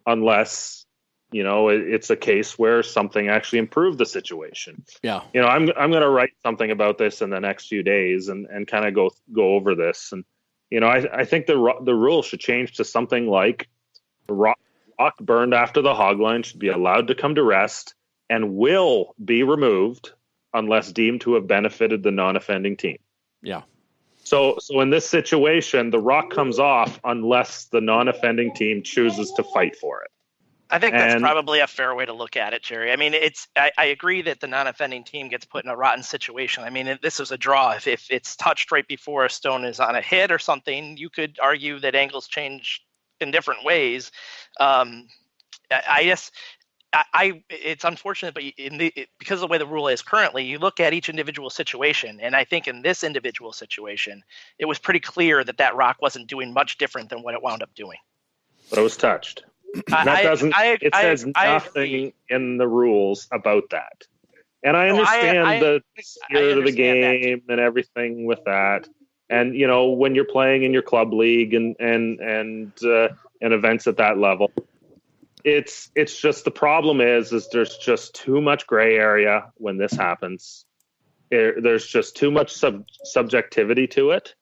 unless 0.06 0.81
you 1.32 1.44
know 1.44 1.70
it, 1.70 1.82
it's 1.82 2.10
a 2.10 2.15
case 2.15 2.58
where 2.60 2.84
something 2.84 3.30
actually 3.30 3.60
improved 3.60 3.98
the 3.98 4.06
situation. 4.06 4.84
Yeah, 5.02 5.22
you 5.34 5.41
know, 5.41 5.48
I'm 5.48 5.70
I'm 5.78 5.91
going 5.91 6.04
to 6.04 6.10
write 6.10 6.34
something 6.44 6.72
about 6.72 6.98
this 6.98 7.22
in 7.22 7.30
the 7.30 7.39
next 7.39 7.67
few 7.67 7.84
days 7.84 8.28
and 8.28 8.48
and 8.48 8.67
kind 8.67 8.86
of 8.86 8.94
go 8.94 9.12
go 9.34 9.56
over 9.56 9.76
this 9.76 10.12
and 10.12 10.24
you 10.72 10.80
know, 10.80 10.88
I, 10.88 11.20
I 11.20 11.26
think 11.26 11.46
the 11.46 11.74
the 11.84 11.94
rule 11.94 12.24
should 12.24 12.39
change 12.39 12.78
to 12.78 12.86
something 12.86 13.28
like 13.28 13.67
rock, 14.30 14.58
rock 14.98 15.17
burned 15.20 15.54
after 15.54 15.82
the 15.82 15.94
hog 15.94 16.20
line 16.20 16.44
should 16.44 16.60
be 16.60 16.70
allowed 16.70 17.10
to 17.10 17.15
come 17.15 17.36
to 17.36 17.44
rest 17.44 17.94
and 18.30 18.56
will 18.56 19.13
be 19.24 19.44
removed 19.44 20.13
unless 20.54 20.91
deemed 20.91 21.22
to 21.22 21.36
have 21.36 21.46
benefited 21.46 22.02
the 22.02 22.12
non-offending 22.12 22.78
team. 22.78 22.98
Yeah. 23.41 23.63
So, 24.24 24.58
so 24.60 24.80
in 24.80 24.89
this 24.89 25.10
situation, 25.10 25.89
the 25.89 26.00
rock 26.00 26.30
comes 26.30 26.60
off 26.60 27.00
unless 27.04 27.65
the 27.65 27.82
non-offending 27.82 28.54
team 28.54 28.84
chooses 28.84 29.32
to 29.34 29.44
fight 29.44 29.76
for 29.76 30.04
it. 30.04 30.12
I 30.72 30.80
think 30.80 30.94
that's 30.94 31.16
And- 31.16 31.22
probably 31.22 31.60
a 31.60 31.68
fair 31.68 31.94
way 31.94 32.06
to 32.06 32.14
look 32.14 32.38
at 32.38 32.54
it, 32.54 32.64
Gerry. 32.64 32.92
I 32.94 32.96
mean, 32.96 33.14
it's 33.14 33.48
I, 33.58 33.72
I 33.78 33.86
agree 33.86 34.22
that 34.22 34.40
the 34.40 34.48
non-offending 34.48 35.04
team 35.04 35.28
gets 35.28 35.46
put 35.46 35.66
in 35.66 35.70
a 35.70 35.76
rotten 35.76 36.02
situation. 36.02 36.64
I 36.64 36.70
mean, 36.70 36.98
this 37.02 37.20
is 37.20 37.32
a 37.32 37.38
draw. 37.38 37.72
If 37.72 37.88
if 37.88 38.08
it's 38.10 38.38
touched 38.38 38.72
right 38.72 38.88
before 38.88 39.26
a 39.26 39.30
stone 39.30 39.66
is 39.66 39.82
on 39.82 39.96
a 39.96 40.02
hit 40.02 40.32
or 40.32 40.40
something, 40.40 40.96
you 40.96 41.10
could 41.10 41.38
argue 41.42 41.80
that 41.80 41.94
angles 41.94 42.28
change 42.28 42.86
in 43.20 43.32
different 43.32 43.66
ways. 43.66 44.12
Um, 44.60 45.08
I, 45.70 45.84
I 45.88 46.04
guess. 46.06 46.32
I, 46.94 47.06
I 47.14 47.44
it's 47.50 47.86
unfortunate, 47.86 48.34
but 48.34 48.44
in 48.44 48.78
the, 48.78 48.92
it, 48.98 49.10
because 49.18 49.38
of 49.38 49.42
the 49.42 49.48
way 49.48 49.58
the 49.58 49.66
rule 49.66 49.88
is 49.88 50.02
currently, 50.02 50.44
you 50.44 50.60
look 50.60 50.82
at 50.82 50.94
each 50.94 51.08
individual 51.08 51.50
situation, 51.50 52.20
and 52.22 52.36
I 52.36 52.44
think 52.44 52.68
in 52.68 52.82
this 52.82 53.06
individual 53.06 53.54
situation, 53.54 54.22
it 54.60 54.66
was 54.66 54.78
pretty 54.78 55.00
clear 55.00 55.42
that 55.42 55.58
that 55.58 55.74
rock 55.78 56.02
wasn't 56.02 56.28
doing 56.28 56.54
much 56.54 56.78
different 56.78 57.10
than 57.10 57.24
what 57.24 57.34
it 57.34 57.42
wound 57.42 57.64
up 57.64 57.74
doing. 57.76 57.98
But 58.70 58.80
it 58.80 58.82
was 58.82 58.98
touched. 58.98 59.44
I- 59.92 60.06
That 60.06 60.08
I- 60.08 60.24
doesn't. 60.24 60.54
I- 60.56 60.78
it 60.82 60.94
I- 60.94 61.02
says 61.02 61.26
nothing 61.26 62.14
in 62.30 62.58
the 62.58 62.68
rules 62.68 63.28
about 63.32 63.70
that. 63.72 64.04
And 64.64 64.78
I 64.78 64.90
No, 64.90 64.96
I- 64.96 64.98
understand 64.98 65.48
I- 65.48 65.60
the 65.60 65.84
spirit 66.00 66.58
of 66.58 66.66
the 66.66 66.72
game 66.72 67.42
and 67.50 67.60
everything 67.60 68.26
with 68.26 68.44
that. 68.46 68.88
And 69.30 69.56
you 69.56 69.66
know, 69.66 69.90
when 69.90 70.14
you're 70.14 70.26
playing 70.26 70.64
in 70.64 70.74
your 70.74 70.82
club 70.82 71.14
league 71.14 71.54
and 71.54 71.76
and 71.80 72.20
and 72.20 72.72
uh, 72.84 73.10
and 73.42 73.54
events 73.54 73.88
at 73.88 73.98
that 73.98 74.18
level, 74.18 74.52
it's 75.44 75.90
it's 75.96 76.20
just 76.20 76.44
the 76.44 76.52
problem 76.52 77.00
is 77.02 77.32
is 77.32 77.48
there's 77.50 77.78
just 77.78 78.14
too 78.14 78.42
much 78.42 78.68
gray 78.68 78.98
area 78.98 79.52
when 79.56 79.78
this 79.78 79.94
happens. 79.94 80.66
There- 81.30 81.62
there's 81.62 81.88
just 81.88 82.18
too 82.18 82.30
much 82.30 82.52
sub- 82.52 82.84
subjectivity 83.06 83.88
to 83.88 84.12
it. 84.12 84.36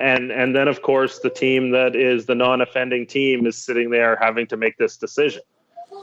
And 0.00 0.32
and 0.32 0.54
then 0.54 0.68
of 0.68 0.82
course 0.82 1.20
the 1.20 1.30
team 1.30 1.70
that 1.70 1.94
is 1.94 2.26
the 2.26 2.34
non-offending 2.34 3.06
team 3.06 3.46
is 3.46 3.56
sitting 3.56 3.90
there 3.90 4.16
having 4.16 4.46
to 4.48 4.56
make 4.56 4.76
this 4.78 4.96
decision. 4.96 5.42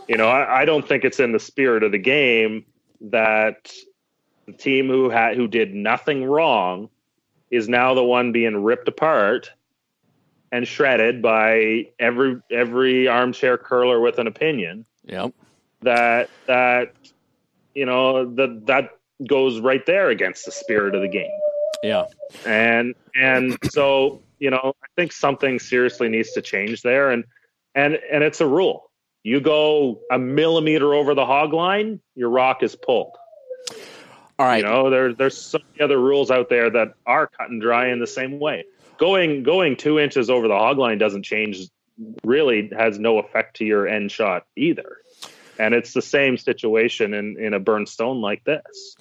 You 0.08 0.18
know, 0.18 0.28
I, 0.28 0.62
I 0.62 0.66
don't 0.66 0.88
think 0.88 1.04
it's 1.04 1.20
in 1.20 1.32
the 1.32 1.40
spirit 1.40 1.84
of 1.84 1.92
the 1.92 1.98
game 1.98 2.66
that 3.02 3.72
the 4.46 4.54
team 4.54 4.88
who 4.88 5.10
had 5.10 5.36
who 5.36 5.48
did 5.48 5.74
nothing 5.74 6.26
wrong 6.26 6.90
is 7.52 7.70
now 7.70 7.94
the 7.94 8.04
one 8.04 8.32
being 8.32 8.64
ripped 8.64 8.88
apart 8.88 9.52
and 10.52 10.68
shredded 10.68 11.22
by 11.22 11.88
every 12.00 12.40
every 12.52 13.08
armchair 13.08 13.58
curler 13.58 14.00
with 14.00 14.20
an 14.20 14.28
opinion 14.28 14.86
Yep. 15.06 15.34
that 15.82 16.30
that 16.48 16.94
you 17.74 17.86
know 17.86 18.26
that 18.36 18.66
that 18.68 18.98
goes 19.28 19.60
right 19.60 19.86
there 19.86 20.10
against 20.10 20.46
the 20.46 20.52
spirit 20.52 20.96
of 20.96 21.02
the 21.02 21.08
game 21.08 21.32
Yeah. 21.82 22.06
and 22.46 22.96
and 23.16 23.58
so 23.70 24.22
you 24.40 24.50
know 24.50 24.74
i 24.84 24.88
think 24.96 25.12
something 25.12 25.60
seriously 25.60 26.10
needs 26.10 26.32
to 26.34 26.42
change 26.42 26.82
there. 26.82 27.12
And 27.12 27.26
and 27.76 27.98
and 28.12 28.24
it's 28.24 28.42
a 28.42 28.48
rule. 28.48 28.90
You 29.24 29.40
go 29.40 30.02
a 30.12 30.20
millimeter 30.20 30.94
over 30.94 31.16
the 31.16 31.26
hog 31.26 31.54
line 31.54 32.00
your 32.16 32.30
rock 32.30 32.62
is 32.64 32.76
pulled. 32.76 33.16
All 34.40 34.46
right. 34.46 34.58
you 34.58 34.64
know 34.64 34.90
there 34.90 35.14
there's 35.14 35.38
so 35.38 35.60
many 35.60 35.84
other 35.84 36.00
rules 36.00 36.32
out 36.32 36.50
there 36.50 36.70
that 36.70 36.94
are 37.06 37.28
cut 37.28 37.50
and 37.50 37.62
dry 37.62 37.88
in 37.90 38.00
the 38.00 38.08
same 38.08 38.40
way. 38.40 38.66
Going 38.98 39.44
going 39.44 39.76
two 39.76 40.00
inches 40.00 40.30
over 40.30 40.48
the 40.48 40.58
hog 40.58 40.78
line 40.78 40.98
doesn't 40.98 41.24
change 41.24 41.70
really 42.24 42.70
has 42.76 42.98
no 43.00 43.20
effect 43.20 43.58
to 43.58 43.66
your 43.66 43.88
end 43.88 44.12
shot 44.12 44.46
either. 44.56 44.98
And 45.60 45.74
it's 45.76 45.94
the 45.94 46.02
same 46.02 46.38
situation 46.38 47.14
in 47.14 47.38
in 47.40 47.54
a 47.54 47.60
burn 47.60 47.86
stone 47.86 48.22
like 48.22 48.44
this 48.44 48.96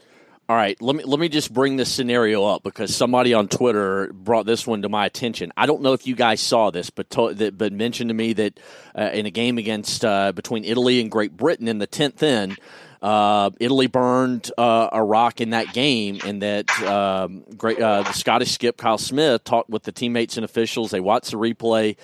All 0.48 0.56
right, 0.56 0.80
let 0.82 0.96
me 0.96 1.04
let 1.04 1.20
me 1.20 1.28
just 1.28 1.52
bring 1.52 1.76
this 1.76 1.90
scenario 1.90 2.44
up 2.44 2.62
because 2.62 2.94
somebody 2.94 3.32
on 3.32 3.46
Twitter 3.48 4.12
brought 4.12 4.44
this 4.44 4.66
one 4.66 4.82
to 4.82 4.88
my 4.88 5.06
attention. 5.06 5.52
I 5.56 5.66
don't 5.66 5.82
know 5.82 5.92
if 5.92 6.06
you 6.06 6.16
guys 6.16 6.40
saw 6.40 6.70
this, 6.70 6.90
but 6.90 7.08
to, 7.10 7.32
that, 7.32 7.56
but 7.56 7.72
mentioned 7.72 8.10
to 8.10 8.14
me 8.14 8.32
that 8.34 8.60
uh, 8.98 9.10
in 9.14 9.24
a 9.24 9.30
game 9.30 9.56
against 9.56 10.04
uh, 10.04 10.32
between 10.32 10.64
Italy 10.64 11.00
and 11.00 11.10
Great 11.10 11.36
Britain 11.36 11.68
in 11.68 11.78
the 11.78 11.86
tenth 11.86 12.22
end, 12.22 12.58
uh, 13.02 13.50
Italy 13.58 13.88
burned 13.88 14.52
uh, 14.56 14.88
a 14.92 15.02
rock 15.02 15.40
in 15.40 15.50
that 15.50 15.72
game, 15.72 16.20
and 16.24 16.40
that 16.42 16.70
um, 16.82 17.42
great 17.56 17.80
uh, 17.80 18.02
the 18.04 18.12
Scottish 18.12 18.52
skip 18.52 18.76
Kyle 18.76 18.96
Smith 18.96 19.42
talked 19.42 19.68
with 19.68 19.82
the 19.82 19.90
teammates 19.90 20.36
and 20.36 20.44
officials. 20.44 20.92
They 20.92 21.00
watched 21.00 21.32
the 21.32 21.36
replay, 21.36 21.96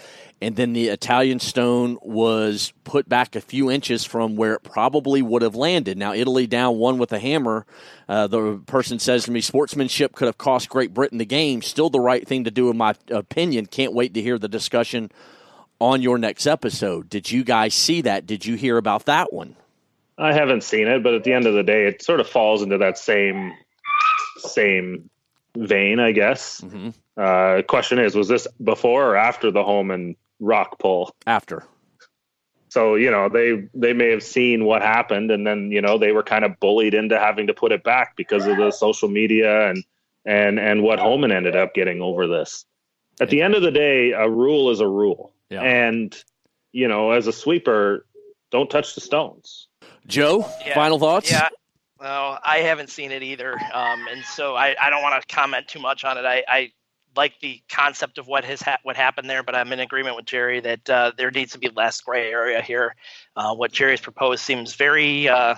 and 0.42 0.56
then 0.56 0.72
the 0.72 0.88
Italian 0.88 1.38
stone 1.38 1.98
was 2.02 2.72
put 2.82 3.08
back 3.08 3.36
a 3.36 3.40
few 3.40 3.70
inches 3.70 4.04
from 4.04 4.34
where 4.34 4.54
it 4.54 4.64
probably 4.64 5.22
would 5.22 5.42
have 5.42 5.54
landed. 5.54 5.96
Now 5.96 6.14
Italy 6.14 6.48
down 6.48 6.78
one 6.78 6.98
with 6.98 7.12
a 7.12 7.20
hammer. 7.20 7.64
Uh, 8.08 8.26
the 8.26 8.60
person 8.66 8.98
says 8.98 9.24
to 9.24 9.30
me, 9.30 9.40
"Sportsmanship 9.40 10.16
could 10.16 10.26
have 10.26 10.38
cost 10.38 10.68
Great 10.68 10.92
Britain 10.92 11.18
the 11.18 11.24
game. 11.24 11.62
Still 11.62 11.90
the 11.90 12.00
right 12.00 12.26
thing 12.26 12.42
to 12.42 12.50
do, 12.50 12.70
in 12.70 12.76
my 12.76 12.96
opinion." 13.08 13.66
Can't 13.66 13.94
wait 13.94 14.14
to 14.14 14.22
hear 14.22 14.36
the 14.36 14.48
discussion 14.48 15.12
on 15.80 16.02
your 16.02 16.18
next 16.18 16.44
episode. 16.44 17.08
Did 17.08 17.30
you 17.30 17.44
guys 17.44 17.72
see 17.72 18.00
that? 18.00 18.26
Did 18.26 18.44
you 18.44 18.56
hear 18.56 18.78
about 18.78 19.04
that 19.04 19.32
one? 19.32 19.54
I 20.18 20.32
haven't 20.32 20.64
seen 20.64 20.88
it, 20.88 21.02
but 21.02 21.14
at 21.14 21.24
the 21.24 21.32
end 21.32 21.46
of 21.46 21.54
the 21.54 21.62
day, 21.62 21.86
it 21.86 22.02
sort 22.02 22.20
of 22.20 22.28
falls 22.28 22.62
into 22.62 22.78
that 22.78 22.98
same 22.98 23.52
same 24.38 25.08
vein, 25.56 25.98
I 26.00 26.12
guess. 26.12 26.60
Mhm. 26.60 26.94
Uh, 27.16 27.62
question 27.62 27.98
is, 27.98 28.14
was 28.14 28.28
this 28.28 28.46
before 28.62 29.10
or 29.10 29.16
after 29.16 29.50
the 29.50 29.64
Homan 29.64 30.16
rock 30.40 30.78
pull? 30.78 31.14
After. 31.26 31.64
So 32.70 32.96
you 32.96 33.10
know 33.10 33.28
they 33.28 33.66
they 33.74 33.92
may 33.94 34.10
have 34.10 34.22
seen 34.22 34.64
what 34.64 34.82
happened, 34.82 35.30
and 35.30 35.46
then 35.46 35.70
you 35.70 35.80
know 35.80 35.98
they 35.98 36.12
were 36.12 36.22
kind 36.22 36.44
of 36.44 36.58
bullied 36.60 36.94
into 36.94 37.18
having 37.18 37.46
to 37.46 37.54
put 37.54 37.72
it 37.72 37.82
back 37.82 38.14
because 38.16 38.46
of 38.46 38.56
the 38.56 38.70
social 38.70 39.08
media 39.08 39.70
and 39.70 39.84
and 40.26 40.58
and 40.60 40.82
what 40.82 40.98
Homan 40.98 41.32
ended 41.32 41.56
up 41.56 41.74
getting 41.74 42.02
over 42.02 42.26
this. 42.26 42.66
At 43.20 43.30
the 43.30 43.40
end 43.42 43.54
of 43.54 43.62
the 43.62 43.70
day, 43.70 44.12
a 44.12 44.28
rule 44.28 44.70
is 44.70 44.80
a 44.80 44.86
rule, 44.88 45.32
Yeah. 45.50 45.62
and 45.62 46.14
you 46.72 46.88
know 46.88 47.12
as 47.12 47.26
a 47.26 47.32
sweeper, 47.32 48.04
don't 48.50 48.68
touch 48.70 48.94
the 48.94 49.00
stones. 49.00 49.67
Joe, 50.08 50.50
Yeah. 50.64 50.74
final 50.74 50.98
thoughts? 50.98 51.30
Yeah. 51.30 51.48
No, 52.00 52.38
I 52.44 52.58
haven't 52.58 52.90
seen 52.90 53.10
it 53.12 53.22
either. 53.22 53.54
Um, 53.72 54.06
and 54.08 54.24
so 54.24 54.54
I, 54.54 54.76
I 54.80 54.88
don't 54.88 55.02
want 55.02 55.20
to 55.20 55.34
comment 55.34 55.66
too 55.68 55.80
much 55.80 56.04
on 56.04 56.16
it. 56.16 56.24
I, 56.24 56.44
I 56.48 56.72
like 57.16 57.34
the 57.40 57.60
concept 57.68 58.18
of 58.18 58.28
what 58.28 58.44
has 58.44 58.62
ha- 58.62 58.78
what 58.84 58.96
happened 58.96 59.28
there, 59.28 59.42
but 59.42 59.56
I'm 59.56 59.72
in 59.72 59.80
agreement 59.80 60.14
with 60.14 60.24
Gerry 60.24 60.60
that 60.60 60.88
uh, 60.88 61.12
there 61.18 61.30
needs 61.32 61.52
to 61.52 61.58
be 61.58 61.68
less 61.70 62.00
gray 62.00 62.30
area 62.30 62.62
here. 62.62 62.94
Uh, 63.34 63.54
what 63.54 63.72
Gerry's 63.72 64.00
proposed 64.00 64.42
seems 64.44 64.74
very 64.76 65.28
uh, 65.28 65.56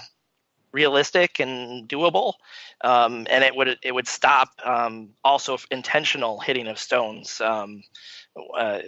realistic 0.73 1.41
and 1.41 1.87
doable, 1.87 2.35
um, 2.83 3.27
and 3.31 3.45
it 3.45 3.55
would 3.55 3.77
it 3.83 3.93
would 3.93 4.09
stop 4.09 4.49
um, 4.65 5.11
also 5.23 5.59
intentional 5.71 6.41
hitting 6.41 6.69
of 6.69 6.79
stones. 6.79 7.41
Um, 7.43 7.83
uh, 8.57 8.79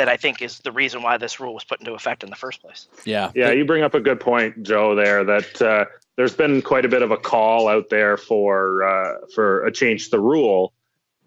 that 0.00 0.08
I 0.08 0.16
think 0.16 0.40
is 0.40 0.60
the 0.60 0.72
reason 0.72 1.02
why 1.02 1.18
this 1.18 1.40
rule 1.40 1.52
was 1.52 1.62
put 1.62 1.78
into 1.78 1.92
effect 1.92 2.24
in 2.24 2.30
the 2.30 2.36
first 2.36 2.62
place. 2.62 2.88
Yeah. 3.04 3.30
Yeah, 3.34 3.50
you 3.50 3.66
bring 3.66 3.82
up 3.82 3.92
a 3.92 4.00
good 4.00 4.18
point, 4.18 4.62
Joe. 4.62 4.94
There 4.94 5.22
that 5.24 5.60
uh, 5.60 5.84
there's 6.16 6.34
been 6.34 6.62
quite 6.62 6.86
a 6.86 6.88
bit 6.88 7.02
of 7.02 7.10
a 7.10 7.18
call 7.18 7.68
out 7.68 7.90
there 7.90 8.16
for 8.16 8.82
uh, 8.82 9.26
for 9.34 9.66
a 9.66 9.70
change 9.70 10.06
to 10.06 10.12
the 10.12 10.20
rule, 10.20 10.72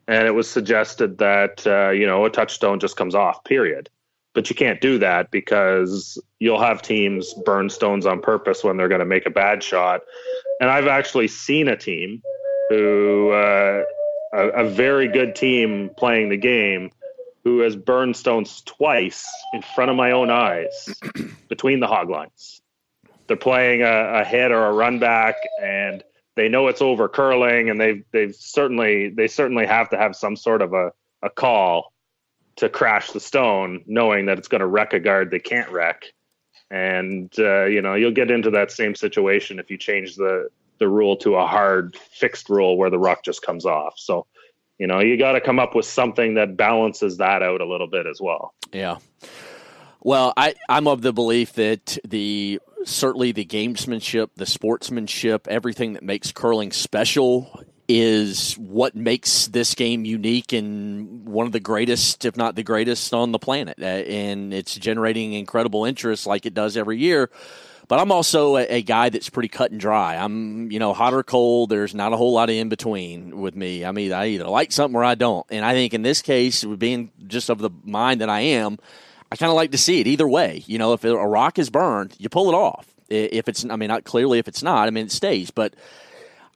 and 0.07 0.25
it 0.25 0.31
was 0.31 0.49
suggested 0.49 1.19
that 1.19 1.67
uh, 1.67 1.91
you 1.91 2.07
know 2.07 2.25
a 2.25 2.31
touchstone 2.31 2.79
just 2.79 2.97
comes 2.97 3.13
off. 3.13 3.43
Period. 3.43 3.91
But 4.33 4.49
you 4.49 4.55
can't 4.55 4.81
do 4.81 4.97
that 4.97 5.29
because 5.29 6.19
you'll 6.39 6.59
have 6.59 6.81
teams 6.81 7.35
burn 7.45 7.69
stones 7.69 8.07
on 8.07 8.19
purpose 8.19 8.63
when 8.63 8.77
they're 8.77 8.87
going 8.87 8.97
to 8.97 9.05
make 9.05 9.27
a 9.27 9.29
bad 9.29 9.61
shot. 9.61 10.01
And 10.59 10.71
I've 10.71 10.87
actually 10.87 11.27
seen 11.27 11.67
a 11.67 11.77
team 11.77 12.23
who 12.69 13.29
uh, 13.29 13.83
a, 14.33 14.47
a 14.47 14.67
very 14.67 15.07
good 15.07 15.35
team 15.35 15.91
playing 15.95 16.29
the 16.29 16.37
game 16.37 16.89
who 17.43 17.59
has 17.59 17.75
burned 17.75 18.15
stones 18.15 18.61
twice 18.61 19.27
in 19.53 19.61
front 19.61 19.91
of 19.91 19.97
my 19.97 20.11
own 20.11 20.29
eyes 20.29 20.93
between 21.49 21.79
the 21.79 21.87
hog 21.87 22.09
lines. 22.09 22.61
They're 23.27 23.37
playing 23.37 23.81
a, 23.81 24.21
a 24.21 24.23
hit 24.23 24.51
or 24.51 24.65
a 24.65 24.73
run 24.73 24.99
back, 24.99 25.35
and 25.61 26.03
they 26.35 26.49
know 26.49 26.67
it's 26.67 26.81
over 26.81 27.07
curling, 27.07 27.69
and 27.69 27.79
they've 27.79 28.03
they've 28.11 28.35
certainly 28.35 29.09
they 29.09 29.27
certainly 29.27 29.65
have 29.65 29.89
to 29.89 29.97
have 29.97 30.15
some 30.15 30.35
sort 30.35 30.61
of 30.61 30.73
a, 30.73 30.91
a 31.21 31.29
call 31.29 31.93
to 32.57 32.69
crash 32.69 33.11
the 33.11 33.19
stone, 33.19 33.83
knowing 33.87 34.25
that 34.27 34.37
it's 34.37 34.47
going 34.47 34.61
to 34.61 34.67
wreck 34.67 34.93
a 34.93 34.99
guard 34.99 35.31
they 35.31 35.39
can't 35.39 35.69
wreck. 35.71 36.03
And 36.69 37.31
uh, 37.39 37.65
you 37.65 37.81
know 37.81 37.95
you'll 37.95 38.11
get 38.11 38.31
into 38.31 38.51
that 38.51 38.71
same 38.71 38.95
situation 38.95 39.59
if 39.59 39.69
you 39.69 39.77
change 39.77 40.15
the 40.15 40.49
the 40.79 40.87
rule 40.87 41.15
to 41.17 41.35
a 41.35 41.45
hard 41.45 41.95
fixed 41.95 42.49
rule 42.49 42.77
where 42.77 42.89
the 42.89 42.99
rock 42.99 43.23
just 43.23 43.41
comes 43.41 43.65
off. 43.65 43.93
So 43.97 44.25
you 44.77 44.87
know 44.87 44.99
you 44.99 45.17
got 45.17 45.33
to 45.33 45.41
come 45.41 45.59
up 45.59 45.75
with 45.75 45.85
something 45.85 46.35
that 46.35 46.57
balances 46.57 47.17
that 47.17 47.43
out 47.43 47.61
a 47.61 47.65
little 47.65 47.87
bit 47.87 48.05
as 48.05 48.19
well. 48.21 48.53
Yeah. 48.71 48.97
Well, 50.01 50.33
I, 50.35 50.53
I'm 50.67 50.87
of 50.87 51.01
the 51.01 51.13
belief 51.13 51.53
that 51.53 51.97
the 52.05 52.59
certainly 52.83 53.31
the 53.31 53.45
gamesmanship, 53.45 54.29
the 54.35 54.45
sportsmanship, 54.45 55.47
everything 55.47 55.93
that 55.93 56.03
makes 56.03 56.31
curling 56.31 56.71
special 56.73 57.63
is 57.87 58.55
what 58.55 58.95
makes 58.95 59.47
this 59.47 59.75
game 59.75 60.05
unique 60.05 60.53
and 60.53 61.27
one 61.27 61.45
of 61.45 61.51
the 61.51 61.59
greatest, 61.59 62.25
if 62.25 62.37
not 62.37 62.55
the 62.55 62.63
greatest, 62.63 63.13
on 63.13 63.31
the 63.31 63.39
planet. 63.39 63.77
Uh, 63.81 63.85
and 63.85 64.53
it's 64.53 64.75
generating 64.75 65.33
incredible 65.33 65.85
interest 65.85 66.25
like 66.25 66.45
it 66.45 66.53
does 66.53 66.77
every 66.77 66.97
year. 66.97 67.29
But 67.87 67.99
I'm 67.99 68.11
also 68.11 68.57
a, 68.57 68.65
a, 68.65 68.81
guy 68.81 69.09
that's 69.09 69.29
pretty 69.29 69.49
cut 69.49 69.71
and 69.71 69.79
dry. 69.79 70.15
I'm, 70.15 70.71
you 70.71 70.79
know, 70.79 70.93
hot 70.93 71.13
or 71.13 71.23
cold. 71.23 71.69
There's 71.69 71.93
not 71.93 72.13
a 72.13 72.17
whole 72.17 72.33
lot 72.33 72.49
of 72.49 72.55
in 72.55 72.69
between 72.69 73.39
with 73.39 73.55
me. 73.55 73.85
I 73.85 73.91
mean, 73.91 74.13
I 74.13 74.27
either 74.29 74.47
like 74.47 74.71
something 74.71 74.95
or 74.95 75.03
I 75.03 75.15
don't. 75.15 75.45
And 75.49 75.65
I 75.65 75.73
think 75.73 75.93
in 75.93 76.01
this 76.01 76.21
case, 76.21 76.63
being 76.63 77.11
just 77.27 77.49
of 77.49 77.59
the 77.59 77.69
mind 77.83 78.21
that 78.21 78.29
I 78.29 78.41
am, 78.41 78.79
I 79.31 79.35
kind 79.35 79.49
of 79.49 79.55
like 79.55 79.71
to 79.71 79.77
see 79.77 79.99
it 79.99 80.07
either 80.07 80.27
way. 80.27 80.63
You 80.65 80.77
know, 80.77 80.93
if 80.93 81.03
a 81.03 81.15
rock 81.15 81.59
is 81.59 81.69
burned, 81.69 82.15
you 82.19 82.29
pull 82.29 82.49
it 82.49 82.55
off. 82.55 82.87
If 83.09 83.47
it's, 83.47 83.65
I 83.65 83.75
mean, 83.75 83.89
not 83.89 84.05
clearly 84.05 84.39
if 84.39 84.47
it's 84.47 84.63
not, 84.63 84.87
I 84.87 84.91
mean, 84.91 85.05
it 85.05 85.11
stays. 85.11 85.51
But 85.51 85.73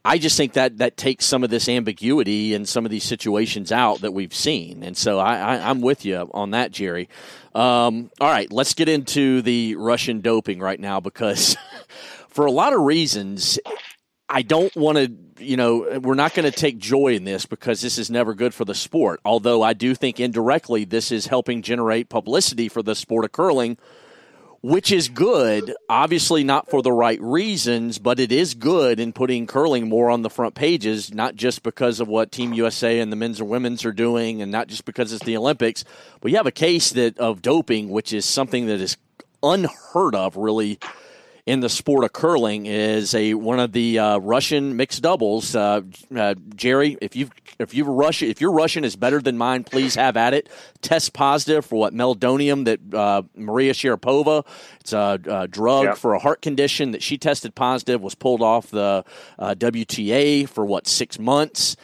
I 0.08 0.20
just 0.20 0.38
think 0.38 0.54
that 0.54 0.78
that 0.78 0.96
takes 0.96 1.26
some 1.26 1.44
of 1.44 1.50
this 1.50 1.68
ambiguity 1.68 2.54
and 2.54 2.68
some 2.68 2.86
of 2.86 2.92
these 2.92 3.04
situations 3.04 3.74
out 3.74 4.00
that 4.02 4.14
we've 4.14 4.34
seen. 4.34 4.82
And 4.82 4.96
so 4.96 5.20
I, 5.20 5.70
am 5.70 5.82
with 5.82 6.06
you 6.06 6.32
on 6.34 6.52
that, 6.52 6.72
Gerry. 6.72 7.10
Um, 7.54 8.10
all 8.22 8.32
right, 8.32 8.50
let's 8.50 8.74
get 8.74 8.88
into 8.88 9.42
the 9.42 9.76
Russian 9.76 10.22
doping 10.22 10.62
right 10.62 10.80
now 10.80 11.02
because 11.02 11.58
for 12.30 12.46
a 12.46 12.52
lot 12.52 12.72
of 12.72 12.80
reasons, 12.80 13.60
I 14.30 14.44
don't 14.44 14.74
want 14.78 14.98
to, 14.98 15.44
you 15.44 15.58
know, 15.58 16.00
we're 16.02 16.14
not 16.14 16.34
going 16.34 16.50
to 16.50 16.58
take 16.58 16.78
joy 16.78 17.16
in 17.16 17.26
this 17.26 17.46
because 17.46 17.82
this 17.82 17.98
is 17.98 18.10
never 18.10 18.34
good 18.34 18.54
for 18.54 18.64
the 18.64 18.76
sport. 18.76 19.20
Although 19.26 19.62
I 19.62 19.74
do 19.74 19.94
think 19.94 20.22
indirectly 20.22 20.86
this 20.86 21.12
is 21.12 21.28
helping 21.28 21.62
generate 21.62 22.08
publicity 22.08 22.70
for 22.70 22.82
the 22.82 22.96
sport 22.96 23.26
of 23.26 23.34
curling 23.34 23.78
which 24.62 24.92
is 24.92 25.08
good. 25.08 25.74
Obviously, 25.90 26.44
not 26.44 26.70
for 26.70 26.82
the 26.82 26.92
right 26.92 27.22
reasons, 27.22 28.00
but 28.00 28.20
it 28.20 28.32
is 28.32 28.54
good 28.54 29.00
in 29.00 29.14
putting 29.14 29.48
curling 29.48 29.88
more 29.88 30.10
on 30.10 30.22
the 30.22 30.30
front 30.30 30.56
pages, 30.56 31.14
not 31.14 31.36
just 31.36 31.64
because 31.64 32.00
of 32.00 32.08
what 32.08 32.32
Team 32.32 32.54
USA 32.54 33.00
and 33.00 33.12
the 33.12 33.16
men's 33.16 33.40
and 33.40 33.50
women's 33.50 33.86
are 33.86 33.92
doing, 33.92 34.42
and 34.42 34.52
not 34.52 34.68
just 34.68 34.86
because 34.86 35.14
it's 35.14 35.26
the 35.26 35.38
Olympics. 35.38 35.84
But 36.22 36.32
you 36.32 36.38
have 36.38 36.48
a 36.48 36.52
case 36.52 36.92
that 36.92 37.18
of 37.18 37.42
doping, 37.42 37.90
which 37.90 38.14
is 38.14 38.26
something 38.26 38.66
that 38.68 38.82
is 38.82 38.98
unheard 39.44 40.16
of, 40.16 40.36
really, 40.36 40.80
in 41.48 41.62
the 41.62 41.70
sport 41.70 42.04
of 42.04 42.12
curling 42.12 42.66
is 42.66 43.16
a 43.16 43.34
one 43.34 43.60
of 43.62 43.72
the 43.72 43.98
uh, 43.98 44.18
Russian 44.18 44.76
mixed 44.76 45.02
doubles. 45.02 45.56
Uh, 45.56 45.82
uh, 46.14 46.36
Gerry, 46.54 46.98
if 47.02 47.16
you 47.16 47.30
if 47.58 47.74
you 47.74 47.86
rush 47.86 48.22
if 48.22 48.42
your 48.42 48.52
Russian 48.52 48.84
is 48.84 48.98
better 48.98 49.22
than 49.22 49.38
mine, 49.38 49.64
please 49.64 49.96
have 49.96 50.18
at 50.18 50.34
it. 50.34 50.50
Test 50.82 51.14
positive 51.14 51.66
for 51.66 51.80
what 51.80 51.94
meldonium 51.94 52.66
that 52.66 52.94
uh, 52.94 53.22
Maria 53.34 53.72
Sharapova. 53.72 54.46
It's 54.82 54.92
a, 54.92 55.20
a 55.26 55.48
drug 55.48 55.86
yeah. 55.86 55.94
for 55.94 56.14
a 56.14 56.20
heart 56.20 56.42
condition 56.42 56.92
that 56.92 57.02
she 57.02 57.18
tested 57.18 57.56
positive. 57.56 58.02
Was 58.02 58.14
pulled 58.14 58.42
off 58.42 58.70
the 58.70 59.06
uh, 59.40 59.56
WTA 59.56 60.50
for 60.50 60.66
what 60.66 60.86
six 60.86 61.18
months 61.18 61.78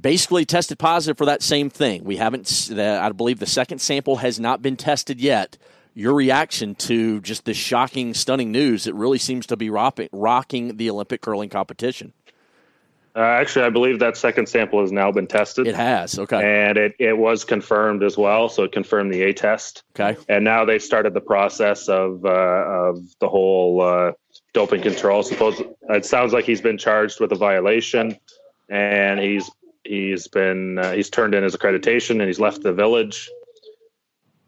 basically 0.00 0.44
tested 0.44 0.78
positive 0.78 1.18
for 1.18 1.26
that 1.26 1.42
same 1.42 1.68
thing. 1.68 2.02
We 2.04 2.16
haven't, 2.16 2.70
I 2.72 3.10
believe 3.10 3.40
the 3.40 3.46
second 3.46 3.80
sample 3.80 4.16
has 4.16 4.40
not 4.40 4.62
been 4.62 4.76
tested 4.76 5.20
yet 5.20 5.58
your 5.94 6.14
reaction 6.14 6.74
to 6.74 7.20
just 7.20 7.44
this 7.44 7.56
shocking, 7.56 8.14
stunning 8.14 8.50
news 8.50 8.84
that 8.84 8.94
really 8.94 9.18
seems 9.18 9.46
to 9.46 9.56
be 9.56 9.70
rocking 9.70 10.76
the 10.76 10.90
Olympic 10.90 11.20
curling 11.20 11.48
competition. 11.48 12.12
Uh, 13.14 13.20
actually, 13.20 13.66
I 13.66 13.68
believe 13.68 13.98
that 13.98 14.16
second 14.16 14.48
sample 14.48 14.80
has 14.80 14.90
now 14.90 15.12
been 15.12 15.26
tested. 15.26 15.66
It 15.66 15.74
has, 15.74 16.18
okay. 16.18 16.68
And 16.68 16.78
it, 16.78 16.94
it 16.98 17.18
was 17.18 17.44
confirmed 17.44 18.02
as 18.02 18.16
well, 18.16 18.48
so 18.48 18.62
it 18.62 18.72
confirmed 18.72 19.12
the 19.12 19.22
A 19.22 19.34
test. 19.34 19.82
Okay. 19.94 20.18
And 20.30 20.44
now 20.44 20.64
they've 20.64 20.82
started 20.82 21.12
the 21.12 21.20
process 21.20 21.88
of 21.88 22.24
uh, 22.24 22.28
of 22.28 23.00
the 23.20 23.28
whole 23.28 23.82
uh, 23.82 24.12
doping 24.54 24.80
control. 24.80 25.22
Suppose 25.22 25.60
it 25.90 26.06
sounds 26.06 26.32
like 26.32 26.46
he's 26.46 26.62
been 26.62 26.78
charged 26.78 27.20
with 27.20 27.32
a 27.32 27.36
violation, 27.36 28.16
and 28.70 29.20
he's 29.20 29.50
he's 29.84 30.28
been 30.28 30.78
uh, 30.78 30.92
he's 30.92 31.10
turned 31.10 31.34
in 31.34 31.42
his 31.42 31.54
accreditation 31.54 32.12
and 32.12 32.22
he's 32.22 32.40
left 32.40 32.62
the 32.62 32.72
village 32.72 33.28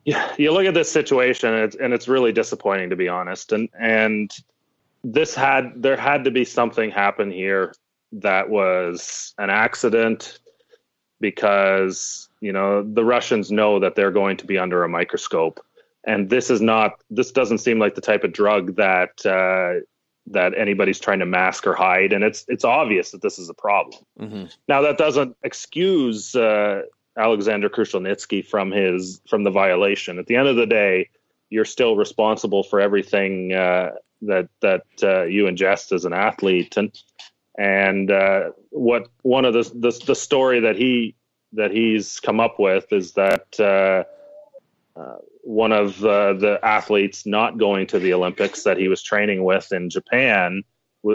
yeah, 0.04 0.34
you 0.36 0.52
look 0.52 0.66
at 0.66 0.74
this 0.74 0.90
situation 0.90 1.54
and 1.54 1.64
it's, 1.64 1.76
and 1.76 1.92
it's 1.92 2.08
really 2.08 2.32
disappointing 2.32 2.90
to 2.90 2.96
be 2.96 3.08
honest. 3.08 3.52
And 3.52 3.68
and 3.78 4.34
this 5.02 5.34
had 5.34 5.82
there 5.82 5.96
had 5.96 6.24
to 6.24 6.30
be 6.30 6.44
something 6.44 6.90
happen 6.90 7.30
here 7.30 7.74
that 8.12 8.48
was 8.48 9.34
an 9.38 9.50
accident 9.50 10.38
because 11.20 12.28
you 12.40 12.52
know 12.52 12.82
the 12.82 13.04
Russians 13.04 13.50
know 13.50 13.80
that 13.80 13.94
they're 13.94 14.10
going 14.10 14.36
to 14.38 14.46
be 14.46 14.58
under 14.58 14.84
a 14.84 14.88
microscope, 14.88 15.64
and 16.04 16.28
this 16.28 16.50
is 16.50 16.60
not 16.60 17.02
this 17.10 17.32
doesn't 17.32 17.58
seem 17.58 17.78
like 17.78 17.94
the 17.94 18.00
type 18.00 18.24
of 18.24 18.32
drug 18.32 18.76
that 18.76 19.24
uh, 19.24 19.80
that 20.26 20.52
anybody's 20.56 21.00
trying 21.00 21.20
to 21.20 21.26
mask 21.26 21.66
or 21.66 21.74
hide, 21.74 22.12
and 22.12 22.24
it's 22.24 22.44
it's 22.48 22.64
obvious 22.64 23.10
that 23.10 23.22
this 23.22 23.38
is 23.38 23.48
a 23.48 23.54
problem. 23.54 24.02
Mm-hmm. 24.20 24.44
Now 24.68 24.82
that 24.82 24.98
doesn't 24.98 25.36
excuse 25.42 26.34
uh, 26.34 26.82
Alexander 27.16 27.68
Krushelnytsky 27.68 28.44
from 28.44 28.70
his 28.70 29.20
from 29.28 29.44
the 29.44 29.50
violation. 29.50 30.18
At 30.18 30.26
the 30.26 30.36
end 30.36 30.48
of 30.48 30.56
the 30.56 30.66
day, 30.66 31.10
you're 31.50 31.64
still 31.64 31.96
responsible 31.96 32.62
for 32.62 32.80
everything 32.80 33.52
uh, 33.52 33.92
that 34.22 34.48
that 34.60 34.84
uh, 35.02 35.24
you 35.24 35.44
ingest 35.44 35.92
as 35.92 36.04
an 36.04 36.12
athlete. 36.12 36.76
And 36.76 36.92
and 37.56 38.10
uh, 38.10 38.50
what 38.70 39.08
one 39.22 39.44
of 39.44 39.54
the, 39.54 39.62
the, 39.62 40.04
the 40.06 40.14
story 40.14 40.60
that 40.60 40.76
he 40.76 41.14
that 41.52 41.70
he's 41.70 42.18
come 42.18 42.40
up 42.40 42.58
with 42.58 42.92
is 42.92 43.12
that 43.12 43.60
uh, 43.60 44.04
uh, 44.98 45.16
one 45.42 45.70
of 45.70 46.00
the 46.00 46.58
athletes 46.62 47.26
not 47.26 47.58
going 47.58 47.86
to 47.86 48.00
the 48.00 48.12
Olympics 48.12 48.64
that 48.64 48.76
he 48.76 48.88
was 48.88 49.02
training 49.02 49.44
with 49.44 49.70
in 49.72 49.88
Japan 49.88 50.64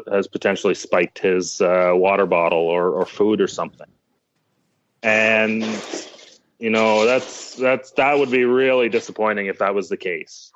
has 0.10 0.28
potentially 0.28 0.76
spiked 0.76 1.20
his 1.20 1.60
uh, 1.60 1.92
water 1.94 2.28
bottle 2.28 2.60
or, 2.60 2.92
or 2.92 3.06
food 3.06 3.42
or 3.42 3.48
something 3.48 3.88
and 5.04 5.64
you 6.60 6.70
know 6.70 7.06
that's 7.06 7.56
that's 7.56 7.92
that 7.92 8.20
would 8.20 8.32
be 8.32 8.44
really 8.44 8.90
disappointing 8.90 9.48
if 9.48 9.60
that 9.60 9.74
was 9.74 9.90
the 9.90 9.98
case 9.98 10.52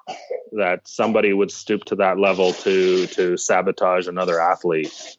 that 0.52 0.88
somebody 0.88 1.34
would 1.34 1.52
stoop 1.52 1.84
to 1.86 1.96
that 1.96 2.20
level 2.20 2.54
to 2.54 3.08
to 3.08 3.38
sabotage 3.38 4.08
another 4.08 4.40
athlete. 4.40 5.18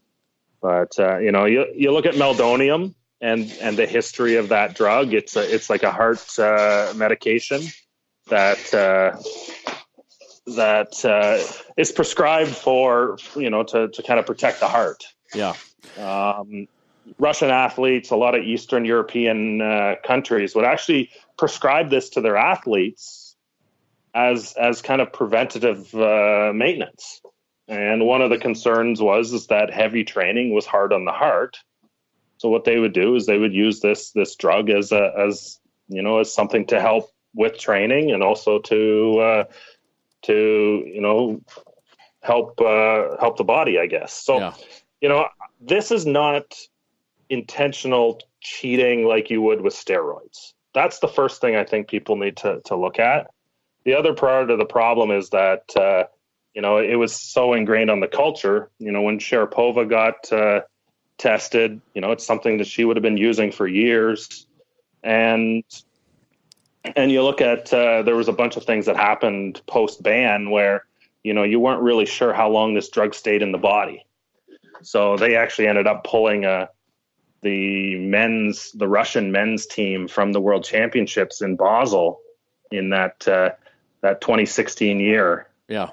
But 0.60 0.98
uh, 0.98 1.18
you 1.18 1.32
know 1.32 1.44
you 1.44 1.66
you 1.74 1.92
look 1.92 2.06
at 2.06 2.14
meldonium 2.14 2.94
and 3.20 3.50
and 3.60 3.76
the 3.76 3.86
history 3.86 4.36
of 4.36 4.50
that 4.50 4.74
drug 4.74 5.14
it's 5.14 5.36
a, 5.36 5.54
it's 5.54 5.70
like 5.70 5.82
a 5.82 5.90
heart 5.90 6.38
uh, 6.38 6.92
medication 6.96 7.62
that 8.28 8.74
uh, 8.74 9.16
that 10.46 11.04
uh, 11.04 11.42
is 11.76 11.92
prescribed 11.92 12.50
for 12.50 13.18
you 13.36 13.50
know 13.50 13.62
to 13.62 13.88
to 13.88 14.02
kind 14.02 14.20
of 14.20 14.26
protect 14.26 14.60
the 14.60 14.68
heart. 14.68 15.04
Yeah. 15.34 15.54
Um, 15.98 16.68
Russian 17.18 17.50
athletes, 17.50 18.10
a 18.10 18.16
lot 18.16 18.34
of 18.34 18.42
Eastern 18.42 18.84
European 18.84 19.60
uh, 19.60 19.94
countries 20.04 20.54
would 20.54 20.64
actually 20.64 21.10
prescribe 21.38 21.90
this 21.90 22.08
to 22.10 22.20
their 22.20 22.36
athletes 22.36 23.36
as 24.14 24.54
as 24.58 24.80
kind 24.80 25.00
of 25.00 25.12
preventative 25.12 25.94
uh, 25.94 26.52
maintenance. 26.54 27.20
And 27.66 28.06
one 28.06 28.22
of 28.22 28.30
the 28.30 28.38
concerns 28.38 29.00
was 29.00 29.32
is 29.32 29.46
that 29.48 29.72
heavy 29.72 30.04
training 30.04 30.54
was 30.54 30.66
hard 30.66 30.92
on 30.92 31.04
the 31.04 31.12
heart. 31.12 31.58
So 32.38 32.48
what 32.48 32.64
they 32.64 32.78
would 32.78 32.92
do 32.92 33.16
is 33.16 33.26
they 33.26 33.38
would 33.38 33.54
use 33.54 33.80
this 33.80 34.10
this 34.10 34.34
drug 34.36 34.70
as 34.70 34.92
a 34.92 35.12
as 35.18 35.58
you 35.88 36.02
know 36.02 36.18
as 36.18 36.32
something 36.32 36.66
to 36.66 36.80
help 36.80 37.10
with 37.34 37.58
training 37.58 38.12
and 38.12 38.22
also 38.22 38.58
to 38.60 39.18
uh, 39.18 39.44
to 40.22 40.84
you 40.86 41.00
know 41.00 41.40
help 42.20 42.60
uh, 42.60 43.16
help 43.18 43.36
the 43.36 43.44
body, 43.44 43.78
I 43.78 43.86
guess. 43.86 44.12
So 44.12 44.38
yeah. 44.38 44.54
you 45.00 45.08
know 45.08 45.28
this 45.60 45.90
is 45.90 46.06
not 46.06 46.54
intentional 47.28 48.20
cheating 48.40 49.06
like 49.06 49.30
you 49.30 49.42
would 49.42 49.60
with 49.60 49.74
steroids. 49.74 50.52
That's 50.72 50.98
the 50.98 51.08
first 51.08 51.40
thing 51.40 51.56
I 51.56 51.64
think 51.64 51.88
people 51.88 52.16
need 52.16 52.36
to, 52.38 52.60
to 52.66 52.76
look 52.76 52.98
at. 52.98 53.30
The 53.84 53.94
other 53.94 54.14
part 54.14 54.50
of 54.50 54.58
the 54.58 54.64
problem 54.64 55.10
is 55.10 55.30
that, 55.30 55.64
uh, 55.76 56.04
you 56.54 56.62
know, 56.62 56.78
it 56.78 56.96
was 56.96 57.14
so 57.14 57.52
ingrained 57.52 57.90
on 57.90 58.00
the 58.00 58.08
culture. 58.08 58.70
You 58.78 58.92
know, 58.92 59.02
when 59.02 59.18
Sharapova 59.18 59.88
got 59.88 60.32
uh, 60.32 60.62
tested, 61.18 61.80
you 61.94 62.00
know, 62.00 62.12
it's 62.12 62.26
something 62.26 62.58
that 62.58 62.66
she 62.66 62.84
would 62.84 62.96
have 62.96 63.02
been 63.02 63.16
using 63.16 63.52
for 63.52 63.66
years. 63.66 64.46
And 65.02 65.64
and 66.96 67.10
you 67.10 67.22
look 67.22 67.40
at 67.40 67.72
uh, 67.72 68.02
there 68.02 68.16
was 68.16 68.28
a 68.28 68.32
bunch 68.32 68.56
of 68.56 68.64
things 68.64 68.86
that 68.86 68.96
happened 68.96 69.60
post 69.66 70.02
ban 70.02 70.50
where 70.50 70.84
you 71.22 71.32
know 71.32 71.42
you 71.42 71.58
weren't 71.58 71.82
really 71.82 72.06
sure 72.06 72.32
how 72.32 72.48
long 72.48 72.74
this 72.74 72.88
drug 72.88 73.14
stayed 73.14 73.42
in 73.42 73.52
the 73.52 73.58
body 73.58 74.04
so 74.82 75.16
they 75.16 75.36
actually 75.36 75.66
ended 75.66 75.86
up 75.86 76.04
pulling 76.04 76.44
a 76.44 76.68
the 77.44 77.96
men's 77.96 78.72
the 78.72 78.88
Russian 78.88 79.30
men's 79.30 79.66
team 79.66 80.08
from 80.08 80.32
the 80.32 80.40
World 80.40 80.64
Championships 80.64 81.40
in 81.42 81.56
Basel 81.56 82.20
in 82.72 82.90
that 82.90 83.28
uh, 83.28 83.50
that 84.00 84.20
2016 84.20 84.98
year. 84.98 85.46
Yeah, 85.68 85.90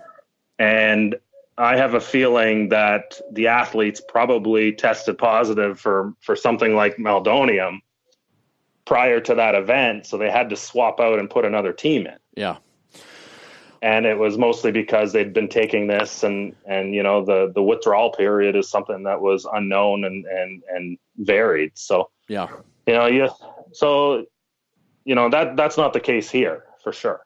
and 0.57 1.15
I 1.57 1.75
have 1.75 1.93
a 1.93 2.01
feeling 2.01 2.69
that 2.69 3.19
the 3.31 3.47
athletes 3.47 4.01
probably 4.07 4.71
tested 4.71 5.17
positive 5.17 5.79
for 5.79 6.13
for 6.21 6.35
something 6.35 6.75
like 6.75 6.97
meldonium 6.97 7.81
prior 8.85 9.19
to 9.19 9.35
that 9.35 9.53
event, 9.53 10.07
so 10.07 10.17
they 10.17 10.31
had 10.31 10.49
to 10.49 10.55
swap 10.55 10.99
out 10.99 11.19
and 11.19 11.29
put 11.29 11.45
another 11.45 11.73
team 11.73 12.07
in. 12.07 12.17
Yeah 12.35 12.57
and 13.81 14.05
it 14.05 14.17
was 14.17 14.37
mostly 14.37 14.71
because 14.71 15.11
they'd 15.11 15.33
been 15.33 15.49
taking 15.49 15.87
this 15.87 16.23
and 16.23 16.55
and 16.65 16.93
you 16.93 17.01
know 17.01 17.25
the 17.25 17.51
the 17.53 17.63
withdrawal 17.63 18.11
period 18.11 18.55
is 18.55 18.69
something 18.69 19.03
that 19.03 19.21
was 19.21 19.47
unknown 19.51 20.03
and 20.05 20.25
and 20.25 20.63
and 20.69 20.97
varied 21.17 21.71
so 21.75 22.09
yeah 22.27 22.47
you 22.87 22.93
know 22.93 23.05
you 23.05 23.29
so 23.73 24.25
you 25.05 25.15
know 25.15 25.29
that 25.29 25.55
that's 25.55 25.77
not 25.77 25.93
the 25.93 25.99
case 25.99 26.29
here 26.29 26.63
for 26.83 26.91
sure 26.91 27.21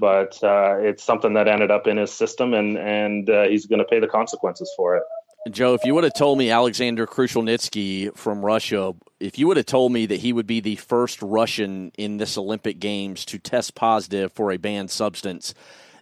but 0.00 0.42
uh, 0.42 0.78
it's 0.80 1.04
something 1.04 1.34
that 1.34 1.46
ended 1.46 1.70
up 1.70 1.86
in 1.86 1.98
his 1.98 2.10
system, 2.10 2.54
and 2.54 2.76
and 2.76 3.28
uh, 3.28 3.42
he's 3.44 3.66
going 3.66 3.78
to 3.78 3.84
pay 3.84 4.00
the 4.00 4.08
consequences 4.08 4.72
for 4.76 4.96
it. 4.96 5.02
Joe, 5.50 5.74
if 5.74 5.84
you 5.84 5.94
would 5.94 6.04
have 6.04 6.14
told 6.14 6.38
me 6.38 6.50
Alexander 6.50 7.06
Krushelnytsky 7.06 8.14
from 8.16 8.44
Russia, 8.44 8.94
if 9.20 9.38
you 9.38 9.46
would 9.46 9.56
have 9.56 9.66
told 9.66 9.92
me 9.92 10.06
that 10.06 10.20
he 10.20 10.32
would 10.32 10.46
be 10.46 10.60
the 10.60 10.76
first 10.76 11.22
Russian 11.22 11.92
in 11.96 12.18
this 12.18 12.36
Olympic 12.36 12.78
Games 12.78 13.24
to 13.26 13.38
test 13.38 13.74
positive 13.74 14.32
for 14.32 14.50
a 14.50 14.58
banned 14.58 14.90
substance, 14.90 15.54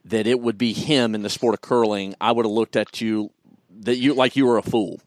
that 0.04 0.26
it 0.26 0.40
would 0.40 0.58
be 0.58 0.72
him 0.72 1.14
in 1.14 1.22
the 1.22 1.30
sport 1.30 1.54
of 1.54 1.60
curling, 1.60 2.14
I 2.20 2.32
would 2.32 2.46
have 2.46 2.52
looked 2.52 2.74
at 2.74 3.00
you 3.00 3.30
that 3.80 3.96
you 3.96 4.14
like 4.14 4.34
you 4.34 4.46
were 4.46 4.58
a 4.58 4.62
fool. 4.62 5.00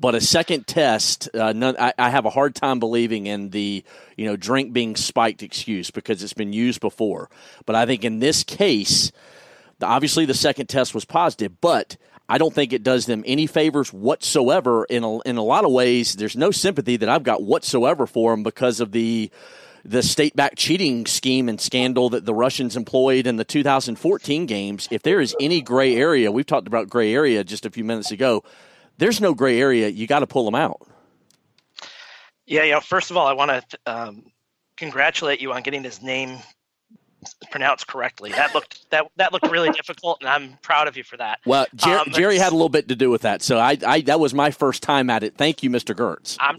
But 0.00 0.14
a 0.14 0.20
second 0.20 0.66
test, 0.66 1.28
uh, 1.34 1.52
none, 1.52 1.76
I, 1.78 1.92
I, 1.98 2.10
have 2.10 2.24
a 2.24 2.30
hard 2.30 2.54
time 2.54 2.78
believing 2.78 3.26
in 3.26 3.50
the 3.50 3.82
you 4.16 4.26
know 4.26 4.36
drink 4.36 4.72
being 4.72 4.94
spiked 4.94 5.42
excuse 5.42 5.90
because 5.90 6.22
it's 6.22 6.32
been 6.32 6.52
used 6.52 6.80
before. 6.80 7.28
But 7.66 7.74
I 7.74 7.84
think 7.84 8.04
in 8.04 8.20
this 8.20 8.44
case, 8.44 9.10
obviously 9.82 10.24
the 10.24 10.34
second 10.34 10.68
test 10.68 10.94
was 10.94 11.04
positive, 11.04 11.60
but 11.60 11.96
I 12.28 12.38
don't 12.38 12.54
think 12.54 12.72
it 12.72 12.82
does 12.82 13.06
them 13.06 13.24
any 13.26 13.46
favors 13.46 13.92
whatsoever. 13.92 14.84
In 14.84 15.02
a, 15.02 15.18
in 15.20 15.36
a 15.36 15.42
lot 15.42 15.64
of 15.64 15.72
ways, 15.72 16.14
there's 16.14 16.36
no 16.36 16.50
sympathy 16.50 16.96
that 16.98 17.08
I've 17.08 17.22
got 17.24 17.42
whatsoever 17.42 18.06
for 18.06 18.32
them 18.32 18.42
because 18.42 18.80
of 18.80 18.92
the 18.92 19.30
the 19.84 20.02
state 20.02 20.36
back 20.36 20.54
cheating 20.56 21.06
scheme 21.06 21.48
and 21.48 21.60
scandal 21.60 22.10
that 22.10 22.26
the 22.26 22.34
Russians 22.34 22.76
employed 22.76 23.26
in 23.26 23.36
the 23.36 23.44
2014 23.44 24.44
games. 24.44 24.88
If 24.90 25.02
there 25.02 25.20
is 25.20 25.34
any 25.40 25.62
gray 25.62 25.96
area, 25.96 26.30
we've 26.30 26.44
talked 26.44 26.66
about 26.66 26.88
gray 26.88 27.14
area 27.14 27.42
just 27.42 27.64
a 27.64 27.70
few 27.70 27.84
minutes 27.84 28.10
ago. 28.10 28.44
There's 28.98 29.20
no 29.20 29.34
gray 29.34 29.60
area. 29.60 29.88
You 29.88 30.06
got 30.06 30.20
to 30.20 30.26
pull 30.26 30.44
them 30.44 30.54
out. 30.54 30.86
Yeah, 32.46 32.64
you 32.64 32.72
know, 32.72 32.80
first 32.80 33.10
of 33.10 33.16
all, 33.16 33.26
I 33.26 33.32
want 33.32 33.50
to 33.50 33.78
um, 33.86 34.24
congratulate 34.76 35.40
you 35.40 35.52
on 35.52 35.62
getting 35.62 35.84
his 35.84 36.02
name 36.02 36.38
pronounced 37.50 37.86
correctly. 37.86 38.30
That 38.30 38.54
looked 38.54 38.90
that 38.90 39.06
that 39.16 39.32
looked 39.32 39.50
really 39.50 39.70
difficult, 39.70 40.18
and 40.20 40.28
I'm 40.28 40.58
proud 40.62 40.88
of 40.88 40.96
you 40.96 41.04
for 41.04 41.16
that. 41.16 41.40
Well, 41.44 41.66
Jer- 41.74 41.98
um, 41.98 42.08
Gerry 42.12 42.38
had 42.38 42.52
a 42.52 42.54
little 42.54 42.68
bit 42.68 42.88
to 42.88 42.96
do 42.96 43.10
with 43.10 43.22
that, 43.22 43.42
so 43.42 43.58
I, 43.58 43.76
I 43.86 44.00
that 44.02 44.20
was 44.20 44.34
my 44.34 44.50
first 44.50 44.82
time 44.82 45.10
at 45.10 45.22
it. 45.22 45.36
Thank 45.36 45.62
you, 45.62 45.70
Mr. 45.70 45.94
Geurts. 45.94 46.36
I'm 46.40 46.58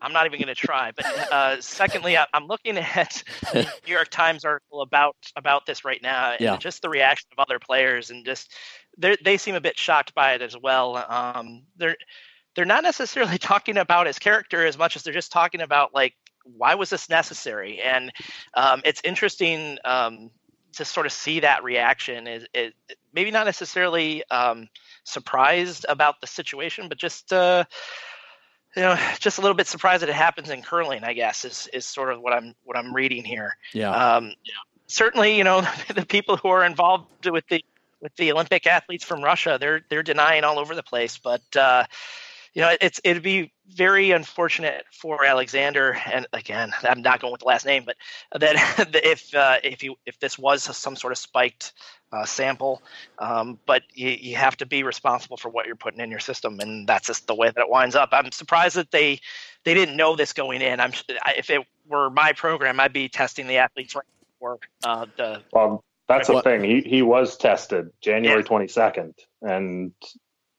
I'm 0.00 0.12
not 0.12 0.26
even 0.26 0.38
going 0.38 0.54
to 0.54 0.54
try. 0.54 0.92
But 0.94 1.06
uh, 1.32 1.60
secondly, 1.60 2.16
I, 2.16 2.26
am 2.32 2.46
looking 2.46 2.78
at 2.78 3.22
New 3.54 3.64
York 3.86 4.08
Times 4.10 4.44
article 4.44 4.82
about 4.82 5.16
about 5.36 5.66
this 5.66 5.84
right 5.84 6.02
now, 6.02 6.32
and 6.32 6.40
yeah. 6.40 6.56
just 6.56 6.82
the 6.82 6.88
reaction 6.88 7.28
of 7.32 7.38
other 7.38 7.58
players, 7.58 8.10
and 8.10 8.24
just 8.24 8.52
they 8.98 9.36
seem 9.36 9.54
a 9.54 9.60
bit 9.60 9.78
shocked 9.78 10.14
by 10.14 10.34
it 10.34 10.42
as 10.42 10.56
well. 10.56 10.96
Um, 10.96 11.62
they're 11.76 11.96
they're 12.54 12.64
not 12.64 12.82
necessarily 12.82 13.38
talking 13.38 13.76
about 13.76 14.06
his 14.06 14.18
character 14.18 14.66
as 14.66 14.76
much 14.78 14.96
as 14.96 15.02
they're 15.02 15.12
just 15.12 15.32
talking 15.32 15.60
about 15.60 15.94
like 15.94 16.14
why 16.44 16.74
was 16.74 16.90
this 16.90 17.08
necessary? 17.08 17.80
And 17.80 18.12
um, 18.54 18.80
it's 18.84 19.00
interesting 19.04 19.78
um, 19.84 20.30
to 20.72 20.84
sort 20.84 21.06
of 21.06 21.12
see 21.12 21.40
that 21.40 21.64
reaction. 21.64 22.26
Is 22.26 22.46
it, 22.54 22.74
maybe 23.12 23.30
not 23.30 23.46
necessarily 23.46 24.24
um, 24.30 24.68
surprised 25.04 25.84
about 25.88 26.20
the 26.20 26.26
situation, 26.26 26.88
but 26.88 26.98
just 26.98 27.32
uh, 27.32 27.64
you 28.76 28.82
know, 28.82 28.96
just 29.18 29.38
a 29.38 29.40
little 29.40 29.56
bit 29.56 29.66
surprised 29.66 30.02
that 30.02 30.08
it 30.08 30.14
happens 30.14 30.50
in 30.50 30.62
curling. 30.62 31.04
I 31.04 31.12
guess 31.12 31.44
is 31.44 31.68
is 31.72 31.86
sort 31.86 32.12
of 32.12 32.20
what 32.20 32.32
I'm 32.32 32.54
what 32.64 32.76
I'm 32.76 32.94
reading 32.94 33.24
here. 33.24 33.56
Yeah. 33.72 33.90
Um, 33.90 34.34
certainly, 34.86 35.36
you 35.36 35.44
know, 35.44 35.66
the 35.94 36.06
people 36.06 36.36
who 36.36 36.48
are 36.48 36.64
involved 36.64 37.26
with 37.26 37.46
the 37.48 37.64
with 38.00 38.14
the 38.16 38.32
Olympic 38.32 38.66
athletes 38.66 39.04
from 39.04 39.22
Russia, 39.22 39.58
they're 39.60 39.80
they're 39.88 40.02
denying 40.02 40.44
all 40.44 40.58
over 40.58 40.74
the 40.74 40.82
place, 40.82 41.18
but. 41.18 41.42
Uh, 41.56 41.84
you 42.54 42.62
know, 42.62 42.74
it's 42.80 43.00
it'd 43.04 43.22
be 43.22 43.52
very 43.68 44.10
unfortunate 44.10 44.84
for 44.92 45.24
Alexander, 45.24 45.96
and 46.12 46.26
again, 46.32 46.72
I'm 46.82 47.02
not 47.02 47.20
going 47.20 47.32
with 47.32 47.42
the 47.42 47.46
last 47.46 47.64
name, 47.64 47.84
but 47.84 47.96
that 48.40 48.56
if 49.04 49.34
uh, 49.34 49.58
if 49.62 49.82
you 49.82 49.96
if 50.06 50.18
this 50.18 50.38
was 50.38 50.64
some 50.76 50.96
sort 50.96 51.12
of 51.12 51.18
spiked 51.18 51.72
uh, 52.12 52.24
sample, 52.24 52.82
um, 53.18 53.58
but 53.66 53.82
you, 53.94 54.08
you 54.08 54.36
have 54.36 54.56
to 54.56 54.66
be 54.66 54.82
responsible 54.82 55.36
for 55.36 55.48
what 55.48 55.66
you're 55.66 55.76
putting 55.76 56.00
in 56.00 56.10
your 56.10 56.20
system, 56.20 56.58
and 56.60 56.88
that's 56.88 57.06
just 57.06 57.26
the 57.26 57.34
way 57.34 57.48
that 57.48 57.58
it 57.58 57.70
winds 57.70 57.94
up. 57.94 58.08
I'm 58.12 58.32
surprised 58.32 58.76
that 58.76 58.90
they 58.90 59.20
they 59.64 59.74
didn't 59.74 59.96
know 59.96 60.16
this 60.16 60.32
going 60.32 60.60
in. 60.60 60.80
I'm 60.80 60.92
if 61.36 61.50
it 61.50 61.64
were 61.88 62.10
my 62.10 62.32
program, 62.32 62.80
I'd 62.80 62.92
be 62.92 63.08
testing 63.08 63.46
the 63.46 63.58
athletes 63.58 63.94
right 63.94 64.04
before 64.34 64.58
uh, 64.82 65.06
the. 65.16 65.42
Well, 65.52 65.84
that's 66.08 66.26
the 66.26 66.42
thing. 66.42 66.64
He 66.64 66.80
he 66.80 67.02
was 67.02 67.36
tested 67.36 67.90
January 68.00 68.42
twenty 68.42 68.64
yeah. 68.64 68.72
second, 68.72 69.14
and 69.40 69.92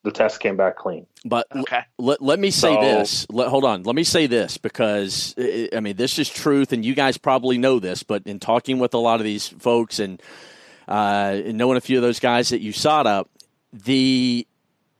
the 0.04 0.12
test 0.12 0.40
came 0.40 0.58
back 0.58 0.78
clean. 0.78 1.06
But 1.24 1.48
okay. 1.56 1.78
l- 1.78 2.06
let, 2.06 2.22
let 2.22 2.40
me 2.40 2.52
say 2.52 2.74
so, 2.74 2.82
this. 2.82 3.28
Let, 3.30 3.50
hold 3.50 3.66
on. 3.66 3.84
Let 3.84 3.96
me 3.96 4.04
say 4.04 4.28
this 4.28 4.58
because, 4.58 5.36
I 5.38 5.80
mean, 5.80 5.96
this 5.96 6.18
is 6.18 6.30
truth, 6.30 6.74
and 6.74 6.84
you 6.84 6.96
guys 6.96 7.18
probably 7.18 7.58
know 7.58 7.80
this, 7.80 8.04
but 8.04 8.24
in 8.26 8.40
talking 8.40 8.80
with 8.80 8.94
a 8.94 8.98
lot 8.98 9.20
of 9.20 9.24
these 9.24 9.48
folks 9.48 10.00
and, 10.00 10.22
uh, 10.88 11.42
and 11.46 11.58
knowing 11.58 11.78
a 11.78 11.82
few 11.82 11.98
of 11.98 12.02
those 12.02 12.20
guys 12.20 12.50
that 12.50 12.62
you 12.62 12.74
sought 12.74 13.08
up, 13.08 13.30
the 13.72 14.48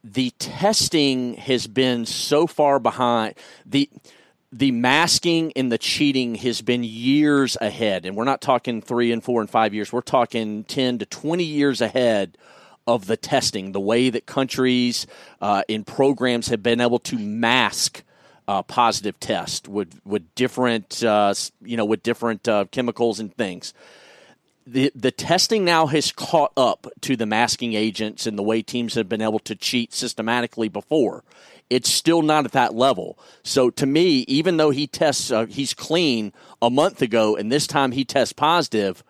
the 0.04 0.30
testing 0.38 1.34
has 1.34 1.66
been 1.66 2.04
so 2.06 2.46
far 2.46 2.80
behind 2.80 3.34
the 3.64 3.88
the 4.50 4.72
masking 4.72 5.52
and 5.54 5.70
the 5.70 5.78
cheating 5.78 6.34
has 6.34 6.60
been 6.60 6.82
years 6.82 7.56
ahead 7.60 8.04
and 8.04 8.16
we're 8.16 8.24
not 8.24 8.40
talking 8.40 8.82
3 8.82 9.12
and 9.12 9.22
4 9.22 9.42
and 9.42 9.50
5 9.50 9.74
years 9.74 9.92
we're 9.92 10.00
talking 10.00 10.64
10 10.64 10.98
to 10.98 11.06
20 11.06 11.44
years 11.44 11.80
ahead 11.80 12.36
of 12.86 13.06
the 13.06 13.16
testing, 13.16 13.72
the 13.72 13.80
way 13.80 14.10
that 14.10 14.26
countries 14.26 15.06
uh, 15.40 15.62
in 15.68 15.84
programs 15.84 16.48
have 16.48 16.62
been 16.62 16.80
able 16.80 16.98
to 17.00 17.18
mask 17.18 18.02
uh, 18.48 18.62
positive 18.62 19.18
tests 19.20 19.68
with 19.68 20.00
with 20.04 20.34
different 20.34 21.02
uh, 21.04 21.32
you 21.62 21.76
know 21.76 21.84
with 21.84 22.02
different 22.02 22.48
uh, 22.48 22.64
chemicals 22.70 23.20
and 23.20 23.34
things. 23.34 23.72
The 24.66 24.92
the 24.94 25.10
testing 25.10 25.64
now 25.64 25.86
has 25.86 26.12
caught 26.12 26.52
up 26.56 26.86
to 27.02 27.16
the 27.16 27.26
masking 27.26 27.74
agents 27.74 28.26
and 28.26 28.38
the 28.38 28.42
way 28.42 28.62
teams 28.62 28.94
have 28.94 29.08
been 29.08 29.22
able 29.22 29.38
to 29.40 29.54
cheat 29.54 29.92
systematically 29.92 30.68
before. 30.68 31.24
It's 31.70 31.90
still 31.90 32.22
not 32.22 32.44
at 32.44 32.52
that 32.52 32.74
level. 32.74 33.18
So 33.42 33.70
to 33.70 33.86
me, 33.86 34.24
even 34.28 34.56
though 34.56 34.70
he 34.70 34.86
tests 34.86 35.30
uh, 35.30 35.46
he's 35.46 35.72
clean 35.72 36.32
a 36.60 36.68
month 36.68 37.00
ago 37.00 37.36
and 37.36 37.50
this 37.50 37.66
time 37.66 37.92
he 37.92 38.04
tests 38.04 38.32
positive 38.32 39.02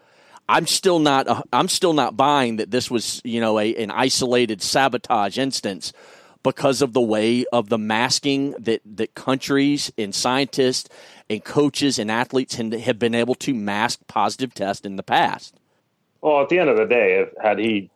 I'm 0.52 0.66
still 0.66 0.98
not 0.98 1.28
uh, 1.28 1.42
I'm 1.52 1.68
still 1.68 1.94
not 1.94 2.14
buying 2.14 2.56
that 2.56 2.70
this 2.70 2.90
was 2.90 3.22
you 3.24 3.40
know 3.40 3.58
a, 3.58 3.74
an 3.76 3.90
isolated 3.90 4.60
sabotage 4.60 5.38
instance 5.38 5.94
because 6.42 6.82
of 6.82 6.92
the 6.92 7.00
way 7.00 7.46
of 7.52 7.70
the 7.70 7.78
masking 7.78 8.50
that 8.58 8.82
that 8.84 9.14
countries 9.14 9.90
and 9.96 10.14
scientists 10.14 10.90
and 11.30 11.42
coaches 11.42 11.98
and 11.98 12.10
athletes 12.10 12.56
have 12.56 12.98
been 12.98 13.14
able 13.14 13.34
to 13.36 13.54
mask 13.54 14.00
positive 14.08 14.52
tests 14.52 14.84
in 14.84 14.96
the 14.96 15.02
past. 15.02 15.54
Well, 16.20 16.42
at 16.42 16.50
the 16.50 16.58
end 16.58 16.68
of 16.68 16.76
the 16.76 16.84
day, 16.84 17.20
if, 17.20 17.30
had 17.42 17.58
he 17.58 17.90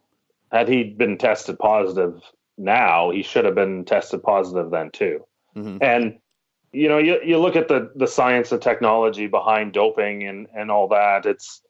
had 0.51 0.67
he 0.67 0.85
been 0.85 1.19
tested 1.19 1.59
positive 1.59 2.23
now, 2.57 3.11
he 3.11 3.23
should 3.23 3.45
have 3.45 3.55
been 3.55 3.85
tested 3.85 4.23
positive 4.23 4.71
then 4.71 4.91
too. 4.93 5.27
Mm-hmm. 5.55 5.79
And 5.83 6.19
you 6.73 6.89
know, 6.89 6.99
you, 6.99 7.21
you 7.23 7.39
look 7.39 7.57
at 7.57 7.69
the 7.69 7.93
the 7.97 8.07
science 8.07 8.51
and 8.51 8.63
technology 8.63 9.27
behind 9.27 9.75
doping 9.75 10.27
and 10.27 10.47
and 10.55 10.71
all 10.71 10.89
that. 10.89 11.27
It's 11.27 11.61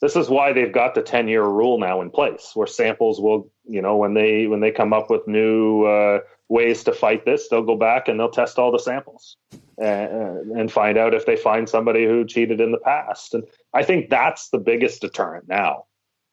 this 0.00 0.16
is 0.16 0.28
why 0.28 0.52
they've 0.52 0.72
got 0.72 0.94
the 0.94 1.02
10 1.02 1.28
year 1.28 1.44
rule 1.44 1.78
now 1.78 2.00
in 2.00 2.10
place 2.10 2.52
where 2.54 2.66
samples 2.66 3.20
will 3.20 3.50
you 3.64 3.82
know 3.82 3.96
when 3.96 4.14
they 4.14 4.46
when 4.46 4.60
they 4.60 4.70
come 4.70 4.92
up 4.92 5.10
with 5.10 5.26
new 5.26 5.84
uh, 5.84 6.20
ways 6.48 6.82
to 6.84 6.92
fight 6.92 7.24
this 7.24 7.48
they'll 7.48 7.62
go 7.62 7.76
back 7.76 8.08
and 8.08 8.18
they'll 8.18 8.30
test 8.30 8.58
all 8.58 8.72
the 8.72 8.78
samples 8.78 9.36
and, 9.78 10.50
and 10.52 10.72
find 10.72 10.98
out 10.98 11.14
if 11.14 11.24
they 11.26 11.36
find 11.36 11.68
somebody 11.68 12.04
who 12.04 12.26
cheated 12.26 12.60
in 12.60 12.72
the 12.72 12.78
past. 12.78 13.34
And 13.34 13.44
i 13.74 13.82
think 13.82 14.10
that's 14.10 14.50
the 14.50 14.58
biggest 14.58 15.00
deterrent 15.00 15.48
now 15.48 15.84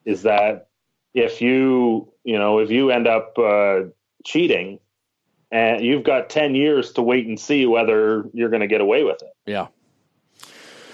is 0.04 0.22
that 0.22 0.68
if 1.14 1.40
you 1.40 2.12
you 2.24 2.38
know 2.38 2.58
if 2.58 2.70
you 2.70 2.90
end 2.90 3.06
up 3.06 3.38
uh, 3.38 3.80
cheating 4.24 4.80
and 5.50 5.82
you've 5.82 6.04
got 6.04 6.28
10 6.28 6.54
years 6.54 6.92
to 6.92 7.02
wait 7.02 7.26
and 7.26 7.38
see 7.38 7.66
whether 7.66 8.24
you're 8.34 8.50
going 8.50 8.60
to 8.60 8.66
get 8.66 8.80
away 8.80 9.02
with 9.02 9.22
it. 9.22 9.32
Yeah. 9.46 9.68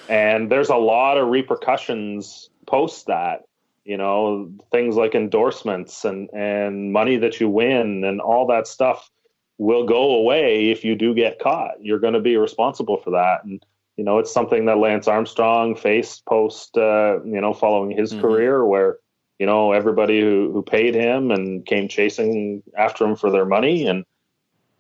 And 0.08 0.50
there's 0.50 0.68
a 0.68 0.76
lot 0.76 1.18
of 1.18 1.28
repercussions 1.28 2.50
post 2.66 3.06
that 3.06 3.42
you 3.84 3.96
know 3.96 4.50
things 4.72 4.96
like 4.96 5.14
endorsements 5.14 6.04
and 6.04 6.28
and 6.32 6.92
money 6.92 7.16
that 7.18 7.38
you 7.40 7.48
win 7.48 8.04
and 8.04 8.20
all 8.20 8.46
that 8.46 8.66
stuff 8.66 9.10
will 9.58 9.84
go 9.84 10.16
away 10.16 10.70
if 10.70 10.84
you 10.84 10.96
do 10.96 11.14
get 11.14 11.38
caught. 11.38 11.74
You're 11.80 12.00
going 12.00 12.14
to 12.14 12.20
be 12.20 12.36
responsible 12.36 12.96
for 12.96 13.10
that. 13.10 13.44
And 13.44 13.64
you 13.96 14.04
know 14.04 14.18
it's 14.18 14.32
something 14.32 14.64
that 14.66 14.78
lance 14.78 15.06
armstrong 15.06 15.76
faced 15.76 16.24
post 16.26 16.76
uh, 16.76 17.22
you 17.24 17.40
know 17.40 17.52
following 17.52 17.96
his 17.96 18.12
mm-hmm. 18.12 18.22
career 18.22 18.64
where 18.64 18.98
you 19.38 19.46
know 19.46 19.72
everybody 19.72 20.20
who, 20.20 20.50
who 20.52 20.62
paid 20.62 20.94
him 20.94 21.30
and 21.30 21.64
came 21.66 21.88
chasing 21.88 22.62
after 22.76 23.04
him 23.04 23.16
for 23.16 23.30
their 23.30 23.44
money. 23.44 23.86
And 23.86 24.04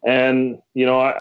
and 0.04 0.58
you 0.72 0.86
know 0.86 1.00
I, 1.00 1.20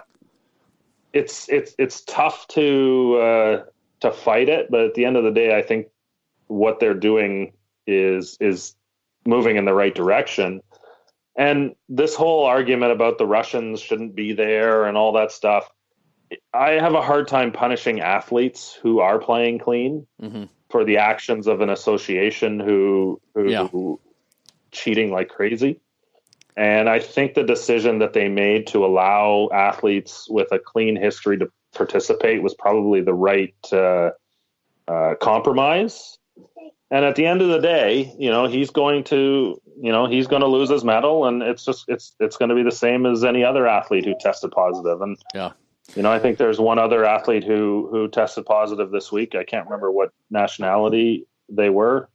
it's 1.12 1.50
it's 1.50 1.76
it's 1.78 2.02
tough 2.02 2.48
to 2.50 3.18
uh, 3.18 3.64
to 4.00 4.12
fight 4.12 4.50
it. 4.50 4.72
But 4.72 4.82
at 4.82 4.94
the 4.96 5.06
end 5.06 5.18
of 5.18 5.24
the 5.24 5.32
day 5.32 5.56
i 5.56 5.62
think 5.62 5.88
what 6.54 6.80
they're 6.80 6.94
doing 6.94 7.54
is 7.88 8.38
is 8.40 8.76
moving 9.26 9.58
in 9.58 9.66
the 9.66 9.74
right 9.74 9.94
direction. 9.94 10.62
And 11.36 11.76
this 11.90 12.16
whole 12.16 12.46
argument 12.46 12.92
about 12.92 13.18
the 13.18 13.26
Russians 13.26 13.82
shouldn't 13.82 14.16
be 14.16 14.34
there 14.34 14.86
and 14.86 14.96
all 14.96 15.14
that 15.14 15.32
stuff, 15.32 15.68
I 16.54 16.72
have 16.72 16.94
a 16.94 17.02
hard 17.02 17.28
time 17.28 17.52
punishing 17.52 18.02
athletes 18.02 18.78
who 18.82 19.00
are 19.00 19.18
playing 19.18 19.60
clean 19.60 20.06
mm-hmm. 20.22 20.44
for 20.70 20.86
the 20.86 20.98
actions 20.98 21.48
of 21.48 21.62
an 21.62 21.70
association 21.70 22.60
who 22.60 23.20
who, 23.34 23.50
Yeah. 23.50 23.68
who 23.68 24.00
cheating 24.72 25.12
like 25.12 25.30
crazy. 25.30 25.80
And 26.56 26.88
I 26.88 27.00
think 27.00 27.34
the 27.34 27.44
decision 27.44 28.00
that 28.00 28.14
they 28.14 28.30
made 28.30 28.68
to 28.68 28.86
allow 28.86 29.50
athletes 29.52 30.28
with 30.30 30.52
a 30.52 30.60
clean 30.60 30.96
history 30.96 31.38
to 31.40 31.50
participate 31.74 32.44
was 32.44 32.54
probably 32.54 33.02
the 33.02 33.14
right 33.14 33.56
uh, 33.72 34.12
uh, 34.88 35.16
compromise. 35.20 36.20
And 36.94 37.04
at 37.06 37.16
the 37.16 37.26
end 37.26 37.42
of 37.42 37.48
the 37.50 37.58
day, 37.58 38.14
you 38.20 38.30
know, 38.30 38.46
he's 38.46 38.70
going 38.70 39.04
to, 39.06 39.60
you 39.82 39.92
know, 39.92 40.06
he's 40.06 40.28
going 40.28 40.44
to 40.44 40.48
lose 40.48 40.70
his 40.70 40.84
medal, 40.84 41.26
and 41.26 41.42
it's 41.42 41.66
just, 41.66 41.86
it's, 41.88 42.16
it's 42.20 42.38
going 42.38 42.50
to 42.50 42.56
be 42.56 42.62
the 42.62 42.72
same 42.72 43.08
as 43.08 43.24
any 43.24 43.44
other 43.44 43.68
athlete 43.68 44.06
who 44.06 44.14
tested 44.20 44.52
positive. 44.52 45.02
And 45.02 45.18
Yeah. 45.34 45.54
you 45.96 46.04
know, 46.04 46.12
I 46.12 46.20
think 46.20 46.38
there's 46.38 46.60
one 46.60 46.78
other 46.78 47.04
athlete 47.04 47.44
who 47.44 47.88
who 47.90 48.08
tested 48.10 48.46
positive 48.46 48.92
this 48.92 49.12
week. 49.12 49.34
I 49.34 49.44
can't 49.44 49.66
remember 49.66 49.92
what 49.92 50.12
nationality 50.30 51.26
they 51.50 51.72
were, 51.72 52.10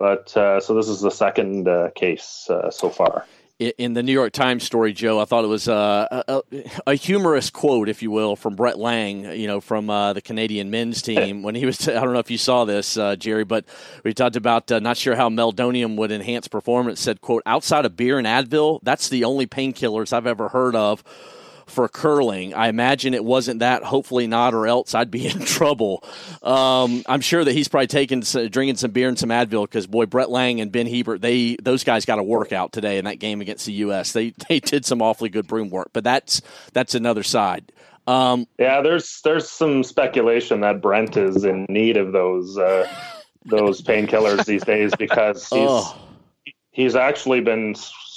but 0.00 0.36
uh, 0.36 0.58
so 0.58 0.74
this 0.74 0.88
is 0.88 1.00
the 1.00 1.12
second 1.12 1.68
uh, 1.68 1.90
case 1.94 2.48
uh, 2.50 2.72
so 2.72 2.90
far. 2.90 3.26
In 3.60 3.92
the 3.94 4.02
New 4.02 4.12
York 4.12 4.32
Times 4.32 4.64
story, 4.64 4.92
Joe, 4.92 5.20
I 5.20 5.26
thought 5.26 5.44
it 5.44 5.48
was 5.48 5.68
uh, 5.68 6.24
a, 6.26 6.42
a, 6.88 6.94
humorous 6.96 7.50
quote, 7.50 7.88
if 7.88 8.02
you 8.02 8.10
will, 8.10 8.34
from 8.34 8.56
Brett 8.56 8.80
Laing, 8.80 9.26
you 9.30 9.46
know, 9.46 9.60
from 9.60 9.88
uh, 9.88 10.12
the 10.12 10.20
Canadian 10.20 10.72
men's 10.72 11.00
team 11.02 11.44
when 11.44 11.54
he 11.54 11.64
was. 11.64 11.88
I 11.88 11.92
don't 11.92 12.14
know 12.14 12.18
if 12.18 12.32
you 12.32 12.36
saw 12.36 12.64
this, 12.64 12.96
uh, 12.96 13.14
Gerry, 13.14 13.44
but 13.44 13.64
we 14.02 14.12
talked 14.12 14.34
about 14.34 14.72
uh, 14.72 14.80
not 14.80 14.96
sure 14.96 15.14
how 15.14 15.28
meldonium 15.28 15.94
would 15.94 16.10
enhance 16.10 16.48
performance. 16.48 17.00
Said, 17.00 17.20
"quote 17.20 17.44
Outside 17.46 17.84
of 17.84 17.96
beer 17.96 18.18
and 18.18 18.26
Advil, 18.26 18.80
that's 18.82 19.08
the 19.08 19.22
only 19.22 19.46
painkillers 19.46 20.12
I've 20.12 20.26
ever 20.26 20.48
heard 20.48 20.74
of." 20.74 21.04
For 21.66 21.88
curling. 21.88 22.54
I 22.54 22.68
imagine 22.68 23.14
it 23.14 23.24
wasn't 23.24 23.60
that. 23.60 23.82
Hopefully 23.82 24.26
not, 24.26 24.54
or 24.54 24.66
else 24.66 24.94
I'd 24.94 25.10
be 25.10 25.26
in 25.30 25.40
trouble. 25.40 26.04
Um, 26.42 27.02
I'm 27.06 27.20
sure 27.20 27.44
that 27.44 27.52
he's 27.52 27.68
probably 27.68 27.86
taking 27.86 28.20
drinking 28.20 28.76
some 28.76 28.90
beer 28.90 29.08
and 29.08 29.18
some 29.18 29.30
Advil 29.30 29.64
because 29.64 29.86
boy, 29.86 30.06
Brett 30.06 30.30
Laing 30.30 30.60
and 30.60 30.70
Ben 30.70 30.86
Hebert, 30.86 31.20
they 31.20 31.56
those 31.62 31.84
guys 31.84 32.04
got 32.04 32.18
a 32.18 32.22
workout 32.22 32.72
today 32.72 32.98
in 32.98 33.04
that 33.06 33.18
game 33.18 33.40
against 33.40 33.66
the 33.66 33.72
U.S. 33.72 34.12
They 34.12 34.30
they 34.48 34.60
did 34.60 34.84
some 34.84 35.02
awfully 35.02 35.30
good 35.30 35.46
broom 35.46 35.70
work, 35.70 35.90
but 35.92 36.04
that's 36.04 36.42
that's 36.72 36.94
another 36.94 37.22
side. 37.22 37.72
Um, 38.06 38.46
Yeah, 38.58 38.82
there's 38.82 39.20
there's 39.22 39.50
some 39.50 39.82
speculation 39.82 40.60
that 40.60 40.82
Brent 40.82 41.16
is 41.16 41.44
in 41.44 41.66
need 41.68 41.96
of 41.96 42.12
those 42.12 42.58
uh, 42.58 42.86
those 43.46 43.80
painkillers 43.82 44.44
these 44.44 44.64
days 44.64 44.92
because 44.96 45.48
he's 45.48 45.58
oh, 45.62 45.96
he's 46.70 46.96
actually 46.96 47.40
been 47.40 47.74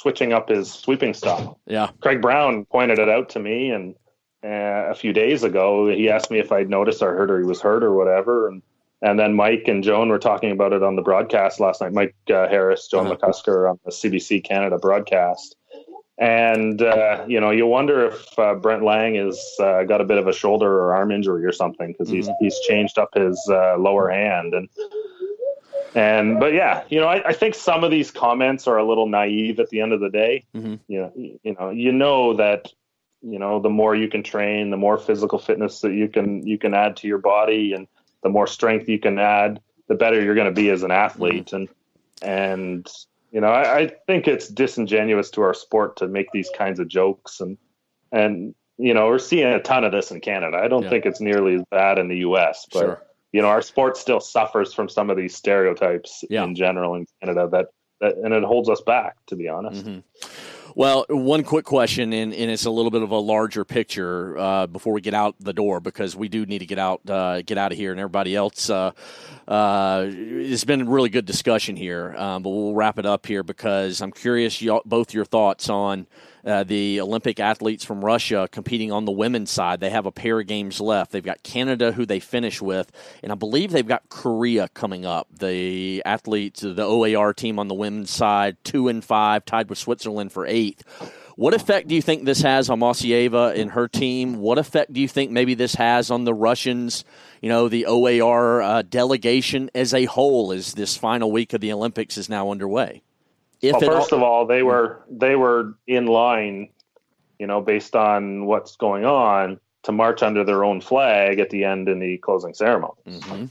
switching 0.08 0.32
up 0.32 0.47
his 0.47 0.72
sweeping 0.72 1.14
style. 1.14 1.60
yeah, 1.68 1.89
Craig 1.99 2.22
Brown 2.22 2.64
pointed 2.66 2.97
it 2.97 3.10
out 3.10 3.28
to 3.30 3.39
me, 3.39 3.72
and 3.72 3.93
uh, 4.41 4.89
a 4.89 4.95
few 4.95 5.12
days 5.12 5.43
ago, 5.43 5.89
he 5.89 6.10
asked 6.10 6.32
me 6.32 6.39
if 6.39 6.49
I'd 6.53 6.70
noticed 6.70 7.01
or 7.01 7.14
heard 7.14 7.30
or 7.30 7.39
he 7.39 7.45
was 7.45 7.60
hurt 7.62 7.84
or 7.84 7.93
whatever, 7.93 8.47
and 8.47 8.62
and 9.01 9.20
then 9.20 9.34
Mike 9.34 9.66
and 9.68 9.84
Joan 9.84 10.08
were 10.10 10.18
talking 10.18 10.51
about 10.51 10.72
it 10.74 10.82
on 10.82 10.95
the 10.95 11.01
broadcast 11.01 11.60
last 11.60 11.82
night. 11.82 11.91
Mike 11.91 12.16
uh, 12.30 12.47
Harris, 12.47 12.88
Joan 12.88 13.08
Uh-huh. 13.08 13.16
McCusker 13.18 13.70
on 13.70 13.78
the 13.84 13.91
CBC 13.91 14.43
Canada 14.45 14.78
broadcast, 14.78 15.58
and 16.18 16.82
uh, 16.82 17.26
you 17.28 17.41
know, 17.41 17.51
you 17.51 17.68
wonder 17.68 18.05
if 18.08 18.39
uh, 18.39 18.55
Brent 18.55 18.84
Laing 18.86 19.16
has 19.16 19.38
uh, 19.60 19.84
got 19.84 19.99
a 19.99 20.05
bit 20.05 20.18
of 20.18 20.28
a 20.28 20.34
shoulder 20.34 20.72
or 20.80 20.95
arm 20.95 21.12
injury 21.12 21.43
or 21.45 21.51
something 21.51 21.91
because 21.91 22.08
he's 22.10 22.30
he's 22.39 22.58
changed 22.62 22.97
up 22.97 23.10
his 23.14 23.38
uh, 23.51 23.76
lower 23.78 24.10
hand 24.10 24.53
and. 24.53 24.70
And 25.96 26.40
but 26.40 26.54
yeah, 26.54 26.84
you 26.90 27.00
know, 27.00 27.08
I, 27.08 27.30
I 27.30 27.34
think 27.34 27.56
some 27.56 27.84
of 27.84 27.92
these 27.92 28.12
comments 28.12 28.68
are 28.68 28.78
a 28.78 28.84
little 28.88 29.08
naive 29.08 29.60
at 29.60 29.70
the 29.70 29.82
end 29.82 29.94
of 29.94 30.00
the 30.00 30.10
day. 30.10 30.46
Mhm. 30.56 30.80
You 30.88 31.02
know, 31.02 31.12
you 31.44 31.56
know, 31.60 31.70
you 31.70 31.92
know 31.92 32.34
that 32.36 32.72
you 33.22 33.40
know 33.40 33.60
the 33.60 33.70
more 33.70 33.96
you 33.96 34.08
can 34.08 34.24
train, 34.24 34.70
the 34.70 34.78
more 34.78 34.98
physical 34.98 35.40
fitness 35.40 35.82
that 35.82 35.94
you 35.94 36.08
can 36.08 36.46
you 36.46 36.58
can 36.58 36.74
add 36.74 36.98
to 36.98 37.08
your 37.08 37.18
body, 37.18 37.74
and 37.74 37.88
the 38.24 38.30
more 38.30 38.48
strength 38.48 38.88
you 38.90 39.00
can 39.00 39.18
add, 39.18 39.60
the 39.88 39.96
better 39.96 40.22
you're 40.22 40.36
going 40.36 40.48
to 40.54 40.54
be 40.54 40.70
as 40.70 40.84
an 40.84 40.92
athlete. 40.92 41.54
And 41.54 41.68
and 42.22 42.88
you 43.32 43.42
know, 43.42 43.48
I, 43.48 43.78
I 43.80 43.88
think 44.08 44.28
it's 44.28 44.48
disingenuous 44.48 45.30
to 45.32 45.42
our 45.42 45.54
sport 45.54 45.98
to 45.98 46.08
make 46.08 46.32
these 46.32 46.50
kinds 46.56 46.80
of 46.80 46.88
jokes 46.88 47.40
and 47.42 47.58
and 48.12 48.56
you 48.78 48.94
know 48.94 49.08
we're 49.08 49.20
seeing 49.20 49.48
a 49.48 49.62
ton 49.62 49.84
of 49.84 49.92
this 49.92 50.12
in 50.12 50.22
Canada. 50.22 50.58
I 50.58 50.68
don't 50.68 50.84
Yeah. 50.84 50.90
think 50.90 51.06
it's 51.06 51.20
nearly 51.20 51.56
as 51.56 51.64
bad 51.72 51.98
in 51.98 52.08
the 52.08 52.18
U.S. 52.18 52.68
But 52.72 52.80
Sure. 52.80 53.04
You 53.32 53.41
know, 53.41 53.47
our 53.47 53.61
sport 53.61 53.97
still 53.97 54.19
suffers 54.19 54.73
from 54.73 54.89
some 54.89 55.09
of 55.09 55.17
these 55.17 55.36
stereotypes 55.36 56.23
Yeah. 56.30 56.43
in 56.43 56.55
general 56.55 56.95
in 56.95 57.05
Canada 57.21 57.47
that, 57.51 57.67
that 58.01 58.17
and 58.17 58.34
it 58.34 58.43
holds 58.43 58.69
us 58.69 58.82
back, 58.82 59.15
to 59.28 59.36
be 59.36 59.47
honest. 59.49 59.86
Mhm. 59.86 60.03
Well, 60.75 61.05
one 61.09 61.43
quick 61.43 61.65
question, 61.65 62.13
and, 62.13 62.32
and 62.34 62.51
it's 62.51 62.65
a 62.65 62.69
little 62.69 62.91
bit 62.91 63.01
of 63.01 63.09
a 63.09 63.17
larger 63.17 63.65
picture 63.65 64.38
uh, 64.38 64.67
before 64.67 64.93
we 64.93 65.01
get 65.01 65.15
out 65.15 65.34
the 65.39 65.53
door 65.53 65.80
because 65.80 66.15
we 66.15 66.30
do 66.30 66.45
need 66.45 66.59
to 66.59 66.67
get 66.67 66.78
out 66.78 67.01
uh, 67.09 67.41
get 67.41 67.57
out 67.57 67.71
of 67.71 67.78
here, 67.80 67.89
and 67.91 67.99
everybody 67.99 68.36
else. 68.36 68.69
Uh, 68.69 68.91
uh, 69.47 70.05
it's 70.07 70.65
been 70.65 70.82
a 70.82 70.86
really 70.86 71.09
good 71.09 71.25
discussion 71.25 71.75
here, 71.75 72.15
um, 72.17 72.43
but 72.43 72.51
we'll 72.51 72.75
wrap 72.75 72.99
it 72.99 73.07
up 73.07 73.25
here 73.25 73.41
because 73.41 74.01
I'm 74.01 74.11
curious, 74.11 74.63
both 74.86 75.15
your 75.15 75.25
thoughts 75.25 75.67
on 75.67 76.05
uh, 76.46 76.64
the 76.64 77.02
Olympic 77.02 77.40
athletes 77.40 77.84
from 77.84 78.04
Russia 78.04 78.48
competing 78.52 78.92
on 78.92 79.06
the 79.06 79.12
women's 79.12 79.52
side. 79.52 79.80
They 79.80 79.90
have 79.90 80.06
a 80.06 80.12
pair 80.12 80.40
of 80.40 80.48
games 80.48 80.80
left. 80.80 81.12
They've 81.12 81.24
got 81.24 81.44
Canada, 81.44 81.92
who 81.92 82.06
they 82.06 82.20
finish 82.20 82.62
with, 82.62 82.92
and 83.24 83.32
I 83.32 83.36
believe 83.36 83.72
they've 83.72 83.88
got 83.88 84.10
Korea 84.10 84.70
coming 84.70 85.06
up. 85.06 85.28
The 85.32 86.02
athletes, 86.06 86.62
the 86.62 86.84
OAR 86.84 87.34
team 87.34 87.60
on 87.60 87.68
the 87.68 87.76
women's 87.76 88.12
side, 88.12 88.58
two 88.64 88.88
and 88.88 89.04
five, 89.04 89.46
tied 89.46 89.70
with 89.70 89.78
Switzerland 89.78 90.32
for 90.32 90.46
eighth. 90.46 90.84
What 91.38 91.54
effect 91.54 91.88
do 91.88 91.94
you 91.94 92.02
think 92.02 92.26
this 92.26 92.42
has 92.42 92.68
on 92.68 92.80
Moiseeva 92.80 93.56
and 93.56 93.72
her 93.72 93.88
team? 93.88 94.40
What 94.40 94.58
effect 94.58 94.92
do 94.92 95.00
you 95.00 95.08
think 95.08 95.30
maybe 95.30 95.54
this 95.54 95.76
has 95.76 96.10
on 96.10 96.24
the 96.24 96.34
Russians, 96.34 97.06
you 97.44 97.50
know, 97.50 97.70
the 97.70 97.86
OAR 97.86 98.64
uh, 98.64 98.82
delegation 98.82 99.70
as 99.76 99.94
a 99.94 100.06
whole 100.06 100.52
as 100.52 100.74
this 100.74 100.98
final 100.98 101.32
week 101.32 101.54
of 101.54 101.62
the 101.62 101.72
Olympics 101.72 102.18
is 102.18 102.28
now 102.28 102.50
underway? 102.50 103.04
If 103.62 103.74
Well, 103.74 103.84
it 103.84 103.89
all- 103.89 103.95
first 104.01 104.12
of 104.14 104.22
all, 104.24 104.45
they 104.45 104.64
were 104.64 105.03
they 105.10 105.36
were 105.36 105.76
in 105.88 106.05
line, 106.08 106.70
you 107.39 107.47
know, 107.47 107.62
based 107.62 107.95
on 107.95 108.45
what's 108.45 108.76
going 108.76 109.05
on, 109.05 109.60
to 109.84 109.91
march 109.91 110.22
under 110.24 110.43
their 110.43 110.64
own 110.64 110.82
flag 110.82 111.39
at 111.39 111.49
the 111.49 111.64
end 111.64 111.88
in 111.89 111.99
the 111.99 112.18
closing 112.20 112.53
ceremony. 112.53 112.93
Mhm. 113.08 113.49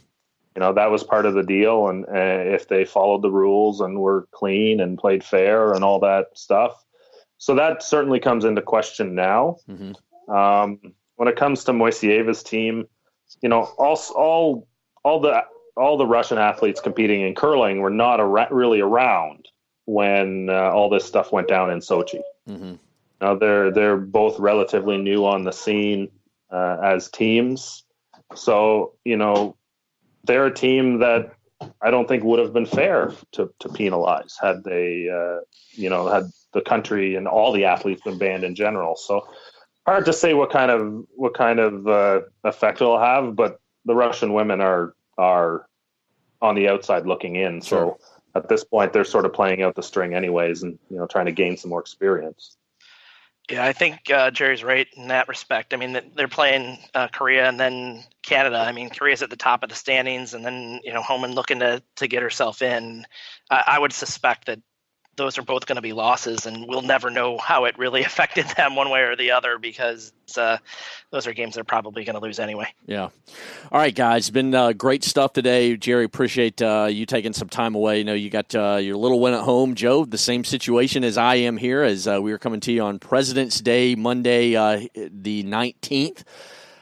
You 0.54 0.61
know, 0.61 0.72
that 0.72 0.90
was 0.90 1.02
part 1.04 1.26
of 1.26 1.34
the 1.34 1.42
deal, 1.42 1.88
and 1.88 2.04
uh, 2.07 2.12
if 2.54 2.68
they 2.68 2.84
followed 2.84 3.22
the 3.22 3.30
rules 3.30 3.80
and 3.80 3.98
were 4.00 4.26
clean 4.32 4.80
and 4.80 4.96
played 4.98 5.22
fair 5.22 5.72
and 5.72 5.84
all 5.84 5.98
that 6.00 6.28
stuff, 6.34 6.82
so 7.38 7.54
that 7.57 7.82
certainly 7.82 8.20
comes 8.20 8.44
into 8.44 8.62
question 8.62 9.14
now. 9.14 9.57
Mhm. 9.68 9.94
Um, 10.34 10.80
when 11.16 11.28
it 11.28 11.36
comes 11.36 11.64
to 11.64 11.72
Moiseeva's 11.72 12.42
team, 12.42 12.86
you 13.42 13.48
know, 13.48 13.68
all 13.78 13.98
all 14.14 14.66
all 15.04 15.20
the 15.20 15.42
all 15.76 15.96
the 15.98 16.07
Russian 16.07 16.38
athletes 16.38 16.80
competing 16.80 17.20
in 17.20 17.34
curling 17.34 17.80
were 17.80 17.90
not 17.90 18.18
ar- 18.20 18.48
really 18.50 18.80
around 18.80 19.48
when 19.87 20.51
uh, 20.51 20.70
all 20.70 20.91
this 20.91 21.05
stuff 21.05 21.32
went 21.32 21.49
down 21.49 21.70
in 21.70 21.78
Sochi. 21.78 22.20
Mhm. 22.49 22.78
Now 23.20 23.34
they're 23.34 23.70
they're 23.72 23.97
both 23.97 24.39
relatively 24.39 24.99
new 24.99 25.24
on 25.24 25.45
the 25.45 25.53
scene 25.53 26.11
uh, 26.53 26.76
as 26.82 27.09
teams, 27.09 27.84
so 28.34 28.93
you 29.05 29.16
know 29.16 29.57
they're 30.24 30.47
a 30.47 30.55
team 30.55 30.99
that 30.99 31.32
I 31.80 31.91
don't 31.91 32.07
think 32.07 32.24
would 32.24 32.39
have 32.39 32.53
been 32.53 32.66
fair 32.66 33.12
to 33.32 33.51
to 33.61 33.68
penalize 33.70 34.37
had 34.41 34.64
they 34.64 35.09
uh, 35.09 35.41
you 35.72 35.89
know 35.89 36.09
had 36.09 36.24
the 36.53 36.61
country 36.61 37.14
and 37.16 37.26
all 37.26 37.53
the 37.53 37.64
athletes 37.64 38.03
been 38.03 38.18
banned 38.18 38.45
in 38.45 38.55
general. 38.55 38.97
So 38.97 39.26
hard 39.87 40.05
to 40.07 40.12
say 40.12 40.34
what 40.34 40.51
kind 40.51 40.70
of 40.70 41.05
what 41.14 41.34
kind 41.34 41.59
of 41.59 41.87
uh, 41.87 42.20
effect 42.45 42.80
it'll 42.80 43.01
have, 43.01 43.34
but 43.34 43.61
the 43.87 43.95
Russian 43.95 44.34
women 44.34 44.61
are 44.61 44.95
are 45.16 45.66
on 46.43 46.55
the 46.55 46.68
outside 46.68 47.07
looking 47.07 47.37
in. 47.37 47.62
So 47.62 47.76
Sure. 47.76 47.97
At 48.37 48.49
this 48.49 48.64
point, 48.64 48.93
they're 48.93 49.05
sort 49.05 49.24
of 49.24 49.32
playing 49.32 49.62
out 49.62 49.74
the 49.74 49.82
string 49.82 50.14
anyways, 50.14 50.62
and 50.62 50.78
you 50.91 50.99
know 50.99 51.07
trying 51.07 51.26
to 51.26 51.32
gain 51.32 51.57
some 51.57 51.70
more 51.70 51.80
experience. 51.80 52.57
Yeah, 53.51 53.64
I 53.64 53.72
think 53.72 54.11
uh, 54.11 54.32
Gerry's 54.32 54.64
right 54.64 54.89
in 54.97 55.09
that 55.09 55.28
respect. 55.28 55.72
I 55.72 55.76
mean, 55.76 55.97
they're 56.16 56.26
playing 56.26 56.78
uh, 56.95 57.07
Korea 57.09 57.49
and 57.49 57.61
then 57.61 58.03
Canada. 58.22 58.59
I 58.59 58.72
mean, 58.72 58.91
Korea's 58.91 59.22
at 59.22 59.30
the 59.30 59.37
top 59.37 59.62
of 59.62 59.68
the 59.68 59.76
standings, 59.76 60.34
and 60.34 60.45
then 60.45 60.80
you 60.82 60.93
know 60.93 61.03
Homan 61.03 61.32
looking 61.32 61.61
to 61.61 61.82
to 61.97 62.09
get 62.09 62.22
herself 62.22 62.61
in. 62.61 63.07
I, 63.51 63.64
I 63.66 63.78
would 63.78 63.93
suspect 63.93 64.47
that 64.47 64.61
those 65.16 65.38
are 65.38 65.42
both 65.42 65.66
going 65.66 65.76
to 65.76 65.82
be 65.82 65.92
losses, 65.92 66.46
and 66.46 66.68
we'll 66.68 66.82
never 66.82 67.10
know 67.10 67.38
how 67.38 67.64
it 67.64 67.76
really 67.78 68.02
affected 68.04 68.46
them 68.56 68.76
one 68.76 68.90
way 68.90 69.02
or 69.02 69.16
the 69.16 69.30
other 69.30 69.58
because 69.58 70.12
uh, 70.36 70.58
those 71.10 71.26
are 71.26 71.32
games 71.32 71.54
they're 71.54 71.64
probably 71.64 72.04
going 72.04 72.14
to 72.14 72.20
lose 72.20 72.38
anyway. 72.38 72.72
Yeah. 72.86 73.08
All 73.72 73.80
right, 73.80 73.94
guys. 73.94 74.30
Been 74.30 74.54
uh, 74.54 74.72
great 74.72 75.04
stuff 75.04 75.32
today, 75.32 75.76
Gerry. 75.76 76.04
Appreciate 76.04 76.60
uh, 76.62 76.88
you 76.90 77.06
taking 77.06 77.32
some 77.32 77.48
time 77.48 77.74
away. 77.74 77.98
You 77.98 78.04
know, 78.04 78.14
you 78.14 78.30
got 78.30 78.54
uh, 78.54 78.76
your 78.76 78.96
little 78.96 79.20
one 79.20 79.32
at 79.32 79.42
home, 79.42 79.74
Joe. 79.74 80.04
The 80.04 80.18
same 80.18 80.44
situation 80.44 81.04
as 81.04 81.18
I 81.18 81.36
am 81.36 81.56
here, 81.56 81.82
as 81.82 82.06
uh, 82.06 82.20
we 82.20 82.32
are 82.32 82.38
coming 82.38 82.60
to 82.60 82.72
you 82.72 82.82
on 82.82 82.98
President's 82.98 83.60
Day, 83.60 83.94
Monday, 83.94 84.56
uh, 84.56 84.86
the 84.94 85.42
nineteenth. 85.42 86.24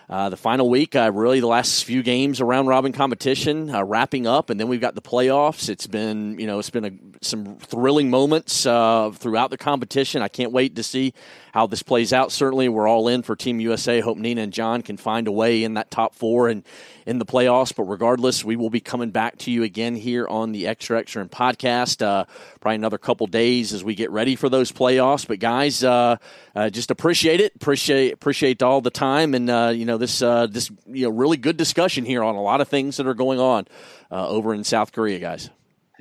Uh, 0.09 0.29
the 0.29 0.37
final 0.37 0.69
week, 0.69 0.95
uh, 0.95 1.11
really 1.15 1.41
the 1.41 1.47
last 1.47 1.85
few 1.85 2.03
games 2.03 2.41
around 2.41 2.67
robin 2.67 2.93
competition 2.93 3.75
uh, 3.75 3.83
wrapping 3.83 4.27
up, 4.27 4.51
and 4.51 4.61
then 4.61 4.69
we've 4.69 4.81
got 4.81 4.95
the 4.95 5.01
playoffs. 5.01 5.69
It's 5.69 5.87
been, 5.87 6.39
you 6.39 6.47
know, 6.47 6.59
it's 6.59 6.71
been 6.71 6.85
a, 6.85 7.25
some 7.25 7.57
thrilling 7.57 8.11
moments 8.11 8.67
uh, 8.67 9.11
throughout 9.15 9.51
the 9.51 9.57
competition. 9.57 10.21
I 10.21 10.29
can't 10.29 10.53
wait 10.53 10.77
to 10.77 10.83
see 10.83 11.15
how 11.55 11.69
this 11.69 11.85
plays 11.85 12.13
out. 12.13 12.33
Certainly, 12.33 12.69
we're 12.69 12.89
all 12.89 13.07
in 13.07 13.23
for 13.23 13.37
Team 13.37 13.61
USA. 13.61 14.01
Hope 14.01 14.19
Nina 14.19 14.41
and 14.43 14.53
John 14.53 14.83
can 14.83 14.97
find 14.97 15.29
a 15.29 15.33
way 15.33 15.63
in 15.63 15.75
that 15.75 15.89
top 15.89 16.17
four 16.17 16.49
and 16.49 16.65
in 17.07 17.21
the 17.21 17.25
playoffs. 17.25 17.73
But 17.73 17.85
regardless, 17.85 18.45
we 18.45 18.57
will 18.57 18.71
be 18.71 18.81
coming 18.81 19.11
back 19.11 19.39
to 19.39 19.53
you 19.53 19.63
again 19.63 19.95
here 19.95 20.27
on 20.27 20.51
the 20.51 20.67
Extra 20.67 20.99
Extra 20.99 21.23
End 21.23 21.31
podcast. 21.31 22.05
Uh, 22.05 22.25
probably 22.61 22.75
another 22.75 22.99
couple 22.99 23.29
days 23.29 23.73
as 23.73 23.85
we 23.85 23.95
get 23.95 24.11
ready 24.11 24.35
for 24.35 24.49
those 24.49 24.73
playoffs. 24.73 25.29
But 25.29 25.39
guys, 25.39 25.85
uh, 25.85 26.17
uh, 26.57 26.71
just 26.71 26.91
appreciate 26.91 27.41
it. 27.41 27.55
Appreciate 27.55 28.13
appreciate 28.13 28.61
all 28.61 28.81
the 28.81 28.91
time 28.91 29.33
and 29.33 29.49
uh, 29.49 29.73
you 29.73 29.85
know 29.85 29.97
this 29.97 30.23
uh, 30.23 30.49
this 30.49 30.73
you 30.89 31.05
know 31.05 31.11
really 31.11 31.37
good 31.37 31.57
discussion 31.57 32.05
here 32.05 32.25
on 32.25 32.35
a 32.35 32.43
lot 32.43 32.63
of 32.63 32.67
things 32.67 32.97
that 32.97 33.07
are 33.07 33.15
going 33.15 33.39
on 33.39 33.69
uh, 34.11 34.29
over 34.29 34.55
in 34.55 34.65
South 34.65 34.91
Korea, 34.91 35.21
guys. 35.21 35.51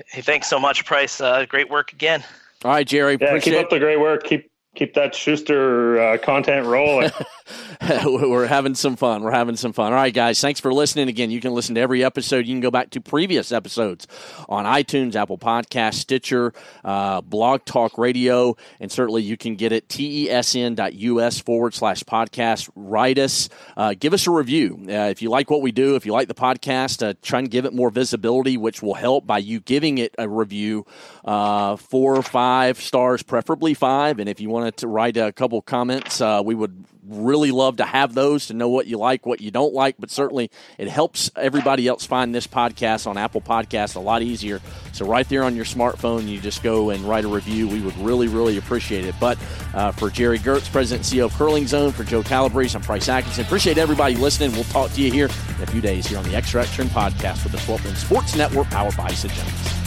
Hey, 0.08 0.22
thanks 0.22 0.49
so 0.49 0.60
much, 0.60 0.84
Price. 0.84 1.22
great 1.47 1.70
work 1.70 1.93
again. 1.93 2.24
All 2.66 2.72
right, 2.72 2.88
Gerry. 2.88 3.20
Yeah, 3.22 3.38
keep 3.38 3.54
up 3.54 3.70
the 3.70 3.78
great 3.78 3.99
work. 3.99 4.24
Keep 4.24 4.49
keep 4.76 4.93
that 4.95 5.15
Shuster 5.15 5.99
uh, 5.99 6.17
content 6.17 6.65
rolling. 6.65 7.11
We're 8.05 8.47
having 8.47 8.73
some 8.73 8.95
fun. 8.95 9.21
We're 9.21 9.31
having 9.31 9.55
some 9.55 9.71
fun. 9.71 9.93
All 9.93 9.99
right, 9.99 10.13
guys. 10.13 10.41
Thanks 10.41 10.59
for 10.59 10.73
listening. 10.73 11.07
Again, 11.09 11.29
you 11.29 11.39
can 11.39 11.53
listen 11.53 11.75
to 11.75 11.81
every 11.81 12.03
episode. 12.03 12.47
You 12.47 12.53
can 12.53 12.61
go 12.61 12.71
back 12.71 12.89
to 12.91 13.01
previous 13.01 13.51
episodes 13.51 14.07
on 14.49 14.65
iTunes, 14.65 15.15
Apple 15.15 15.37
Podcast, 15.37 15.95
Stitcher, 15.95 16.53
uh, 16.83 17.21
Blog 17.21 17.65
Talk 17.65 17.97
Radio, 17.99 18.57
and 18.79 18.91
certainly 18.91 19.21
you 19.21 19.37
can 19.37 19.55
get 19.55 19.71
it 19.71 19.87
tesn.us 19.87 21.39
forward 21.39 21.75
slash 21.75 22.03
podcast. 22.03 22.69
Write 22.75 23.19
us. 23.19 23.49
Uh, 23.77 23.93
give 23.99 24.13
us 24.13 24.25
a 24.25 24.31
review. 24.31 24.79
Uh, 24.87 25.09
if 25.11 25.21
you 25.21 25.29
like 25.29 25.51
what 25.51 25.61
we 25.61 25.71
do, 25.71 25.95
if 25.95 26.05
you 26.05 26.13
like 26.13 26.27
the 26.27 26.33
podcast, 26.33 27.07
uh, 27.07 27.13
try 27.21 27.39
and 27.39 27.51
give 27.51 27.65
it 27.65 27.73
more 27.73 27.91
visibility, 27.91 28.57
which 28.57 28.81
will 28.81 28.95
help 28.95 29.27
by 29.27 29.37
you 29.37 29.59
giving 29.59 29.99
it 29.99 30.15
a 30.17 30.27
review. 30.27 30.85
Uh, 31.23 31.75
four 31.75 32.15
or 32.15 32.23
five 32.23 32.81
stars, 32.81 33.21
preferably 33.21 33.73
five. 33.73 34.19
And 34.19 34.27
if 34.27 34.39
you 34.41 34.49
want 34.49 34.63
wanted 34.63 34.77
to 34.77 34.87
write 34.87 35.17
a 35.17 35.33
couple 35.33 35.61
comments, 35.61 36.21
uh, 36.21 36.41
we 36.43 36.55
would 36.55 36.85
really 37.08 37.51
love 37.51 37.78
to 37.78 37.86
have 37.86 38.14
those 38.14 38.47
to 38.47 38.54
know 38.54 38.70
what 38.70 38.88
you 38.88 38.97
like, 38.97 39.26
what 39.26 39.41
you 39.41 39.51
don't 39.51 39.74
like. 39.74 39.95
But 39.99 40.12
certainly, 40.12 40.49
it 40.78 40.88
helps 40.88 41.32
everybody 41.36 41.88
else 41.88 42.06
find 42.06 42.34
this 42.34 42.47
podcast 42.47 43.08
on 43.08 43.18
Apple 43.18 43.41
Podcasts 43.41 43.95
a 43.95 43.99
lot 43.99 44.22
easier. 44.22 44.62
So 44.91 45.06
right 45.06 45.28
there 45.28 45.43
on 45.43 45.56
your 45.56 45.66
smartphone, 45.66 46.28
you 46.28 46.39
just 46.39 46.64
go 46.64 46.89
and 46.89 47.04
write 47.04 47.26
a 47.26 47.28
review. 47.28 47.68
We 47.68 47.82
would 47.82 47.97
really, 47.97 48.28
really 48.28 48.58
appreciate 48.58 49.06
it. 49.06 49.16
But 49.20 49.38
uh, 49.74 49.91
for 49.91 50.10
Gerry 50.10 50.39
Geurts, 50.39 50.72
President 50.72 51.12
and 51.12 51.20
CEO 51.20 51.26
of 51.26 51.34
CurlingZone, 51.34 51.93
for 51.93 52.04
Joe 52.04 52.24
Calabrese, 52.24 52.76
I'm 52.76 52.84
Price 52.84 53.10
Atkinson. 53.10 53.45
Appreciate 53.45 53.78
everybody 53.78 54.16
listening. 54.16 54.51
We'll 54.51 54.64
talk 54.66 54.91
to 54.91 55.01
you 55.01 55.12
here 55.12 55.30
in 55.58 55.64
a 55.64 55.68
few 55.68 55.82
days 55.82 56.08
here 56.08 56.18
on 56.18 56.24
the 56.26 56.36
Extra 56.36 56.62
Extra 56.62 56.84
podcast 56.86 57.43
with 57.43 57.54
the 57.54 57.60
12 57.60 57.97
Sports 57.97 58.36
Network, 58.36 58.68
powered 58.70 58.95
by 58.97 59.10
Isagenix. 59.10 59.82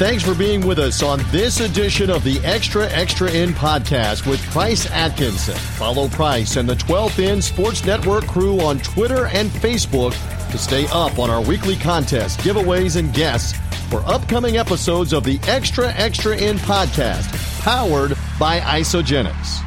Thanks 0.00 0.24
for 0.24 0.34
being 0.34 0.66
with 0.66 0.78
us 0.78 1.02
on 1.02 1.20
this 1.30 1.60
edition 1.60 2.08
of 2.08 2.24
the 2.24 2.40
Extra 2.42 2.88
Extra 2.88 3.30
End 3.30 3.54
podcast 3.54 4.26
with 4.26 4.40
Price 4.44 4.90
Atkinson. 4.90 5.54
Follow 5.54 6.08
Price 6.08 6.56
and 6.56 6.66
the 6.66 6.74
12th 6.76 7.22
End 7.22 7.44
Sports 7.44 7.84
Network 7.84 8.26
crew 8.26 8.60
on 8.60 8.78
Twitter 8.78 9.26
and 9.26 9.50
Facebook 9.50 10.12
to 10.52 10.56
stay 10.56 10.86
up 10.90 11.18
on 11.18 11.28
our 11.28 11.42
weekly 11.42 11.76
contests, 11.76 12.42
giveaways, 12.42 12.96
and 12.96 13.12
guests 13.12 13.58
for 13.90 14.00
upcoming 14.06 14.56
episodes 14.56 15.12
of 15.12 15.22
the 15.22 15.38
Extra 15.46 15.92
Extra 15.92 16.34
End 16.34 16.60
podcast, 16.60 17.60
powered 17.60 18.16
by 18.38 18.60
Isagenix. 18.60 19.62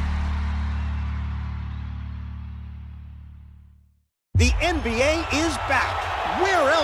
The 4.34 4.50
NBA 4.50 5.32
is 5.46 5.56
back 5.68 6.13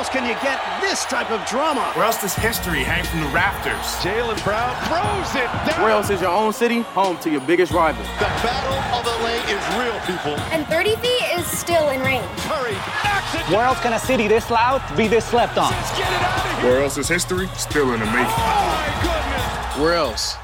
else 0.01 0.09
can 0.09 0.25
you 0.25 0.33
get 0.41 0.59
this 0.81 1.05
type 1.05 1.31
of 1.31 1.47
drama? 1.47 1.93
Where 1.93 2.07
else 2.07 2.23
does 2.23 2.35
history 2.35 2.83
hang 2.83 3.05
from 3.05 3.21
the 3.21 3.27
rafters? 3.27 3.85
Jaylen 4.01 4.43
Brown 4.43 4.73
throws 4.89 5.29
it 5.37 5.45
down. 5.69 5.83
Where 5.83 5.91
else 5.91 6.09
is 6.09 6.23
your 6.23 6.31
own 6.31 6.55
city 6.55 6.81
home 6.81 7.19
to 7.19 7.29
your 7.29 7.43
biggest 7.43 7.71
rival? 7.71 8.03
The 8.03 8.33
battle 8.41 8.81
of 8.97 9.05
the 9.05 9.23
lane 9.23 9.45
is 9.45 9.61
real, 9.77 10.01
people. 10.09 10.41
And 10.57 10.67
30 10.69 10.97
feet 10.97 11.39
is 11.39 11.47
still 11.47 11.91
in 11.91 12.01
range. 12.01 12.25
Curry 12.49 12.73
knocks 12.73 13.35
it 13.35 13.55
Where 13.55 13.67
else 13.67 13.79
can 13.81 13.93
a 13.93 13.99
city 13.99 14.27
this 14.27 14.49
loud 14.49 14.81
be 14.97 15.07
this 15.07 15.27
slept 15.27 15.59
on? 15.59 15.71
Let's 15.71 15.99
get 15.99 16.11
it 16.11 16.23
out 16.23 16.47
of 16.47 16.61
here. 16.63 16.71
Where 16.71 16.83
else 16.83 16.97
is 16.97 17.07
history 17.07 17.47
still 17.59 17.93
in 17.93 18.01
the 18.01 18.07
making? 18.07 18.25
Oh, 18.25 18.73
my 18.73 19.03
goodness. 19.03 19.83
Where 19.83 19.95
else? 19.97 20.37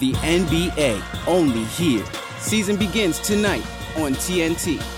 The 0.00 0.12
NBA, 0.12 1.02
only 1.26 1.64
here. 1.64 2.04
Season 2.40 2.76
begins 2.76 3.20
tonight 3.20 3.64
on 3.96 4.12
TNT. 4.12 4.97